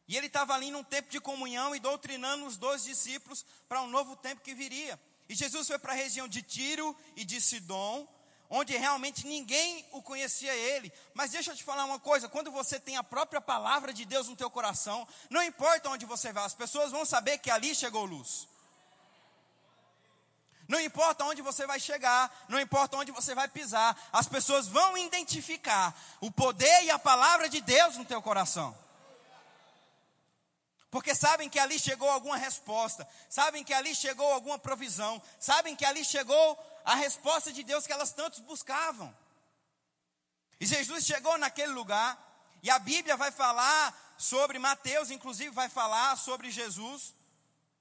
E 0.08 0.16
ele 0.16 0.26
estava 0.26 0.54
ali 0.54 0.70
num 0.70 0.82
tempo 0.82 1.10
de 1.10 1.20
comunhão 1.20 1.74
e 1.74 1.80
doutrinando 1.80 2.44
os 2.46 2.56
dois 2.56 2.84
discípulos 2.84 3.44
para 3.68 3.82
um 3.82 3.88
novo 3.88 4.16
tempo 4.16 4.42
que 4.42 4.54
viria. 4.54 5.00
E 5.28 5.34
Jesus 5.34 5.68
foi 5.68 5.78
para 5.78 5.92
a 5.92 5.96
região 5.96 6.26
de 6.26 6.42
Tiro 6.42 6.96
e 7.16 7.24
de 7.24 7.40
Sidom, 7.40 8.06
onde 8.50 8.76
realmente 8.76 9.26
ninguém 9.26 9.86
o 9.92 10.02
conhecia 10.02 10.54
ele. 10.54 10.92
Mas 11.14 11.30
deixa 11.30 11.52
eu 11.52 11.56
te 11.56 11.64
falar 11.64 11.84
uma 11.84 11.98
coisa, 11.98 12.28
quando 12.28 12.50
você 12.50 12.78
tem 12.78 12.96
a 12.96 13.04
própria 13.04 13.40
palavra 13.40 13.92
de 13.92 14.04
Deus 14.04 14.28
no 14.28 14.36
teu 14.36 14.50
coração, 14.50 15.06
não 15.30 15.42
importa 15.42 15.88
onde 15.88 16.04
você 16.04 16.32
vá, 16.32 16.44
as 16.44 16.54
pessoas 16.54 16.90
vão 16.90 17.04
saber 17.04 17.38
que 17.38 17.50
ali 17.50 17.74
chegou 17.74 18.04
luz. 18.04 18.48
Não 20.68 20.80
importa 20.80 21.24
onde 21.24 21.42
você 21.42 21.66
vai 21.66 21.80
chegar, 21.80 22.44
não 22.48 22.60
importa 22.60 22.96
onde 22.96 23.12
você 23.12 23.34
vai 23.34 23.48
pisar, 23.48 23.96
as 24.12 24.28
pessoas 24.28 24.68
vão 24.68 24.98
identificar 24.98 25.94
o 26.20 26.30
poder 26.30 26.84
e 26.84 26.90
a 26.90 26.98
palavra 26.98 27.48
de 27.48 27.60
Deus 27.60 27.96
no 27.96 28.04
teu 28.04 28.20
coração 28.20 28.76
porque 30.92 31.14
sabem 31.14 31.48
que 31.48 31.58
ali 31.58 31.78
chegou 31.78 32.10
alguma 32.10 32.36
resposta, 32.36 33.08
sabem 33.30 33.64
que 33.64 33.72
ali 33.72 33.94
chegou 33.94 34.30
alguma 34.30 34.58
provisão, 34.58 35.22
sabem 35.40 35.74
que 35.74 35.86
ali 35.86 36.04
chegou 36.04 36.58
a 36.84 36.94
resposta 36.96 37.50
de 37.50 37.62
Deus 37.62 37.86
que 37.86 37.92
elas 37.94 38.12
tantos 38.12 38.40
buscavam. 38.40 39.16
E 40.60 40.66
Jesus 40.66 41.06
chegou 41.06 41.38
naquele 41.38 41.72
lugar, 41.72 42.18
e 42.62 42.68
a 42.70 42.78
Bíblia 42.78 43.16
vai 43.16 43.32
falar 43.32 44.14
sobre 44.18 44.58
Mateus, 44.58 45.10
inclusive 45.10 45.48
vai 45.48 45.70
falar 45.70 46.14
sobre 46.18 46.50
Jesus, 46.50 47.14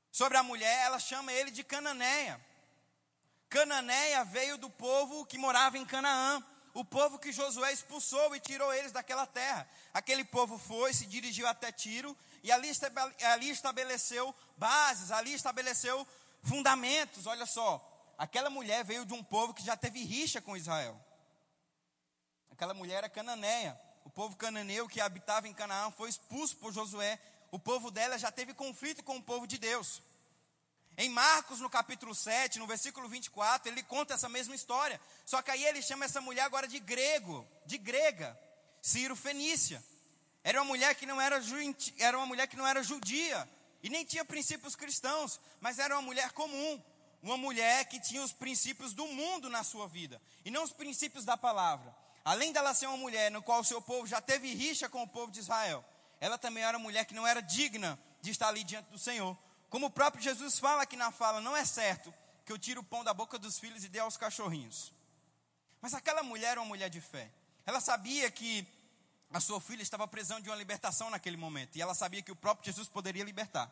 sobre 0.09 0.37
a 0.37 0.43
mulher, 0.43 0.85
ela 0.85 0.97
chama 0.97 1.33
ele 1.33 1.51
de 1.51 1.65
Cananeia. 1.65 2.39
Cananeia 3.49 4.23
veio 4.23 4.57
do 4.57 4.69
povo 4.69 5.25
que 5.25 5.37
morava 5.37 5.77
em 5.77 5.83
Canaã, 5.83 6.41
o 6.73 6.85
povo 6.85 7.19
que 7.19 7.31
Josué 7.31 7.71
expulsou 7.73 8.35
e 8.35 8.39
tirou 8.39 8.73
eles 8.73 8.91
daquela 8.91 9.25
terra. 9.25 9.67
Aquele 9.93 10.23
povo 10.23 10.57
foi, 10.57 10.93
se 10.93 11.05
dirigiu 11.05 11.47
até 11.47 11.71
Tiro 11.71 12.15
e 12.43 12.51
ali, 12.51 12.71
ali 13.33 13.49
estabeleceu 13.49 14.33
bases, 14.57 15.11
ali 15.11 15.33
estabeleceu 15.33 16.07
fundamentos. 16.43 17.25
Olha 17.27 17.45
só, 17.45 17.81
aquela 18.17 18.49
mulher 18.49 18.83
veio 18.83 19.05
de 19.05 19.13
um 19.13 19.23
povo 19.23 19.53
que 19.53 19.63
já 19.63 19.75
teve 19.75 20.03
rixa 20.03 20.41
com 20.41 20.55
Israel. 20.55 20.99
Aquela 22.51 22.73
mulher 22.73 22.97
era 22.97 23.09
cananeia. 23.09 23.79
O 24.03 24.09
povo 24.09 24.35
cananeu 24.35 24.87
que 24.87 24.99
habitava 24.99 25.47
em 25.47 25.53
Canaã 25.53 25.91
foi 25.91 26.09
expulso 26.09 26.55
por 26.57 26.73
Josué. 26.73 27.19
O 27.51 27.59
povo 27.59 27.91
dela 27.91 28.17
já 28.17 28.31
teve 28.31 28.53
conflito 28.53 29.03
com 29.03 29.17
o 29.17 29.23
povo 29.23 29.45
de 29.45 29.57
Deus. 29.57 30.01
Em 31.01 31.09
Marcos, 31.09 31.59
no 31.59 31.67
capítulo 31.67 32.13
7, 32.13 32.59
no 32.59 32.67
versículo 32.67 33.09
24, 33.09 33.71
ele 33.71 33.81
conta 33.81 34.13
essa 34.13 34.29
mesma 34.29 34.53
história. 34.53 35.01
Só 35.25 35.41
que 35.41 35.49
aí 35.49 35.65
ele 35.65 35.81
chama 35.81 36.05
essa 36.05 36.21
mulher 36.21 36.43
agora 36.43 36.67
de 36.67 36.79
grego, 36.79 37.43
de 37.65 37.79
grega, 37.79 38.39
Ciro 38.83 39.15
Fenícia. 39.15 39.83
Era 40.43 40.61
uma 40.61 40.67
mulher 40.67 40.93
que 40.93 41.07
não 41.07 41.19
era, 41.19 41.41
era 41.97 42.15
uma 42.15 42.27
mulher 42.27 42.45
que 42.45 42.55
não 42.55 42.67
era 42.67 42.83
judia 42.83 43.49
e 43.81 43.89
nem 43.89 44.05
tinha 44.05 44.23
princípios 44.23 44.75
cristãos, 44.75 45.39
mas 45.59 45.79
era 45.79 45.95
uma 45.95 46.03
mulher 46.03 46.33
comum, 46.33 46.79
uma 47.23 47.35
mulher 47.35 47.85
que 47.85 47.99
tinha 47.99 48.21
os 48.21 48.31
princípios 48.31 48.93
do 48.93 49.07
mundo 49.07 49.49
na 49.49 49.63
sua 49.63 49.87
vida 49.87 50.21
e 50.45 50.51
não 50.51 50.63
os 50.63 50.71
princípios 50.71 51.25
da 51.25 51.35
palavra. 51.35 51.95
Além 52.23 52.51
dela 52.51 52.75
ser 52.75 52.85
uma 52.85 52.97
mulher 52.97 53.31
no 53.31 53.41
qual 53.41 53.61
o 53.61 53.65
seu 53.65 53.81
povo 53.81 54.05
já 54.05 54.21
teve 54.21 54.53
rixa 54.53 54.87
com 54.87 55.01
o 55.01 55.07
povo 55.07 55.31
de 55.31 55.39
Israel, 55.39 55.83
ela 56.19 56.37
também 56.37 56.63
era 56.63 56.77
uma 56.77 56.83
mulher 56.83 57.05
que 57.05 57.15
não 57.15 57.25
era 57.25 57.41
digna 57.41 57.97
de 58.21 58.29
estar 58.29 58.49
ali 58.49 58.63
diante 58.63 58.91
do 58.91 58.99
Senhor. 58.99 59.35
Como 59.71 59.85
o 59.85 59.89
próprio 59.89 60.21
Jesus 60.21 60.59
fala 60.59 60.83
aqui 60.83 60.97
na 60.97 61.13
fala, 61.13 61.39
não 61.39 61.55
é 61.55 61.63
certo 61.63 62.13
que 62.45 62.51
eu 62.51 62.59
tire 62.59 62.77
o 62.77 62.83
pão 62.83 63.05
da 63.05 63.13
boca 63.13 63.39
dos 63.39 63.57
filhos 63.57 63.85
e 63.85 63.87
dê 63.87 63.99
aos 63.99 64.17
cachorrinhos. 64.17 64.91
Mas 65.79 65.93
aquela 65.93 66.21
mulher 66.21 66.51
era 66.51 66.59
uma 66.59 66.67
mulher 66.67 66.89
de 66.89 66.99
fé. 66.99 67.31
Ela 67.65 67.79
sabia 67.79 68.29
que 68.29 68.67
a 69.31 69.39
sua 69.39 69.61
filha 69.61 69.81
estava 69.81 70.05
precisando 70.05 70.43
de 70.43 70.49
uma 70.49 70.57
libertação 70.57 71.09
naquele 71.09 71.37
momento. 71.37 71.77
E 71.77 71.81
ela 71.81 71.95
sabia 71.95 72.21
que 72.21 72.33
o 72.33 72.35
próprio 72.35 72.65
Jesus 72.65 72.89
poderia 72.89 73.23
libertar. 73.23 73.71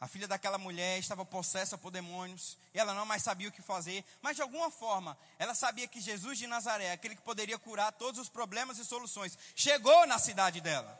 A 0.00 0.06
filha 0.06 0.28
daquela 0.28 0.58
mulher 0.58 0.96
estava 0.96 1.24
possessa 1.24 1.76
por 1.76 1.90
demônios. 1.90 2.56
E 2.72 2.78
ela 2.78 2.94
não 2.94 3.04
mais 3.04 3.24
sabia 3.24 3.48
o 3.48 3.52
que 3.52 3.62
fazer. 3.62 4.04
Mas 4.22 4.36
de 4.36 4.42
alguma 4.42 4.70
forma, 4.70 5.18
ela 5.40 5.56
sabia 5.56 5.88
que 5.88 6.00
Jesus 6.00 6.38
de 6.38 6.46
Nazaré, 6.46 6.92
aquele 6.92 7.16
que 7.16 7.22
poderia 7.22 7.58
curar 7.58 7.90
todos 7.90 8.20
os 8.20 8.28
problemas 8.28 8.78
e 8.78 8.84
soluções, 8.84 9.36
chegou 9.56 10.06
na 10.06 10.20
cidade 10.20 10.60
dela. 10.60 10.96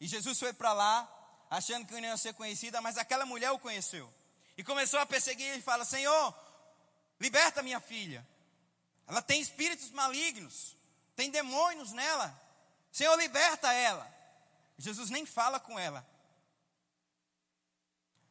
E 0.00 0.08
Jesus 0.08 0.40
foi 0.40 0.52
para 0.52 0.72
lá, 0.72 1.19
achando 1.50 1.84
que 1.84 1.92
não 1.94 2.08
ia 2.08 2.16
ser 2.16 2.32
conhecida, 2.34 2.80
mas 2.80 2.96
aquela 2.96 3.26
mulher 3.26 3.50
o 3.50 3.58
conheceu. 3.58 4.10
E 4.56 4.62
começou 4.62 5.00
a 5.00 5.06
perseguir 5.06 5.58
e 5.58 5.60
fala: 5.60 5.84
Senhor, 5.84 6.34
liberta 7.18 7.62
minha 7.62 7.80
filha. 7.80 8.26
Ela 9.06 9.20
tem 9.20 9.40
espíritos 9.40 9.90
malignos, 9.90 10.76
tem 11.16 11.28
demônios 11.30 11.90
nela. 11.90 12.40
Senhor, 12.92 13.16
liberta 13.16 13.72
ela. 13.72 14.08
Jesus 14.78 15.10
nem 15.10 15.26
fala 15.26 15.58
com 15.58 15.76
ela. 15.76 16.06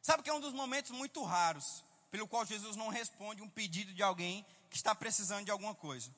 Sabe 0.00 0.22
que 0.22 0.30
é 0.30 0.32
um 0.32 0.40
dos 0.40 0.54
momentos 0.54 0.90
muito 0.90 1.22
raros 1.22 1.84
pelo 2.10 2.26
qual 2.26 2.46
Jesus 2.46 2.74
não 2.74 2.88
responde 2.88 3.42
um 3.42 3.48
pedido 3.48 3.92
de 3.92 4.02
alguém 4.02 4.44
que 4.70 4.76
está 4.76 4.94
precisando 4.94 5.44
de 5.44 5.50
alguma 5.50 5.74
coisa. 5.74 6.10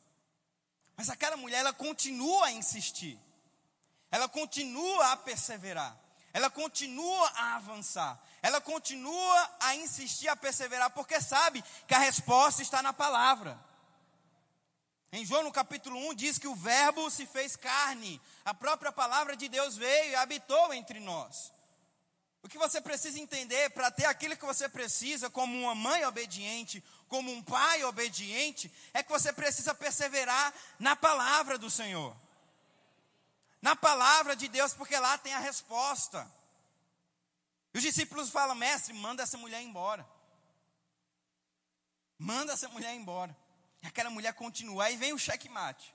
Mas 0.96 1.10
aquela 1.10 1.36
mulher, 1.36 1.58
ela 1.58 1.72
continua 1.72 2.46
a 2.46 2.52
insistir. 2.52 3.18
Ela 4.10 4.28
continua 4.28 5.12
a 5.12 5.16
perseverar 5.16 6.01
ela 6.32 6.48
continua 6.48 7.28
a 7.36 7.56
avançar, 7.56 8.18
ela 8.40 8.60
continua 8.60 9.50
a 9.60 9.76
insistir, 9.76 10.28
a 10.28 10.36
perseverar, 10.36 10.90
porque 10.90 11.20
sabe 11.20 11.62
que 11.86 11.94
a 11.94 11.98
resposta 11.98 12.62
está 12.62 12.82
na 12.82 12.92
palavra. 12.92 13.58
Em 15.12 15.26
João 15.26 15.42
no 15.42 15.52
capítulo 15.52 15.98
1 16.10 16.14
diz 16.14 16.38
que 16.38 16.48
o 16.48 16.54
Verbo 16.54 17.10
se 17.10 17.26
fez 17.26 17.54
carne, 17.54 18.20
a 18.44 18.54
própria 18.54 18.90
palavra 18.90 19.36
de 19.36 19.46
Deus 19.48 19.76
veio 19.76 20.12
e 20.12 20.14
habitou 20.14 20.72
entre 20.72 21.00
nós. 21.00 21.52
O 22.42 22.48
que 22.48 22.58
você 22.58 22.80
precisa 22.80 23.20
entender 23.20 23.70
para 23.70 23.90
ter 23.90 24.06
aquilo 24.06 24.36
que 24.36 24.44
você 24.44 24.68
precisa, 24.68 25.30
como 25.30 25.56
uma 25.56 25.74
mãe 25.74 26.04
obediente, 26.06 26.82
como 27.08 27.30
um 27.30 27.42
pai 27.42 27.84
obediente, 27.84 28.72
é 28.94 29.02
que 29.02 29.12
você 29.12 29.32
precisa 29.32 29.74
perseverar 29.74 30.52
na 30.78 30.96
palavra 30.96 31.58
do 31.58 31.70
Senhor 31.70 32.16
na 33.62 33.76
palavra 33.76 34.34
de 34.34 34.48
Deus, 34.48 34.74
porque 34.74 34.98
lá 34.98 35.16
tem 35.16 35.32
a 35.32 35.38
resposta. 35.38 36.28
E 37.72 37.78
os 37.78 37.82
discípulos 37.82 38.28
falam: 38.28 38.56
Mestre, 38.56 38.92
manda 38.92 39.22
essa 39.22 39.38
mulher 39.38 39.62
embora. 39.62 40.06
Manda 42.18 42.52
essa 42.52 42.68
mulher 42.68 42.92
embora. 42.94 43.34
E 43.80 43.86
aquela 43.86 44.10
mulher 44.10 44.34
continua. 44.34 44.84
Aí 44.84 44.96
vem 44.96 45.12
o 45.12 45.18
checkmate, 45.18 45.94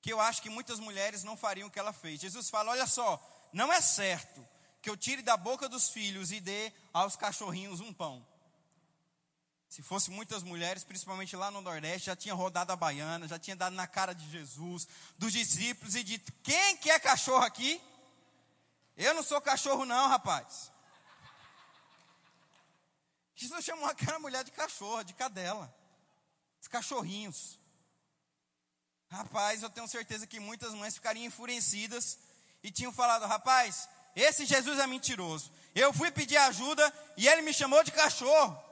que 0.00 0.12
eu 0.12 0.20
acho 0.20 0.40
que 0.40 0.48
muitas 0.48 0.78
mulheres 0.78 1.24
não 1.24 1.36
fariam 1.36 1.68
o 1.68 1.70
que 1.70 1.78
ela 1.78 1.92
fez. 1.92 2.20
Jesus 2.20 2.48
fala: 2.48 2.70
Olha 2.70 2.86
só, 2.86 3.20
não 3.52 3.72
é 3.72 3.80
certo 3.80 4.46
que 4.80 4.88
eu 4.88 4.96
tire 4.96 5.22
da 5.22 5.36
boca 5.36 5.68
dos 5.68 5.90
filhos 5.90 6.32
e 6.32 6.40
dê 6.40 6.72
aos 6.92 7.16
cachorrinhos 7.16 7.80
um 7.80 7.92
pão. 7.92 8.26
Se 9.72 9.80
fosse 9.80 10.10
muitas 10.10 10.42
mulheres, 10.42 10.84
principalmente 10.84 11.34
lá 11.34 11.50
no 11.50 11.62
Nordeste, 11.62 12.08
já 12.08 12.14
tinha 12.14 12.34
rodado 12.34 12.70
a 12.74 12.76
baiana, 12.76 13.26
já 13.26 13.38
tinha 13.38 13.56
dado 13.56 13.74
na 13.74 13.86
cara 13.86 14.12
de 14.12 14.30
Jesus, 14.30 14.86
dos 15.16 15.32
discípulos 15.32 15.94
e 15.94 16.04
dito: 16.04 16.30
quem 16.42 16.76
que 16.76 16.90
é 16.90 16.98
cachorro 16.98 17.42
aqui? 17.42 17.80
Eu 18.98 19.14
não 19.14 19.22
sou 19.22 19.40
cachorro, 19.40 19.86
não, 19.86 20.10
rapaz. 20.10 20.70
Jesus 23.34 23.64
chamou 23.64 23.86
aquela 23.86 24.18
mulher 24.18 24.44
de 24.44 24.50
cachorro, 24.50 25.02
de 25.04 25.14
cadela, 25.14 25.74
os 26.60 26.68
cachorrinhos. 26.68 27.58
Rapaz, 29.08 29.62
eu 29.62 29.70
tenho 29.70 29.88
certeza 29.88 30.26
que 30.26 30.38
muitas 30.38 30.74
mães 30.74 30.96
ficariam 30.96 31.24
enfurecidas 31.24 32.18
e 32.62 32.70
tinham 32.70 32.92
falado: 32.92 33.24
rapaz, 33.24 33.88
esse 34.14 34.44
Jesus 34.44 34.78
é 34.78 34.86
mentiroso. 34.86 35.50
Eu 35.74 35.94
fui 35.94 36.10
pedir 36.10 36.36
ajuda 36.36 36.92
e 37.16 37.26
ele 37.26 37.40
me 37.40 37.54
chamou 37.54 37.82
de 37.82 37.90
cachorro. 37.90 38.71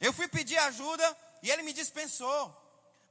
Eu 0.00 0.12
fui 0.12 0.26
pedir 0.28 0.56
ajuda 0.58 1.16
e 1.42 1.50
ele 1.50 1.62
me 1.62 1.72
dispensou. 1.72 2.56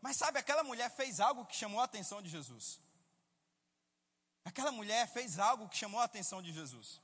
Mas 0.02 0.17
sabe, 0.17 0.39
aquela 0.39 0.63
mulher 0.63 0.89
fez 0.89 1.19
algo 1.19 1.45
que 1.45 1.56
chamou 1.56 1.80
a 1.80 1.84
atenção 1.84 2.21
de 2.21 2.30
Jesus. 2.30 2.80
Aquela 4.43 4.71
mulher 4.71 5.08
fez 5.08 5.38
algo 5.38 5.69
que 5.69 5.78
chamou 5.78 5.99
a 5.99 6.06
atenção 6.06 6.41
de 6.41 6.52
Jesus. 6.52 6.99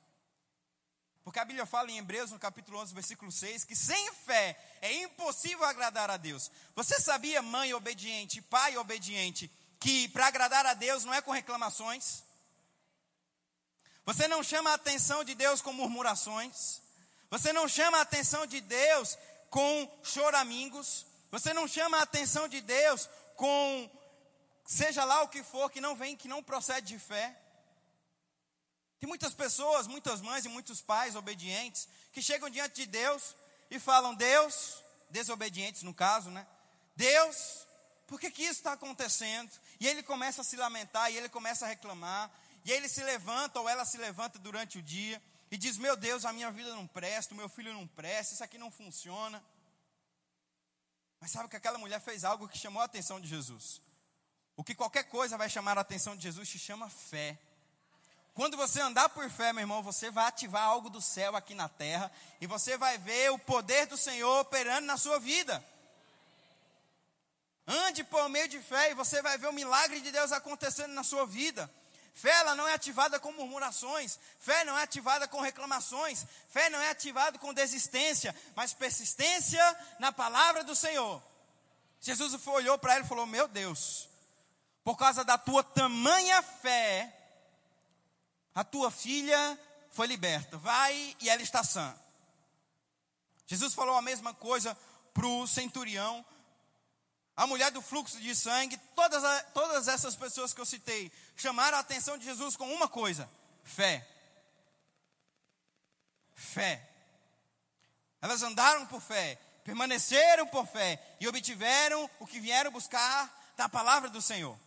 Porque 1.24 1.40
a 1.40 1.46
Bíblia 1.46 1.66
fala 1.66 1.92
em 1.92 1.98
Hebreus, 1.98 2.32
no 2.32 2.40
capítulo 2.40 2.80
11, 2.80 2.94
versículo 2.94 3.32
6, 3.32 3.66
que 3.66 3.76
sem 3.76 4.14
fé 4.14 4.58
é 4.82 4.94
impossível 5.04 5.66
agradar 5.66 6.10
a 6.10 6.18
Deus. 6.18 6.52
Você 6.76 7.00
sabia, 7.00 7.42
mãe 7.42 7.74
obediente, 7.74 8.42
pai 8.42 8.78
obediente, 8.78 9.52
que 9.80 10.08
para 10.10 10.28
agradar 10.28 10.66
a 10.66 10.74
Deus 10.74 11.04
não 11.04 11.14
é 11.14 11.22
com 11.22 11.32
reclamações? 11.32 12.24
Você 14.06 14.28
não 14.28 14.44
chama 14.44 14.70
a 14.70 14.76
atenção 14.76 15.24
de 15.24 15.34
Deus 15.34 15.62
com 15.62 15.74
murmurações? 15.74 16.80
Você 17.32 17.52
não 17.52 17.68
chama 17.68 17.98
a 17.98 18.02
atenção 18.02 18.46
de 18.46 18.62
Deus 18.62 19.18
com 19.50 20.00
choramingos. 20.04 21.06
Você 21.32 21.54
não 21.54 21.68
chama 21.68 21.98
a 21.98 22.04
atenção 22.04 22.48
de 22.48 22.62
Deus 22.62 23.10
com 23.36 23.90
seja 24.66 25.04
lá 25.04 25.22
o 25.22 25.28
que 25.28 25.44
for 25.44 25.70
que 25.70 25.80
não 25.80 25.96
vem, 25.96 26.16
que 26.16 26.28
não 26.28 26.44
procede 26.44 26.88
de 26.88 27.00
fé. 27.00 27.38
Tem 29.00 29.08
muitas 29.08 29.34
pessoas, 29.34 29.88
muitas 29.88 30.22
mães 30.22 30.46
e 30.46 30.50
muitos 30.50 30.82
pais 30.82 31.16
obedientes 31.16 31.88
que 32.12 32.22
chegam 32.22 32.50
diante 32.50 32.76
de 32.76 32.86
Deus 32.86 33.36
e 33.70 33.80
falam: 33.80 34.16
Deus, 34.16 34.82
desobedientes 35.10 35.84
no 35.84 35.94
caso, 35.94 36.30
né? 36.30 36.46
Deus, 36.96 37.68
por 38.08 38.20
que, 38.20 38.32
que 38.32 38.44
isso 38.44 38.60
está 38.60 38.74
acontecendo? 38.74 39.52
E 39.80 39.88
ele 39.88 40.02
começa 40.02 40.42
a 40.42 40.44
se 40.44 40.56
lamentar, 40.56 41.12
e 41.12 41.18
ele 41.18 41.30
começa 41.30 41.66
a 41.66 41.68
reclamar, 41.68 42.32
e 42.64 42.72
ele 42.72 42.88
se 42.88 43.04
levanta 43.04 43.60
ou 43.60 43.68
ela 43.68 43.86
se 43.86 43.98
levanta 43.98 44.40
durante 44.40 44.78
o 44.78 44.82
dia 44.82 45.22
e 45.56 45.58
diz: 45.58 45.78
Meu 45.78 45.96
Deus, 45.96 46.26
a 46.26 46.34
minha 46.34 46.52
vida 46.52 46.76
não 46.76 46.86
presta, 46.86 47.34
o 47.34 47.38
meu 47.38 47.48
filho 47.48 47.74
não 47.74 47.88
presta, 47.88 48.34
isso 48.34 48.44
aqui 48.44 48.58
não 48.58 48.70
funciona. 48.70 49.42
Mas 51.20 51.32
sabe 51.32 51.50
que 51.50 51.56
aquela 51.56 51.78
mulher 51.78 52.02
fez 52.02 52.26
algo 52.26 52.48
que 52.48 52.58
chamou 52.58 52.82
a 52.82 52.86
atenção 52.86 53.22
de 53.22 53.28
Jesus. 53.28 53.82
O 54.58 54.64
que 54.66 54.76
qualquer 54.76 55.04
coisa 55.06 55.38
vai 55.38 55.50
chamar 55.50 55.78
a 55.78 55.82
atenção 55.82 56.16
de 56.16 56.24
Jesus 56.24 56.50
se 56.50 56.60
chama 56.60 56.90
fé. 56.90 57.40
Quando 58.34 58.58
você 58.58 58.82
andar 58.82 59.08
por 59.08 59.30
fé, 59.30 59.54
meu 59.54 59.62
irmão, 59.62 59.82
você 59.82 60.12
vai 60.12 60.26
ativar 60.28 60.64
algo 60.64 60.90
do 60.90 61.02
céu 61.02 61.38
aqui 61.38 61.56
na 61.56 61.70
terra 61.70 62.12
e 62.42 62.46
você 62.46 62.78
vai 62.78 62.98
ver 62.98 63.32
o 63.32 63.40
poder 63.40 63.88
do 63.88 63.96
Senhor 63.96 64.42
operando 64.42 64.86
na 64.86 64.98
sua 64.98 65.20
vida. 65.20 65.64
Ande 67.66 68.04
por 68.04 68.28
meio 68.28 68.50
de 68.50 68.60
fé 68.60 68.92
e 68.92 68.94
você 68.94 69.22
vai 69.22 69.38
ver 69.38 69.48
o 69.48 69.54
milagre 69.54 70.02
de 70.02 70.12
Deus 70.12 70.34
acontecendo 70.34 70.92
na 70.94 71.04
sua 71.04 71.26
vida. 71.26 71.72
Fé 72.16 72.32
ela 72.32 72.56
não 72.56 72.66
é 72.66 72.74
ativada 72.74 73.20
com 73.20 73.34
murmurações, 73.34 74.18
fé 74.40 74.64
não 74.64 74.78
é 74.78 74.84
ativada 74.84 75.28
com 75.28 75.42
reclamações, 75.42 76.26
fé 76.48 76.70
não 76.70 76.80
é 76.80 76.90
ativada 76.90 77.38
com 77.38 77.54
desistência, 77.54 78.34
mas 78.56 78.74
persistência 78.74 79.62
na 80.00 80.14
palavra 80.14 80.64
do 80.64 80.74
Senhor. 80.74 81.22
Jesus 82.00 82.34
olhou 82.48 82.78
para 82.78 82.96
ele 82.96 83.04
e 83.04 83.08
falou: 83.08 83.26
Meu 83.26 83.50
Deus, 83.50 84.08
por 84.82 84.96
causa 84.96 85.26
da 85.26 85.38
tua 85.38 85.62
tamanha 85.62 86.42
fé, 86.42 87.14
a 88.54 88.64
tua 88.64 88.90
filha 88.90 89.60
foi 89.92 90.08
liberta, 90.08 90.58
vai 90.58 91.18
e 91.20 91.30
ela 91.30 91.42
está 91.42 91.66
sã. 91.66 91.94
Jesus 93.46 93.74
falou 93.74 93.98
a 93.98 94.02
mesma 94.02 94.34
coisa 94.34 94.74
para 95.14 95.28
o 95.28 95.46
centurião, 95.46 96.26
a 97.36 97.46
mulher 97.46 97.70
do 97.72 97.82
fluxo 97.82 98.20
de 98.20 98.34
sangue, 98.36 98.78
todas, 98.96 99.24
todas 99.54 99.88
essas 99.88 100.16
pessoas 100.16 100.54
que 100.54 100.62
eu 100.62 100.66
citei, 100.66 101.12
chamaram 101.36 101.78
a 101.78 101.82
atenção 101.82 102.18
de 102.18 102.26
Jesus 102.26 102.56
com 102.56 102.74
uma 102.74 102.88
coisa: 102.88 103.30
fé. 103.64 104.08
Fé. 106.34 106.90
Elas 108.22 108.42
andaram 108.42 108.86
por 108.88 109.02
fé, 109.02 109.38
permaneceram 109.64 110.48
por 110.48 110.66
fé 110.66 111.00
e 111.20 111.28
obtiveram 111.28 112.10
o 112.20 112.26
que 112.26 112.40
vieram 112.40 112.72
buscar 112.72 113.54
da 113.58 113.68
palavra 113.68 114.10
do 114.10 114.22
Senhor. 114.22 114.58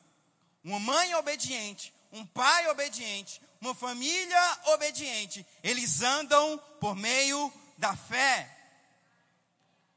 Uma 0.62 0.78
mãe 0.78 1.14
obediente, 1.14 1.92
um 2.12 2.26
pai 2.26 2.68
obediente, 2.68 3.40
uma 3.60 3.74
família 3.74 4.58
obediente, 4.66 5.46
eles 5.62 6.02
andam 6.02 6.58
por 6.80 6.94
meio 6.94 7.52
da 7.76 7.96
fé. 7.96 8.54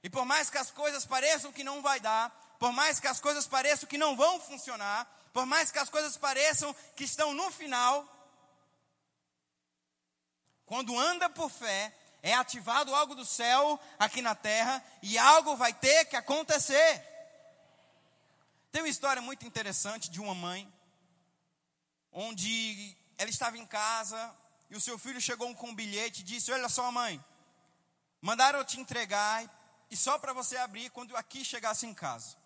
E 0.03 0.09
por 0.09 0.25
mais 0.25 0.49
que 0.49 0.57
as 0.57 0.71
coisas 0.71 1.05
pareçam 1.05 1.51
que 1.51 1.63
não 1.63 1.81
vai 1.81 1.99
dar, 1.99 2.40
por 2.61 2.71
mais 2.71 2.99
que 2.99 3.07
as 3.07 3.19
coisas 3.19 3.47
pareçam 3.47 3.89
que 3.89 3.97
não 3.97 4.15
vão 4.15 4.39
funcionar, 4.39 5.07
por 5.33 5.47
mais 5.47 5.71
que 5.71 5.79
as 5.79 5.89
coisas 5.89 6.15
pareçam 6.15 6.75
que 6.95 7.05
estão 7.05 7.33
no 7.33 7.49
final, 7.49 8.07
quando 10.63 10.95
anda 10.95 11.27
por 11.27 11.49
fé, 11.49 11.91
é 12.21 12.35
ativado 12.35 12.93
algo 12.93 13.15
do 13.15 13.25
céu 13.25 13.79
aqui 13.97 14.21
na 14.21 14.35
terra 14.35 14.85
e 15.01 15.17
algo 15.17 15.55
vai 15.55 15.73
ter 15.73 16.05
que 16.05 16.15
acontecer. 16.15 17.03
Tem 18.71 18.83
uma 18.83 18.89
história 18.89 19.23
muito 19.23 19.43
interessante 19.43 20.11
de 20.11 20.21
uma 20.21 20.35
mãe, 20.35 20.71
onde 22.11 22.95
ela 23.17 23.31
estava 23.31 23.57
em 23.57 23.65
casa 23.65 24.37
e 24.69 24.75
o 24.75 24.81
seu 24.81 24.99
filho 24.99 25.19
chegou 25.19 25.51
com 25.55 25.69
um 25.69 25.75
bilhete 25.75 26.21
e 26.21 26.25
disse: 26.25 26.51
Olha 26.51 26.69
só, 26.69 26.91
mãe, 26.91 27.19
mandaram 28.21 28.59
eu 28.59 28.65
te 28.65 28.79
entregar 28.79 29.51
e 29.89 29.97
só 29.97 30.19
para 30.19 30.31
você 30.31 30.57
abrir 30.57 30.91
quando 30.91 31.17
aqui 31.17 31.43
chegasse 31.43 31.87
em 31.87 31.93
casa. 31.95 32.39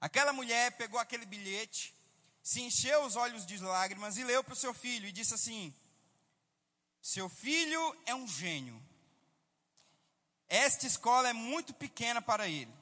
Aquela 0.00 0.32
mulher 0.32 0.72
pegou 0.76 0.98
aquele 1.00 1.26
bilhete, 1.26 1.94
se 2.42 2.60
encheu 2.62 3.04
os 3.04 3.16
olhos 3.16 3.44
de 3.44 3.58
lágrimas 3.58 4.16
e 4.16 4.24
leu 4.24 4.44
para 4.44 4.52
o 4.52 4.56
seu 4.56 4.72
filho 4.72 5.08
e 5.08 5.12
disse 5.12 5.34
assim: 5.34 5.74
Seu 7.02 7.28
filho 7.28 7.96
é 8.06 8.14
um 8.14 8.26
gênio. 8.26 8.82
Esta 10.48 10.86
escola 10.86 11.28
é 11.28 11.32
muito 11.32 11.74
pequena 11.74 12.22
para 12.22 12.48
ele. 12.48 12.72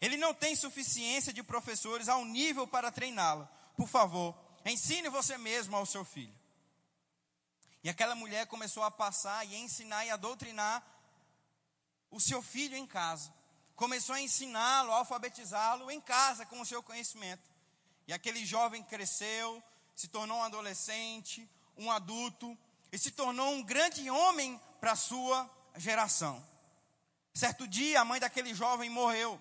Ele 0.00 0.16
não 0.16 0.32
tem 0.32 0.56
suficiência 0.56 1.32
de 1.32 1.42
professores 1.42 2.08
ao 2.08 2.24
nível 2.24 2.66
para 2.66 2.90
treiná-lo. 2.90 3.48
Por 3.76 3.86
favor, 3.86 4.36
ensine 4.64 5.08
você 5.08 5.36
mesmo 5.36 5.76
ao 5.76 5.86
seu 5.86 6.04
filho. 6.04 6.34
E 7.84 7.88
aquela 7.88 8.14
mulher 8.14 8.46
começou 8.46 8.82
a 8.82 8.90
passar 8.90 9.46
e 9.46 9.54
a 9.54 9.58
ensinar 9.58 10.06
e 10.06 10.10
a 10.10 10.16
doutrinar 10.16 10.84
o 12.10 12.20
seu 12.20 12.40
filho 12.40 12.76
em 12.76 12.86
casa. 12.86 13.32
Começou 13.82 14.14
a 14.14 14.20
ensiná-lo, 14.20 14.92
a 14.92 14.98
alfabetizá-lo 14.98 15.90
em 15.90 16.00
casa 16.00 16.46
com 16.46 16.60
o 16.60 16.64
seu 16.64 16.84
conhecimento. 16.84 17.42
E 18.06 18.12
aquele 18.12 18.46
jovem 18.46 18.80
cresceu, 18.80 19.60
se 19.96 20.06
tornou 20.06 20.38
um 20.38 20.44
adolescente, 20.44 21.50
um 21.76 21.90
adulto, 21.90 22.56
e 22.92 22.96
se 22.96 23.10
tornou 23.10 23.52
um 23.52 23.60
grande 23.60 24.08
homem 24.08 24.60
para 24.80 24.92
a 24.92 24.96
sua 24.96 25.50
geração. 25.76 26.40
Certo 27.34 27.66
dia, 27.66 28.00
a 28.00 28.04
mãe 28.04 28.20
daquele 28.20 28.54
jovem 28.54 28.88
morreu, 28.88 29.40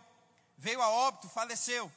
veio 0.57 0.81
a 0.81 0.89
óbito, 0.89 1.29
faleceu. 1.29 1.91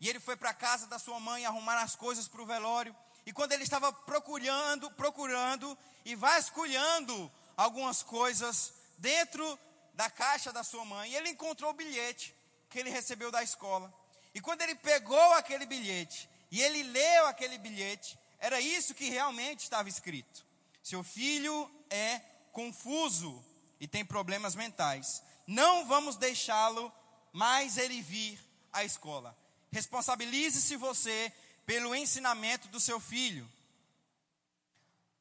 E 0.00 0.08
ele 0.08 0.18
foi 0.18 0.34
para 0.34 0.48
a 0.48 0.54
casa 0.54 0.86
da 0.86 0.98
sua 0.98 1.20
mãe 1.20 1.44
arrumar 1.44 1.82
as 1.82 1.94
coisas 1.94 2.26
para 2.26 2.40
o 2.40 2.46
velório. 2.46 2.96
E 3.26 3.34
quando 3.34 3.52
ele 3.52 3.64
estava 3.64 3.92
procurando, 3.92 4.90
procurando 4.92 5.76
e 6.06 6.14
vasculhando 6.14 7.30
algumas 7.54 8.02
coisas 8.02 8.72
dentro 8.96 9.58
da 9.94 10.10
caixa 10.10 10.52
da 10.52 10.62
sua 10.62 10.84
mãe, 10.84 11.12
ele 11.14 11.30
encontrou 11.30 11.70
o 11.70 11.74
bilhete 11.74 12.34
que 12.68 12.78
ele 12.78 12.90
recebeu 12.90 13.30
da 13.30 13.42
escola. 13.42 13.92
E 14.34 14.40
quando 14.40 14.62
ele 14.62 14.74
pegou 14.74 15.32
aquele 15.34 15.66
bilhete 15.66 16.28
e 16.50 16.62
ele 16.62 16.82
leu 16.82 17.26
aquele 17.26 17.58
bilhete, 17.58 18.18
era 18.38 18.60
isso 18.60 18.94
que 18.94 19.08
realmente 19.08 19.60
estava 19.60 19.88
escrito. 19.88 20.44
Seu 20.82 21.04
filho 21.04 21.70
é 21.90 22.20
confuso 22.50 23.44
e 23.78 23.86
tem 23.86 24.04
problemas 24.04 24.54
mentais. 24.54 25.22
Não 25.46 25.86
vamos 25.86 26.16
deixá-lo 26.16 26.92
mais 27.32 27.76
ele 27.76 28.00
vir 28.00 28.38
à 28.72 28.84
escola. 28.84 29.36
Responsabilize-se 29.70 30.76
você 30.76 31.32
pelo 31.64 31.94
ensinamento 31.94 32.68
do 32.68 32.80
seu 32.80 32.98
filho. 32.98 33.50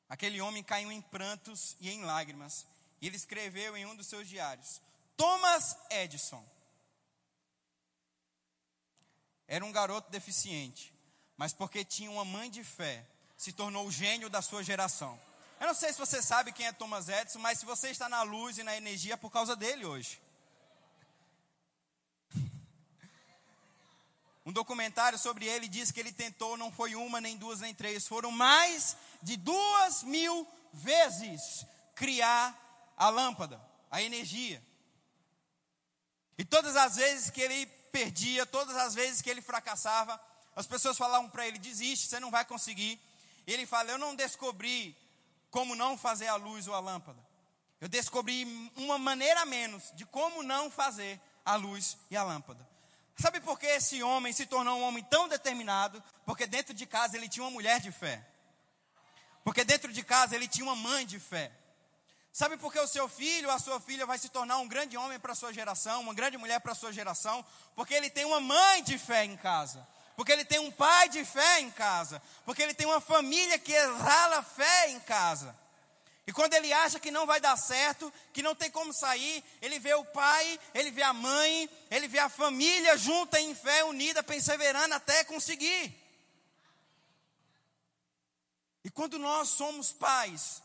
Aquele 0.10 0.42
homem 0.42 0.64
caiu 0.64 0.92
em 0.92 1.02
prantos 1.02 1.78
e 1.80 1.90
em 1.90 2.04
lágrimas. 2.04 2.66
E 3.02 3.08
ele 3.08 3.16
escreveu 3.16 3.76
em 3.76 3.86
um 3.86 3.96
dos 3.96 4.08
seus 4.08 4.28
diários: 4.28 4.80
Thomas 5.18 5.76
Edison 5.90 6.46
era 9.48 9.66
um 9.66 9.72
garoto 9.72 10.10
deficiente, 10.10 10.94
mas 11.36 11.52
porque 11.52 11.84
tinha 11.84 12.10
uma 12.10 12.24
mãe 12.24 12.50
de 12.50 12.64
fé, 12.64 13.06
se 13.36 13.52
tornou 13.52 13.88
o 13.88 13.92
gênio 13.92 14.30
da 14.30 14.42
sua 14.42 14.64
geração. 14.64 15.20
Eu 15.60 15.68
não 15.68 15.74
sei 15.74 15.92
se 15.92 16.00
você 16.00 16.22
sabe 16.22 16.54
quem 16.54 16.66
é 16.68 16.72
Thomas 16.72 17.10
Edison, 17.10 17.40
mas 17.40 17.60
se 17.60 17.66
você 17.66 17.90
está 17.90 18.08
na 18.08 18.24
luz 18.24 18.58
e 18.58 18.64
na 18.64 18.78
energia 18.78 19.16
é 19.16 19.18
por 19.18 19.30
causa 19.30 19.56
dele 19.56 19.86
hoje. 19.86 20.22
Um 24.44 24.52
documentário 24.52 25.20
sobre 25.20 25.46
ele 25.46 25.68
diz 25.68 25.92
que 25.92 26.00
ele 26.00 26.12
tentou, 26.12 26.58
não 26.58 26.72
foi 26.72 26.96
uma, 26.96 27.22
nem 27.22 27.38
duas, 27.38 27.60
nem 27.60 27.76
três, 27.76 28.08
foram 28.08 28.32
mais 28.32 28.98
de 29.22 29.38
duas 29.38 30.02
mil 30.02 30.48
vezes 30.74 31.64
criar 31.94 32.71
a 33.02 33.10
lâmpada, 33.10 33.60
a 33.90 34.00
energia. 34.00 34.64
E 36.38 36.46
todas 36.46 36.76
as 36.76 36.98
vezes 36.98 37.32
que 37.32 37.42
ele 37.42 37.66
perdia, 37.92 38.46
todas 38.46 38.78
as 38.78 38.94
vezes 38.94 39.24
que 39.24 39.30
ele 39.30 39.42
fracassava, 39.42 40.22
as 40.56 40.68
pessoas 40.68 41.00
falavam 41.00 41.28
para 41.28 41.48
ele: 41.48 41.58
desiste, 41.58 42.08
você 42.08 42.20
não 42.20 42.30
vai 42.30 42.46
conseguir. 42.46 43.02
E 43.48 43.54
ele 43.54 43.66
fala: 43.66 43.90
eu 43.90 43.98
não 43.98 44.16
descobri 44.16 44.96
como 45.50 45.76
não 45.76 45.98
fazer 45.98 46.28
a 46.28 46.36
luz 46.36 46.68
ou 46.68 46.76
a 46.76 46.80
lâmpada. 46.80 47.20
Eu 47.80 47.90
descobri 47.90 48.46
uma 48.76 49.00
maneira 49.00 49.48
menos 49.48 49.92
de 49.96 50.06
como 50.06 50.44
não 50.44 50.70
fazer 50.70 51.20
a 51.44 51.56
luz 51.56 51.98
e 52.12 52.16
a 52.16 52.22
lâmpada. 52.22 52.70
Sabe 53.16 53.42
por 53.42 53.58
que 53.58 53.66
esse 53.66 54.04
homem 54.04 54.32
se 54.32 54.46
tornou 54.46 54.78
um 54.78 54.84
homem 54.84 55.04
tão 55.06 55.28
determinado? 55.28 56.04
Porque 56.24 56.46
dentro 56.46 56.72
de 56.72 56.86
casa 56.86 57.18
ele 57.18 57.28
tinha 57.28 57.44
uma 57.44 57.52
mulher 57.52 57.80
de 57.80 57.92
fé. 57.92 58.24
Porque 59.44 59.64
dentro 59.64 59.92
de 59.92 60.04
casa 60.04 60.36
ele 60.36 60.48
tinha 60.48 60.66
uma 60.66 60.76
mãe 60.76 61.04
de 61.04 61.20
fé. 61.20 61.52
Sabe 62.34 62.56
por 62.56 62.72
que 62.72 62.80
o 62.80 62.88
seu 62.88 63.10
filho, 63.10 63.52
a 63.52 63.60
sua 63.60 63.80
filha 63.82 64.06
vai 64.06 64.18
se 64.18 64.30
tornar 64.30 64.58
um 64.60 64.68
grande 64.68 64.96
homem 64.96 65.20
para 65.20 65.34
a 65.34 65.36
sua 65.36 65.52
geração, 65.52 66.02
uma 66.02 66.14
grande 66.14 66.38
mulher 66.38 66.62
para 66.62 66.72
a 66.72 66.76
sua 66.76 66.94
geração? 66.94 67.46
Porque 67.76 67.94
ele 67.94 68.10
tem 68.10 68.24
uma 68.24 68.40
mãe 68.40 68.82
de 68.84 68.98
fé 68.98 69.26
em 69.26 69.36
casa. 69.36 69.86
Porque 70.16 70.32
ele 70.32 70.46
tem 70.46 70.60
um 70.60 70.72
pai 70.72 71.10
de 71.10 71.26
fé 71.26 71.60
em 71.60 71.72
casa. 71.72 72.22
Porque 72.46 72.62
ele 72.62 72.74
tem 72.74 72.88
uma 72.88 73.02
família 73.02 73.60
que 73.60 73.74
exala 73.74 74.42
fé 74.44 74.92
em 74.92 75.00
casa. 75.02 75.54
E 76.26 76.32
quando 76.32 76.54
ele 76.54 76.72
acha 76.72 77.00
que 77.00 77.12
não 77.12 77.26
vai 77.26 77.42
dar 77.42 77.58
certo, 77.58 78.14
que 78.32 78.42
não 78.42 78.56
tem 78.56 78.72
como 78.72 78.94
sair, 78.94 79.44
ele 79.62 79.80
vê 79.80 79.94
o 79.96 80.06
pai, 80.06 80.60
ele 80.74 80.92
vê 80.92 81.02
a 81.02 81.12
mãe, 81.12 81.70
ele 81.90 82.08
vê 82.08 82.20
a 82.20 82.30
família 82.30 82.96
junta 82.96 83.40
em 83.42 83.54
fé, 83.54 83.84
unida, 83.84 84.24
perseverando 84.24 84.94
até 84.94 85.24
conseguir. 85.26 85.98
E 88.84 88.90
quando 88.90 89.20
nós 89.20 89.50
somos 89.50 89.92
pais, 89.92 90.62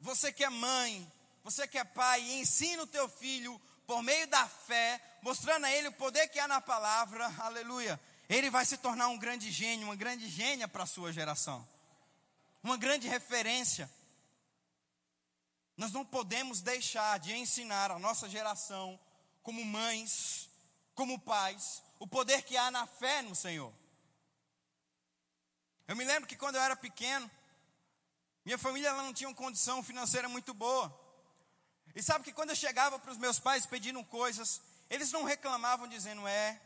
você 0.00 0.32
que 0.32 0.44
é 0.44 0.50
mãe, 0.50 1.10
você 1.42 1.66
que 1.66 1.78
é 1.78 1.84
pai, 1.84 2.20
ensina 2.32 2.82
o 2.82 2.86
teu 2.86 3.08
filho 3.08 3.60
por 3.86 4.02
meio 4.02 4.26
da 4.28 4.46
fé, 4.46 5.00
mostrando 5.22 5.64
a 5.64 5.72
ele 5.72 5.88
o 5.88 5.92
poder 5.92 6.28
que 6.28 6.38
há 6.38 6.46
na 6.46 6.60
palavra, 6.60 7.26
aleluia. 7.38 7.98
Ele 8.28 8.50
vai 8.50 8.64
se 8.66 8.76
tornar 8.76 9.08
um 9.08 9.18
grande 9.18 9.50
gênio, 9.50 9.86
uma 9.86 9.96
grande 9.96 10.28
gênia 10.28 10.68
para 10.68 10.82
a 10.82 10.86
sua 10.86 11.12
geração, 11.12 11.66
uma 12.62 12.76
grande 12.76 13.08
referência. 13.08 13.90
Nós 15.76 15.92
não 15.92 16.04
podemos 16.04 16.60
deixar 16.60 17.18
de 17.18 17.32
ensinar 17.32 17.90
a 17.90 17.98
nossa 17.98 18.28
geração, 18.28 19.00
como 19.42 19.64
mães, 19.64 20.50
como 20.94 21.18
pais, 21.18 21.82
o 21.98 22.06
poder 22.06 22.42
que 22.42 22.56
há 22.56 22.70
na 22.70 22.86
fé 22.86 23.22
no 23.22 23.34
Senhor. 23.34 23.72
Eu 25.86 25.96
me 25.96 26.04
lembro 26.04 26.28
que 26.28 26.36
quando 26.36 26.56
eu 26.56 26.60
era 26.60 26.76
pequeno, 26.76 27.30
minha 28.44 28.58
família 28.58 28.92
não 28.94 29.12
tinha 29.12 29.28
uma 29.28 29.34
condição 29.34 29.82
financeira 29.82 30.28
muito 30.28 30.54
boa. 30.54 30.94
E 31.94 32.02
sabe 32.02 32.24
que 32.24 32.32
quando 32.32 32.50
eu 32.50 32.56
chegava 32.56 32.98
para 32.98 33.10
os 33.10 33.18
meus 33.18 33.38
pais 33.38 33.66
pedindo 33.66 34.02
coisas, 34.04 34.60
eles 34.88 35.12
não 35.12 35.24
reclamavam 35.24 35.88
dizendo: 35.88 36.26
é, 36.26 36.60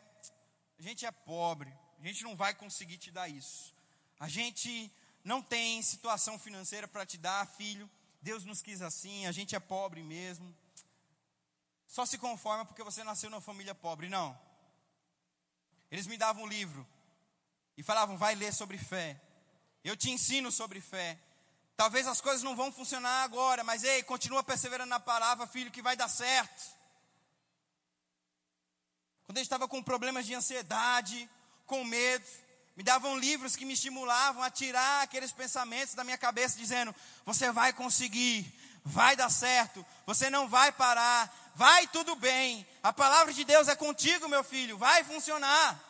a 0.78 0.82
gente 0.82 1.06
é 1.06 1.10
pobre, 1.10 1.72
a 2.00 2.06
gente 2.06 2.22
não 2.22 2.36
vai 2.36 2.54
conseguir 2.54 2.98
te 2.98 3.10
dar 3.10 3.28
isso. 3.28 3.74
A 4.18 4.28
gente 4.28 4.92
não 5.24 5.42
tem 5.42 5.82
situação 5.82 6.38
financeira 6.38 6.86
para 6.86 7.06
te 7.06 7.18
dar, 7.18 7.46
filho. 7.46 7.90
Deus 8.20 8.44
nos 8.44 8.62
quis 8.62 8.82
assim, 8.82 9.26
a 9.26 9.32
gente 9.32 9.56
é 9.56 9.60
pobre 9.60 10.02
mesmo. 10.02 10.54
Só 11.86 12.06
se 12.06 12.16
conforma 12.16 12.64
porque 12.64 12.82
você 12.82 13.02
nasceu 13.04 13.28
numa 13.28 13.40
família 13.40 13.74
pobre. 13.74 14.08
Não. 14.08 14.38
Eles 15.90 16.06
me 16.06 16.16
davam 16.16 16.44
um 16.44 16.46
livro 16.46 16.86
e 17.76 17.82
falavam: 17.82 18.16
vai 18.16 18.34
ler 18.34 18.52
sobre 18.52 18.78
fé. 18.78 19.20
Eu 19.84 19.96
te 19.96 20.10
ensino 20.10 20.50
sobre 20.50 20.80
fé. 20.80 21.18
Talvez 21.76 22.06
as 22.06 22.20
coisas 22.20 22.42
não 22.42 22.54
vão 22.54 22.70
funcionar 22.70 23.24
agora, 23.24 23.64
mas 23.64 23.82
ei, 23.82 24.02
continua 24.02 24.42
perseverando 24.42 24.90
na 24.90 25.00
palavra, 25.00 25.46
filho, 25.46 25.70
que 25.70 25.82
vai 25.82 25.96
dar 25.96 26.08
certo. 26.08 26.62
quando 29.24 29.38
eu 29.38 29.42
estava 29.42 29.66
com 29.66 29.82
problemas 29.82 30.26
de 30.26 30.34
ansiedade, 30.34 31.28
com 31.66 31.84
medo, 31.84 32.26
me 32.76 32.82
davam 32.82 33.18
livros 33.18 33.56
que 33.56 33.64
me 33.64 33.74
estimulavam 33.74 34.42
a 34.42 34.50
tirar 34.50 35.02
aqueles 35.02 35.32
pensamentos 35.32 35.94
da 35.94 36.04
minha 36.04 36.18
cabeça, 36.18 36.58
dizendo: 36.58 36.94
você 37.24 37.50
vai 37.50 37.72
conseguir, 37.72 38.52
vai 38.84 39.16
dar 39.16 39.30
certo, 39.30 39.84
você 40.06 40.28
não 40.28 40.48
vai 40.48 40.70
parar, 40.72 41.52
vai 41.54 41.86
tudo 41.88 42.14
bem, 42.16 42.66
a 42.82 42.92
palavra 42.92 43.32
de 43.32 43.44
Deus 43.44 43.68
é 43.68 43.74
contigo, 43.74 44.28
meu 44.28 44.44
filho, 44.44 44.78
vai 44.78 45.02
funcionar. 45.04 45.82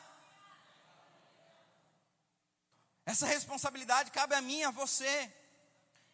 Essa 3.04 3.26
responsabilidade 3.26 4.10
cabe 4.12 4.34
a 4.34 4.40
mim, 4.40 4.62
a 4.62 4.70
você. 4.70 5.32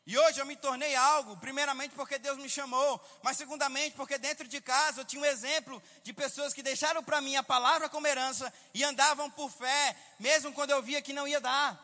E 0.09 0.17
hoje 0.17 0.41
eu 0.41 0.47
me 0.47 0.57
tornei 0.57 0.97
algo, 0.97 1.37
primeiramente 1.37 1.95
porque 1.95 2.19
Deus 2.19 2.39
me 2.39 2.49
chamou, 2.49 2.99
mas 3.23 3.37
segundamente 3.37 3.95
porque 3.95 4.17
dentro 4.17 4.49
de 4.49 4.59
casa 4.59 5.03
eu 5.03 5.05
tinha 5.05 5.21
um 5.21 5.25
exemplo 5.27 5.83
de 6.03 6.15
pessoas 6.15 6.55
que 6.55 6.63
deixaram 6.63 7.05
para 7.05 7.21
mim 7.21 7.37
a 7.37 7.43
palavra 7.43 7.91
como 7.91 8.07
herança 8.07 8.51
e 8.73 8.83
andavam 8.83 9.31
por 9.31 9.51
fé, 9.51 9.95
mesmo 10.19 10.51
quando 10.55 10.71
eu 10.71 10.83
via 10.83 11.03
que 11.03 11.13
não 11.13 11.29
ia 11.29 11.43
dar. 11.43 11.79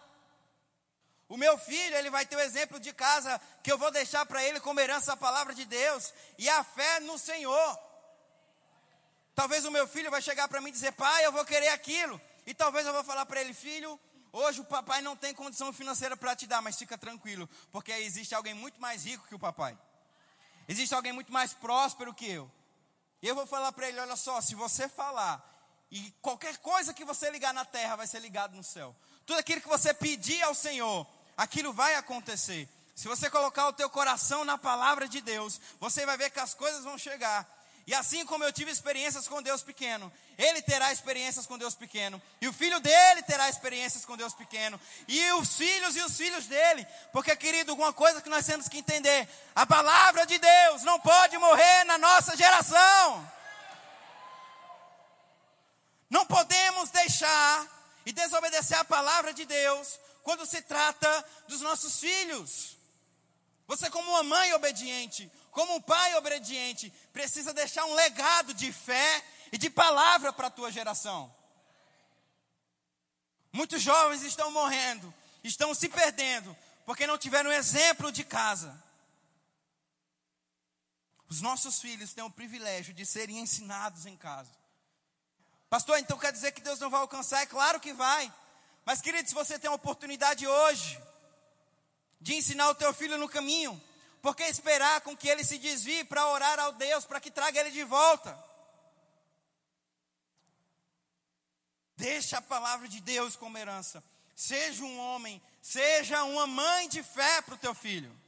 O 1.29 1.37
meu 1.37 1.59
filho, 1.59 1.97
ele 1.97 2.09
vai 2.09 2.25
ter 2.25 2.37
o 2.37 2.41
exemplo 2.41 2.81
de 2.81 2.95
casa 2.95 3.39
que 3.63 3.71
eu 3.71 3.77
vou 3.77 3.91
deixar 3.91 4.25
para 4.25 4.43
ele 4.43 4.59
como 4.59 4.81
herança 4.81 5.13
a 5.13 5.19
palavra 5.19 5.55
de 5.55 5.67
Deus 5.67 6.11
e 6.39 6.49
a 6.49 6.65
fé 6.65 7.01
no 7.01 7.19
Senhor. 7.19 7.79
Talvez 9.35 9.67
o 9.67 9.71
meu 9.71 9.87
filho 9.87 10.11
vai 10.11 10.23
chegar 10.23 10.49
para 10.49 10.63
mim 10.63 10.71
e 10.71 10.73
dizer: 10.73 10.93
"Pai, 10.93 11.27
eu 11.27 11.33
vou 11.33 11.45
querer 11.45 11.69
aquilo". 11.69 12.19
E 12.47 12.55
talvez 12.55 12.87
eu 12.87 12.93
vou 12.95 13.05
falar 13.05 13.27
para 13.27 13.43
ele: 13.43 13.53
"Filho, 13.53 14.01
Hoje 14.37 14.61
o 14.61 14.65
papai 14.65 15.01
não 15.01 15.15
tem 15.15 15.33
condição 15.33 15.73
financeira 15.73 16.17
para 16.17 16.35
te 16.35 16.45
dar, 16.45 16.61
mas 16.61 16.77
fica 16.77 16.99
tranquilo, 16.99 17.49
porque 17.71 17.93
existe 17.93 18.35
alguém 18.35 18.53
muito 18.53 18.81
mais 18.81 19.05
rico 19.05 19.29
que 19.29 19.35
o 19.37 19.39
papai. 19.39 19.79
Existe 20.67 20.93
alguém 20.93 21.13
muito 21.13 21.33
mais 21.33 21.55
próspero 21.55 22.13
que 22.13 22.29
eu. 22.29 22.51
Eu 23.23 23.37
vou 23.37 23.47
falar 23.47 23.71
para 23.71 23.89
ele: 23.89 24.01
olha 24.01 24.17
só, 24.17 24.41
se 24.41 24.57
você 24.57 24.89
falar, 24.89 25.41
e 25.89 26.11
qualquer 26.21 26.57
coisa 26.57 26.93
que 26.93 27.05
você 27.05 27.31
ligar 27.31 27.55
na 27.55 27.65
terra 27.65 27.95
vai 27.95 28.09
ser 28.09 28.19
ligado 28.19 28.57
no 28.57 28.65
céu. 28.65 28.93
Tudo 29.25 29.39
aquilo 29.39 29.61
que 29.61 29.69
você 29.69 29.95
pedir 29.95 30.43
ao 30.43 30.53
Senhor, 30.53 31.07
aquilo 31.37 31.73
vai 31.73 31.95
acontecer. 31.95 32.69
Se 32.93 33.07
você 33.07 33.31
colocar 33.31 33.69
o 33.69 33.73
teu 33.73 33.89
coração 33.89 34.45
na 34.45 34.59
palavra 34.59 35.07
de 35.07 35.21
Deus, 35.21 35.61
você 35.79 36.05
vai 36.05 36.17
ver 36.17 36.31
que 36.31 36.41
as 36.41 36.55
coisas 36.55 36.83
vão 36.83 36.99
chegar. 36.99 37.47
E 37.87 37.95
assim 37.95 38.25
como 38.25 38.43
eu 38.43 38.53
tive 38.53 38.71
experiências 38.71 39.29
com 39.29 39.43
Deus 39.43 39.63
pequeno, 39.63 40.11
ele 40.39 40.63
terá 40.63 40.91
experiências 40.91 41.47
com 41.47 41.59
Deus 41.59 41.75
pequeno, 41.75 42.21
e 42.41 42.49
o 42.49 42.53
filho 42.53 42.81
dele 42.81 43.23
terá 43.23 43.49
experiências 43.49 44.07
com 44.07 44.17
Deus 44.17 44.33
pequeno, 44.33 44.81
e 45.07 45.33
os 45.33 45.55
filhos 45.57 45.95
e 45.95 46.01
os 46.01 46.17
filhos 46.17 46.47
dele, 46.47 46.87
porque 47.13 47.37
querido, 47.37 47.73
alguma 47.73 47.93
coisa 47.93 48.23
que 48.23 48.31
nós 48.31 48.47
temos 48.47 48.69
que 48.69 48.79
entender: 48.79 49.29
a 49.55 49.67
palavra 49.67 50.25
de 50.25 50.39
Deus 50.39 50.83
não 50.83 50.99
pode 50.99 51.37
morrer 51.37 51.85
na 51.85 51.99
nossa 51.99 52.35
geração. 52.37 53.33
Não 56.09 56.25
podemos 56.25 56.91
deixar 56.91 57.67
e 58.07 58.13
desobedecer 58.13 58.79
a 58.79 58.85
palavra 58.85 59.35
de 59.35 59.45
Deus 59.45 59.99
quando 60.23 60.47
se 60.47 60.63
trata 60.63 61.25
dos 61.49 61.61
nossos 61.61 62.01
filhos. 62.01 62.77
Você, 63.67 63.91
como 63.91 64.11
uma 64.11 64.23
mãe 64.23 64.53
obediente, 64.55 65.31
como 65.55 65.77
um 65.77 65.81
pai 65.81 66.17
obediente, 66.17 66.93
precisa 67.13 67.55
deixar 67.55 67.85
um 67.87 67.95
legado 67.95 68.53
de 68.53 68.73
fé 68.73 69.25
e 69.53 69.57
de 69.57 69.71
palavra 69.71 70.33
para 70.33 70.49
a 70.49 70.51
tua 70.51 70.71
geração. 70.71 71.33
Muitos 73.53 73.81
jovens 73.81 74.23
estão 74.23 74.51
morrendo, 74.51 75.15
estão 75.45 75.73
se 75.73 75.89
perdendo, 75.89 76.55
porque 76.85 77.07
não 77.07 77.17
tiveram 77.17 77.53
exemplo 77.53 78.11
de 78.11 78.25
casa. 78.25 78.83
Os 81.29 81.41
nossos 81.41 81.81
filhos 81.81 82.13
têm 82.13 82.25
o 82.25 82.31
privilégio 82.31 82.93
de 82.93 83.07
serem 83.07 83.39
ensinados 83.39 84.07
em 84.07 84.17
casa. 84.17 84.51
Pastor, 85.71 85.99
então 86.01 86.19
quer 86.19 86.33
dizer 86.33 86.51
que 86.51 86.61
Deus 86.61 86.81
não 86.81 86.91
vai 86.91 87.01
alcançar? 87.01 87.43
É 87.43 87.47
claro 87.47 87.79
que 87.79 87.93
vai. 87.93 88.33
Mas, 88.85 89.01
querido, 89.01 89.29
se 89.29 89.35
você 89.35 89.57
tem 89.57 89.71
a 89.71 89.75
oportunidade 89.75 90.45
hoje 90.49 91.01
de 92.21 92.35
ensinar 92.35 92.69
o 92.71 92.75
teu 92.75 92.93
filho 92.93 93.17
no 93.17 93.29
caminho, 93.29 93.81
por 94.25 94.35
que 94.35 94.43
esperar 94.45 95.03
com 95.03 95.15
que 95.15 95.29
ele 95.29 95.45
se 95.45 95.59
desvie 95.59 96.03
para 96.03 96.27
orar 96.29 96.59
ao 96.59 96.73
Deus 96.73 97.05
para 97.05 97.21
que 97.21 97.31
traga 97.31 97.61
ele 97.61 97.71
de 97.71 97.85
volta? 97.85 98.43
Deixa 101.95 102.39
a 102.39 102.41
palavra 102.41 102.89
de 102.89 103.03
Deus 103.03 103.37
como 103.37 103.59
herança. 103.59 104.03
Seja 104.35 104.83
um 104.83 104.99
homem, 104.99 105.43
seja 105.61 106.25
uma 106.25 106.47
mãe 106.47 106.89
de 106.89 107.03
fé 107.03 107.43
para 107.43 107.55
o 107.55 107.59
teu 107.59 107.75
filho. 107.75 108.19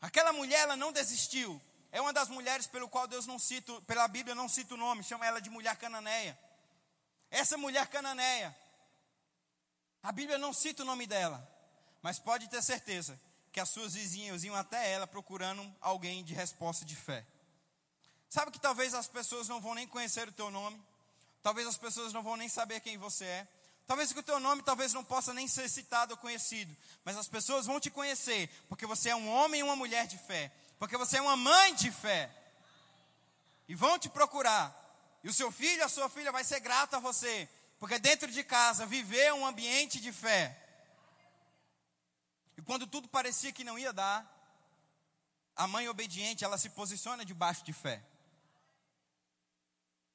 Aquela 0.00 0.32
mulher, 0.32 0.62
ela 0.62 0.76
não 0.76 0.90
desistiu. 0.90 1.62
É 1.92 2.00
uma 2.00 2.12
das 2.12 2.28
mulheres 2.28 2.66
pelo 2.66 2.88
qual 2.88 3.06
Deus 3.06 3.28
não 3.28 3.38
cita, 3.38 3.80
pela 3.82 4.08
Bíblia 4.08 4.34
não 4.34 4.48
cita 4.48 4.74
o 4.74 4.76
nome, 4.76 5.04
chama 5.04 5.24
ela 5.24 5.40
de 5.40 5.50
mulher 5.50 5.76
cananeia. 5.76 6.36
Essa 7.30 7.56
mulher 7.56 7.86
cananeia, 7.86 8.56
a 10.02 10.10
Bíblia 10.10 10.36
não 10.36 10.52
cita 10.52 10.82
o 10.82 10.86
nome 10.86 11.06
dela, 11.06 11.48
mas 12.02 12.18
pode 12.18 12.48
ter 12.48 12.60
certeza 12.60 13.16
que 13.56 13.60
as 13.60 13.70
suas 13.70 13.94
vizinhas 13.94 14.44
iam 14.44 14.54
até 14.54 14.92
ela 14.92 15.06
procurando 15.06 15.66
alguém 15.80 16.22
de 16.22 16.34
resposta 16.34 16.84
de 16.84 16.94
fé. 16.94 17.24
Sabe 18.28 18.50
que 18.50 18.60
talvez 18.60 18.92
as 18.92 19.08
pessoas 19.08 19.48
não 19.48 19.62
vão 19.62 19.74
nem 19.74 19.86
conhecer 19.86 20.28
o 20.28 20.32
teu 20.32 20.50
nome, 20.50 20.78
talvez 21.42 21.66
as 21.66 21.78
pessoas 21.78 22.12
não 22.12 22.22
vão 22.22 22.36
nem 22.36 22.50
saber 22.50 22.80
quem 22.80 22.98
você 22.98 23.24
é, 23.24 23.48
talvez 23.86 24.12
que 24.12 24.18
o 24.18 24.22
teu 24.22 24.38
nome 24.38 24.60
talvez 24.60 24.92
não 24.92 25.02
possa 25.02 25.32
nem 25.32 25.48
ser 25.48 25.70
citado 25.70 26.12
ou 26.12 26.18
conhecido, 26.18 26.76
mas 27.02 27.16
as 27.16 27.28
pessoas 27.28 27.64
vão 27.64 27.80
te 27.80 27.88
conhecer, 27.88 28.50
porque 28.68 28.84
você 28.84 29.08
é 29.08 29.16
um 29.16 29.26
homem 29.26 29.60
e 29.60 29.64
uma 29.64 29.74
mulher 29.74 30.06
de 30.06 30.18
fé, 30.18 30.52
porque 30.78 30.98
você 30.98 31.16
é 31.16 31.22
uma 31.22 31.34
mãe 31.34 31.74
de 31.76 31.90
fé, 31.90 32.30
e 33.66 33.74
vão 33.74 33.98
te 33.98 34.10
procurar, 34.10 34.70
e 35.24 35.30
o 35.30 35.32
seu 35.32 35.50
filho, 35.50 35.82
a 35.82 35.88
sua 35.88 36.10
filha 36.10 36.30
vai 36.30 36.44
ser 36.44 36.60
grato 36.60 36.92
a 36.92 37.00
você, 37.00 37.48
porque 37.78 37.98
dentro 37.98 38.30
de 38.30 38.44
casa 38.44 38.84
viver 38.84 39.32
um 39.32 39.46
ambiente 39.46 39.98
de 39.98 40.12
fé 40.12 40.65
quando 42.66 42.86
tudo 42.86 43.08
parecia 43.08 43.52
que 43.52 43.62
não 43.62 43.78
ia 43.78 43.92
dar, 43.92 44.18
a 45.54 45.66
mãe 45.68 45.88
obediente, 45.88 46.44
ela 46.44 46.58
se 46.58 46.68
posiciona 46.68 47.24
debaixo 47.24 47.64
de 47.64 47.72
fé. 47.72 48.04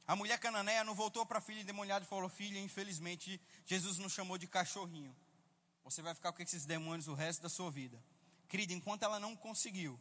A 0.06 0.16
mulher 0.16 0.38
cananeia 0.38 0.84
não 0.84 0.94
voltou 0.94 1.26
para 1.26 1.38
a 1.38 1.42
filha 1.42 1.62
endemoniada 1.62 2.04
e 2.04 2.08
falou: 2.08 2.30
Filha, 2.30 2.60
infelizmente, 2.60 3.42
Jesus 3.66 3.98
nos 3.98 4.12
chamou 4.12 4.38
de 4.38 4.48
cachorrinho. 4.48 5.16
Você 5.86 6.02
vai 6.02 6.14
ficar 6.14 6.34
com 6.34 6.44
esses 6.44 6.66
demônios 6.66 7.08
o 7.08 7.14
resto 7.14 7.42
da 7.42 7.50
sua 7.50 7.72
vida. 7.72 7.98
Querida, 8.50 8.74
enquanto 8.74 9.04
ela 9.04 9.20
não 9.20 9.34
conseguiu, 9.34 9.98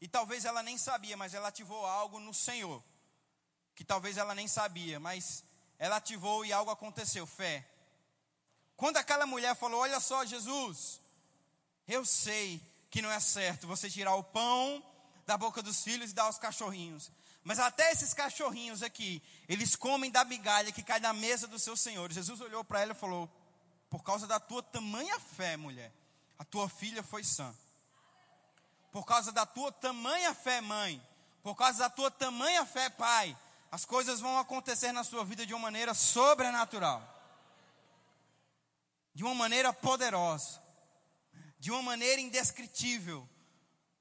e 0.00 0.08
talvez 0.08 0.44
ela 0.44 0.64
nem 0.64 0.76
sabia, 0.76 1.16
mas 1.16 1.32
ela 1.32 1.48
ativou 1.48 1.86
algo 1.86 2.18
no 2.18 2.34
Senhor, 2.34 2.82
que 3.76 3.84
talvez 3.84 4.16
ela 4.16 4.34
nem 4.34 4.48
sabia, 4.48 4.98
mas 4.98 5.44
ela 5.78 5.96
ativou 5.96 6.44
e 6.44 6.52
algo 6.52 6.72
aconteceu 6.72 7.24
fé. 7.24 7.66
Quando 8.76 8.96
aquela 8.96 9.26
mulher 9.26 9.54
falou: 9.54 9.80
Olha 9.80 10.00
só, 10.00 10.24
Jesus, 10.24 11.00
eu 11.86 12.04
sei 12.04 12.60
que 12.90 13.02
não 13.02 13.10
é 13.10 13.20
certo 13.20 13.66
você 13.66 13.90
tirar 13.90 14.14
o 14.14 14.22
pão 14.22 14.82
da 15.26 15.36
boca 15.36 15.62
dos 15.62 15.82
filhos 15.82 16.10
e 16.10 16.14
dar 16.14 16.24
aos 16.24 16.38
cachorrinhos. 16.38 17.10
Mas 17.42 17.58
até 17.58 17.90
esses 17.92 18.14
cachorrinhos 18.14 18.82
aqui, 18.82 19.22
eles 19.48 19.76
comem 19.76 20.10
da 20.10 20.24
migalha 20.24 20.72
que 20.72 20.82
cai 20.82 20.98
na 20.98 21.12
mesa 21.12 21.46
do 21.46 21.58
seu 21.58 21.76
Senhor. 21.76 22.10
Jesus 22.10 22.40
olhou 22.40 22.64
para 22.64 22.80
ela 22.80 22.92
e 22.92 22.94
falou: 22.94 23.30
Por 23.90 24.02
causa 24.02 24.26
da 24.26 24.40
tua 24.40 24.62
tamanha 24.62 25.18
fé, 25.20 25.56
mulher, 25.56 25.92
a 26.38 26.44
tua 26.44 26.68
filha 26.68 27.02
foi 27.02 27.22
sã. 27.22 27.54
Por 28.90 29.04
causa 29.04 29.30
da 29.30 29.44
tua 29.44 29.70
tamanha 29.72 30.32
fé, 30.32 30.60
mãe, 30.60 31.04
por 31.42 31.54
causa 31.54 31.80
da 31.80 31.90
tua 31.90 32.10
tamanha 32.10 32.64
fé, 32.64 32.88
pai, 32.88 33.36
as 33.70 33.84
coisas 33.84 34.20
vão 34.20 34.38
acontecer 34.38 34.92
na 34.92 35.04
sua 35.04 35.24
vida 35.24 35.44
de 35.44 35.52
uma 35.52 35.60
maneira 35.60 35.92
sobrenatural, 35.92 37.02
de 39.12 39.22
uma 39.22 39.34
maneira 39.34 39.72
poderosa 39.72 40.63
de 41.64 41.70
uma 41.70 41.80
maneira 41.80 42.20
indescritível. 42.20 43.26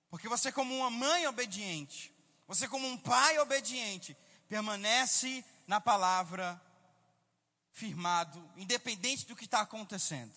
Porque 0.09 0.27
você, 0.27 0.51
como 0.51 0.75
uma 0.75 0.89
mãe 0.89 1.25
obediente, 1.27 2.13
você, 2.45 2.67
como 2.67 2.85
um 2.85 2.97
pai 2.97 3.39
obediente, 3.39 4.17
permanece 4.49 5.45
na 5.65 5.79
palavra 5.79 6.61
firmado, 7.71 8.45
independente 8.57 9.25
do 9.25 9.33
que 9.33 9.45
está 9.45 9.61
acontecendo. 9.61 10.33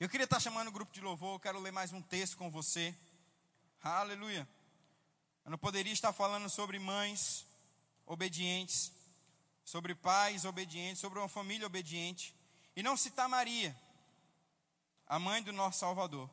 Eu 0.00 0.08
queria 0.08 0.24
estar 0.24 0.40
chamando 0.40 0.66
o 0.66 0.72
grupo 0.72 0.92
de 0.92 1.00
louvor, 1.00 1.36
eu 1.36 1.40
quero 1.40 1.60
ler 1.60 1.70
mais 1.70 1.92
um 1.92 2.02
texto 2.02 2.36
com 2.36 2.50
você. 2.50 2.92
Aleluia. 3.80 4.48
Eu 5.44 5.52
não 5.52 5.58
poderia 5.58 5.92
estar 5.92 6.12
falando 6.12 6.50
sobre 6.50 6.80
mães 6.80 7.46
obedientes, 8.04 8.90
sobre 9.64 9.94
pais 9.94 10.44
obedientes, 10.44 11.00
sobre 11.00 11.20
uma 11.20 11.28
família 11.28 11.68
obediente, 11.68 12.34
e 12.74 12.82
não 12.82 12.96
citar 12.96 13.28
Maria 13.28 13.76
a 15.08 15.18
mãe 15.18 15.42
do 15.42 15.52
nosso 15.52 15.78
Salvador. 15.78 16.28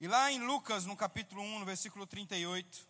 E 0.00 0.08
lá 0.08 0.32
em 0.32 0.40
Lucas, 0.40 0.86
no 0.86 0.96
capítulo 0.96 1.42
1, 1.42 1.58
no 1.58 1.64
versículo 1.64 2.06
38, 2.06 2.88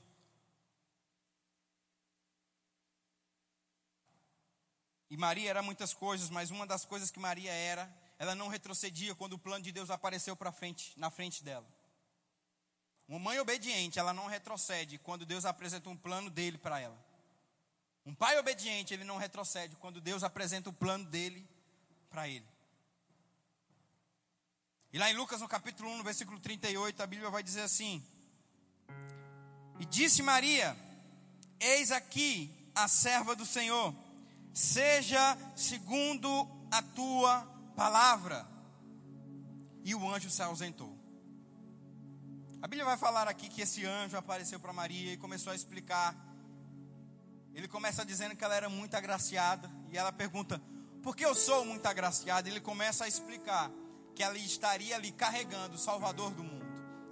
E 5.11 5.17
Maria 5.17 5.49
era 5.49 5.63
muitas 5.63 5.95
coisas, 5.95 6.29
mas 6.29 6.51
uma 6.51 6.67
das 6.67 6.85
coisas 6.85 7.11
que 7.11 7.19
Maria 7.19 7.51
era, 7.51 7.91
ela 8.19 8.35
não 8.35 8.49
retrocedia 8.49 9.15
quando 9.15 9.35
o 9.35 9.39
plano 9.39 9.65
de 9.65 9.73
Deus 9.73 9.89
apareceu 9.91 10.37
para 10.37 10.53
frente, 10.53 10.93
na 10.99 11.11
frente 11.11 11.43
dela. 11.43 11.67
Uma 13.09 13.19
mãe 13.19 13.39
obediente, 13.39 13.99
ela 13.99 14.13
não 14.13 14.27
retrocede 14.27 14.99
quando 14.99 15.25
Deus 15.25 15.47
apresenta 15.47 15.89
um 15.89 15.97
plano 15.97 16.29
dele 16.29 16.59
para 16.59 16.79
ela. 16.79 16.99
Um 18.05 18.15
pai 18.15 18.39
obediente, 18.39 18.93
ele 18.93 19.05
não 19.05 19.17
retrocede 19.17 19.77
quando 19.77 20.01
Deus 20.01 20.23
apresenta 20.23 20.69
o 20.69 20.75
plano 20.75 21.07
dele 21.07 21.49
para 22.11 22.29
ele. 22.29 22.47
E 24.91 24.99
lá 24.99 25.11
em 25.11 25.15
Lucas, 25.15 25.41
no 25.43 25.49
capítulo 25.49 25.91
1, 25.91 25.99
no 25.99 26.05
versículo 26.05 26.41
38, 26.41 27.03
a 27.03 27.07
Bíblia 27.07 27.29
vai 27.29 27.43
dizer 27.43 27.61
assim: 27.61 28.03
E 29.79 29.85
disse 29.85 30.23
Maria: 30.23 30.75
Eis 31.61 31.93
aqui 31.93 32.71
a 32.75 32.89
serva 32.89 33.37
do 33.37 33.45
Senhor, 33.45 33.95
seja 34.55 35.37
segundo 35.55 36.49
a 36.71 36.81
tua 36.81 37.43
palavra. 37.77 38.47
E 39.85 39.95
o 39.95 40.09
anjo 40.09 40.31
se 40.31 40.43
ausentou. 40.43 40.97
A 42.63 42.67
Bíblia 42.67 42.85
vai 42.85 42.97
falar 42.97 43.29
aqui 43.29 43.49
que 43.49 43.61
esse 43.61 43.85
anjo 43.85 44.17
apareceu 44.17 44.59
para 44.59 44.73
Maria 44.73 45.13
e 45.13 45.19
começou 45.19 45.53
a 45.53 45.57
explicar. 45.57 46.17
Ele 47.55 47.69
começa 47.69 48.07
dizendo 48.07 48.35
que 48.35 48.43
ela 48.43 48.55
era 48.55 48.71
muito 48.71 48.95
agraciada. 48.95 49.71
E 49.91 49.99
ela 49.99 50.13
pergunta: 50.13 50.63
Por 51.03 51.15
que 51.15 51.27
eu 51.27 51.35
sou 51.35 51.67
muito 51.67 51.85
agraciada? 51.85 52.49
Ele 52.49 52.61
começa 52.61 53.05
a 53.05 53.09
explicar 53.09 53.71
que 54.19 54.23
ela 54.25 54.37
estaria 54.37 54.97
ali 54.97 55.13
carregando 55.13 55.77
o 55.77 55.79
Salvador 55.79 56.33
do 56.33 56.43
mundo, 56.43 56.67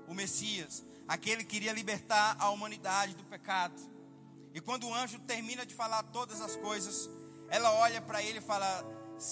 o 0.09 0.12
Messias, 0.12 0.82
aquele 1.07 1.44
que 1.44 1.54
iria 1.54 1.72
libertar 1.72 2.34
a 2.36 2.50
humanidade 2.50 3.14
do 3.14 3.22
pecado. 3.22 3.80
E 4.52 4.61
quando 4.61 4.88
o 4.88 4.92
anjo 4.92 5.20
termina 5.20 5.64
de 5.64 5.72
falar 5.72 6.02
todas 6.02 6.40
as 6.40 6.57
coisas, 6.57 7.09
ela 7.48 7.72
olha 7.74 8.02
para 8.02 8.20
ele 8.20 8.38
e 8.38 8.42
fala: 8.42 8.84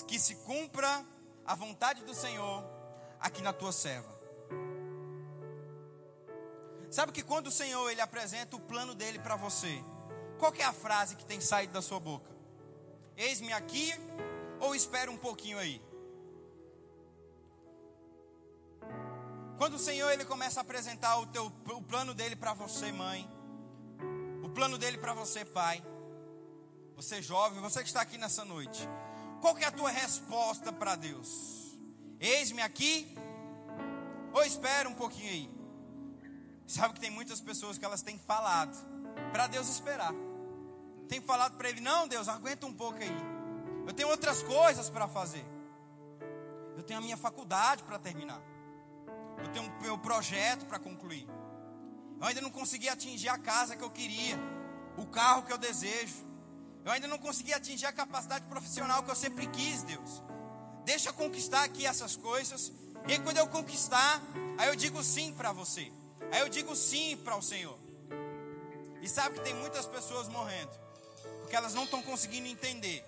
Que 0.06 0.20
se 0.20 0.36
cumpra 0.36 1.04
a 1.44 1.56
vontade 1.56 2.04
do 2.04 2.14
Senhor 2.14 2.64
aqui 3.18 3.42
na 3.42 3.52
tua 3.52 3.72
serva. 3.72 4.14
Sabe 6.92 7.10
que 7.10 7.24
quando 7.24 7.48
o 7.48 7.50
Senhor 7.50 7.90
ele 7.90 8.00
apresenta 8.00 8.54
o 8.54 8.60
plano 8.60 8.94
dele 8.94 9.18
para 9.18 9.34
você, 9.34 9.82
qual 10.38 10.54
é 10.54 10.62
a 10.62 10.72
frase 10.72 11.16
que 11.16 11.26
tem 11.26 11.40
saído 11.40 11.72
da 11.72 11.82
sua 11.82 11.98
boca? 11.98 12.30
Eis-me 13.16 13.52
aqui 13.52 13.92
ou 14.60 14.76
espera 14.76 15.10
um 15.10 15.18
pouquinho 15.18 15.58
aí? 15.58 15.82
Quando 19.56 19.74
o 19.74 19.78
Senhor 19.78 20.10
ele 20.10 20.24
começa 20.24 20.60
a 20.60 20.62
apresentar 20.62 21.16
o, 21.18 21.26
teu, 21.26 21.46
o 21.46 21.82
plano 21.82 22.12
dele 22.12 22.34
para 22.34 22.52
você, 22.54 22.90
mãe, 22.90 23.28
o 24.42 24.48
plano 24.48 24.76
dele 24.76 24.98
para 24.98 25.14
você, 25.14 25.44
pai, 25.44 25.82
você 26.96 27.22
jovem, 27.22 27.60
você 27.60 27.80
que 27.80 27.88
está 27.88 28.00
aqui 28.00 28.18
nessa 28.18 28.44
noite, 28.44 28.88
qual 29.40 29.56
é 29.58 29.64
a 29.64 29.70
tua 29.70 29.90
resposta 29.90 30.72
para 30.72 30.96
Deus? 30.96 31.76
Eis-me 32.18 32.62
aqui 32.62 33.16
ou 34.32 34.42
espera 34.44 34.88
um 34.88 34.94
pouquinho 34.94 35.30
aí? 35.30 35.54
Sabe 36.66 36.94
que 36.94 37.00
tem 37.00 37.10
muitas 37.10 37.40
pessoas 37.40 37.78
que 37.78 37.84
elas 37.84 38.02
têm 38.02 38.18
falado 38.18 38.76
para 39.32 39.46
Deus 39.46 39.68
esperar. 39.68 40.12
Tem 41.08 41.20
falado 41.20 41.56
para 41.56 41.68
Ele: 41.68 41.80
Não, 41.80 42.08
Deus, 42.08 42.28
aguenta 42.28 42.66
um 42.66 42.72
pouco 42.72 42.98
aí. 42.98 43.12
Eu 43.86 43.92
tenho 43.92 44.08
outras 44.08 44.42
coisas 44.42 44.88
para 44.88 45.06
fazer. 45.06 45.44
Eu 46.76 46.82
tenho 46.82 46.98
a 46.98 47.02
minha 47.02 47.16
faculdade 47.16 47.82
para 47.82 47.98
terminar. 47.98 48.40
Eu 49.44 49.52
tenho 49.52 49.66
o 49.66 49.82
meu 49.82 49.98
projeto 49.98 50.64
para 50.66 50.78
concluir. 50.78 51.26
Eu 52.20 52.26
ainda 52.26 52.40
não 52.40 52.50
consegui 52.50 52.88
atingir 52.88 53.28
a 53.28 53.38
casa 53.38 53.76
que 53.76 53.84
eu 53.84 53.90
queria, 53.90 54.38
o 54.96 55.06
carro 55.06 55.42
que 55.42 55.52
eu 55.52 55.58
desejo. 55.58 56.24
Eu 56.84 56.90
ainda 56.90 57.06
não 57.06 57.18
consegui 57.18 57.52
atingir 57.52 57.86
a 57.86 57.92
capacidade 57.92 58.46
profissional 58.46 59.02
que 59.02 59.10
eu 59.10 59.14
sempre 59.14 59.46
quis, 59.48 59.82
Deus. 59.82 60.22
Deixa 60.84 61.10
eu 61.10 61.14
conquistar 61.14 61.64
aqui 61.64 61.86
essas 61.86 62.16
coisas. 62.16 62.72
E 63.06 63.18
quando 63.18 63.36
eu 63.36 63.46
conquistar, 63.48 64.20
aí 64.58 64.68
eu 64.68 64.76
digo 64.76 65.02
sim 65.02 65.32
para 65.34 65.52
você. 65.52 65.92
Aí 66.32 66.40
eu 66.40 66.48
digo 66.48 66.74
sim 66.74 67.16
para 67.18 67.36
o 67.36 67.42
Senhor. 67.42 67.78
E 69.02 69.08
sabe 69.08 69.38
que 69.38 69.44
tem 69.44 69.54
muitas 69.54 69.84
pessoas 69.84 70.28
morrendo, 70.28 70.72
porque 71.40 71.54
elas 71.54 71.74
não 71.74 71.84
estão 71.84 72.02
conseguindo 72.02 72.48
entender 72.48 73.04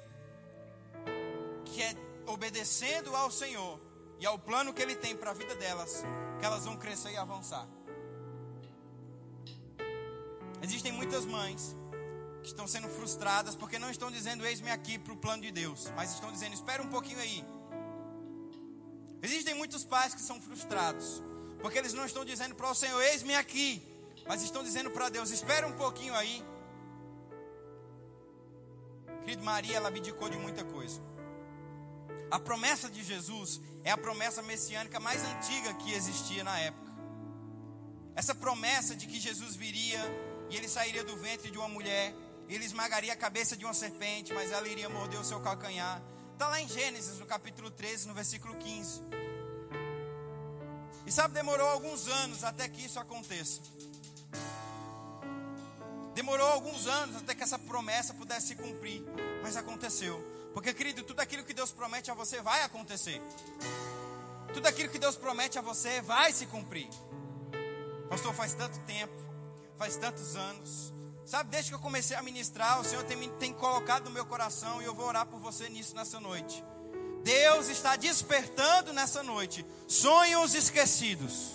que 1.64 1.82
é 1.82 1.94
obedecendo 2.26 3.16
ao 3.16 3.30
Senhor 3.30 3.80
e 4.18 4.26
ao 4.26 4.38
plano 4.38 4.74
que 4.74 4.82
Ele 4.82 4.94
tem 4.94 5.16
para 5.16 5.30
a 5.30 5.34
vida 5.34 5.54
delas, 5.54 6.04
que 6.38 6.44
elas 6.44 6.64
vão 6.64 6.76
crescer 6.76 7.12
e 7.12 7.16
avançar. 7.16 7.66
Existem 10.62 10.92
muitas 10.92 11.24
mães 11.24 11.76
que 12.42 12.48
estão 12.48 12.66
sendo 12.66 12.88
frustradas 12.88 13.54
porque 13.54 13.78
não 13.78 13.90
estão 13.90 14.10
dizendo 14.10 14.46
eis-me 14.46 14.70
aqui 14.70 14.98
para 14.98 15.12
o 15.12 15.16
plano 15.16 15.42
de 15.42 15.50
Deus, 15.50 15.92
mas 15.96 16.12
estão 16.12 16.30
dizendo 16.30 16.54
espera 16.54 16.82
um 16.82 16.88
pouquinho 16.88 17.18
aí. 17.18 17.44
Existem 19.22 19.54
muitos 19.54 19.84
pais 19.84 20.14
que 20.14 20.20
são 20.20 20.40
frustrados 20.40 21.22
porque 21.60 21.78
eles 21.78 21.92
não 21.92 22.04
estão 22.04 22.24
dizendo 22.24 22.54
para 22.54 22.70
o 22.70 22.74
Senhor, 22.74 23.00
eis-me 23.02 23.34
aqui. 23.34 23.82
Mas 24.28 24.42
estão 24.42 24.62
dizendo 24.62 24.90
para 24.90 25.08
Deus, 25.08 25.30
espera 25.30 25.66
um 25.66 25.72
pouquinho 25.72 26.14
aí. 26.14 26.44
Querido 29.24 29.44
Maria, 29.44 29.76
ela 29.76 29.88
abdicou 29.88 30.28
de 30.28 30.36
muita 30.36 30.64
coisa. 30.64 31.00
A 32.30 32.38
promessa 32.38 32.90
de 32.90 33.02
Jesus 33.02 33.60
é 33.84 33.90
a 33.90 33.96
promessa 33.96 34.42
messiânica 34.42 34.98
mais 34.98 35.22
antiga 35.22 35.74
que 35.74 35.92
existia 35.92 36.42
na 36.42 36.58
época. 36.58 36.92
Essa 38.16 38.34
promessa 38.34 38.96
de 38.96 39.06
que 39.06 39.20
Jesus 39.20 39.54
viria 39.54 40.00
e 40.50 40.56
ele 40.56 40.68
sairia 40.68 41.04
do 41.04 41.16
ventre 41.16 41.50
de 41.50 41.58
uma 41.58 41.68
mulher, 41.68 42.14
ele 42.48 42.64
esmagaria 42.64 43.12
a 43.12 43.16
cabeça 43.16 43.56
de 43.56 43.64
uma 43.64 43.74
serpente, 43.74 44.32
mas 44.32 44.50
ela 44.50 44.66
iria 44.68 44.88
morder 44.88 45.20
o 45.20 45.24
seu 45.24 45.40
calcanhar. 45.40 46.02
Está 46.32 46.48
lá 46.48 46.60
em 46.60 46.68
Gênesis, 46.68 47.18
no 47.18 47.26
capítulo 47.26 47.70
13, 47.70 48.08
no 48.08 48.14
versículo 48.14 48.54
15. 48.56 49.02
E 51.06 51.12
sabe, 51.12 51.34
demorou 51.34 51.68
alguns 51.68 52.08
anos 52.08 52.42
até 52.42 52.68
que 52.68 52.84
isso 52.84 52.98
aconteça. 52.98 53.60
Demorou 56.14 56.46
alguns 56.48 56.86
anos 56.86 57.16
até 57.16 57.34
que 57.34 57.42
essa 57.42 57.58
promessa 57.58 58.14
pudesse 58.14 58.48
se 58.48 58.56
cumprir, 58.56 59.02
mas 59.42 59.56
aconteceu. 59.56 60.35
Porque, 60.56 60.72
querido, 60.72 61.02
tudo 61.02 61.20
aquilo 61.20 61.44
que 61.44 61.52
Deus 61.52 61.70
promete 61.70 62.10
a 62.10 62.14
você 62.14 62.40
vai 62.40 62.62
acontecer. 62.62 63.20
Tudo 64.54 64.66
aquilo 64.66 64.88
que 64.88 64.98
Deus 64.98 65.14
promete 65.14 65.58
a 65.58 65.60
você 65.60 66.00
vai 66.00 66.32
se 66.32 66.46
cumprir. 66.46 66.88
Pastor, 68.08 68.32
faz 68.32 68.54
tanto 68.54 68.78
tempo, 68.86 69.12
faz 69.76 69.98
tantos 69.98 70.34
anos. 70.34 70.94
Sabe, 71.26 71.50
desde 71.50 71.70
que 71.70 71.74
eu 71.74 71.78
comecei 71.78 72.16
a 72.16 72.22
ministrar, 72.22 72.80
o 72.80 72.84
Senhor 72.84 73.04
tem, 73.04 73.28
tem 73.32 73.52
colocado 73.52 74.04
no 74.04 74.10
meu 74.10 74.24
coração 74.24 74.80
e 74.80 74.86
eu 74.86 74.94
vou 74.94 75.04
orar 75.04 75.26
por 75.26 75.38
você 75.38 75.68
nisso 75.68 75.94
nessa 75.94 76.18
noite. 76.18 76.64
Deus 77.22 77.68
está 77.68 77.94
despertando 77.94 78.94
nessa 78.94 79.22
noite 79.22 79.62
sonhos 79.86 80.54
esquecidos. 80.54 81.52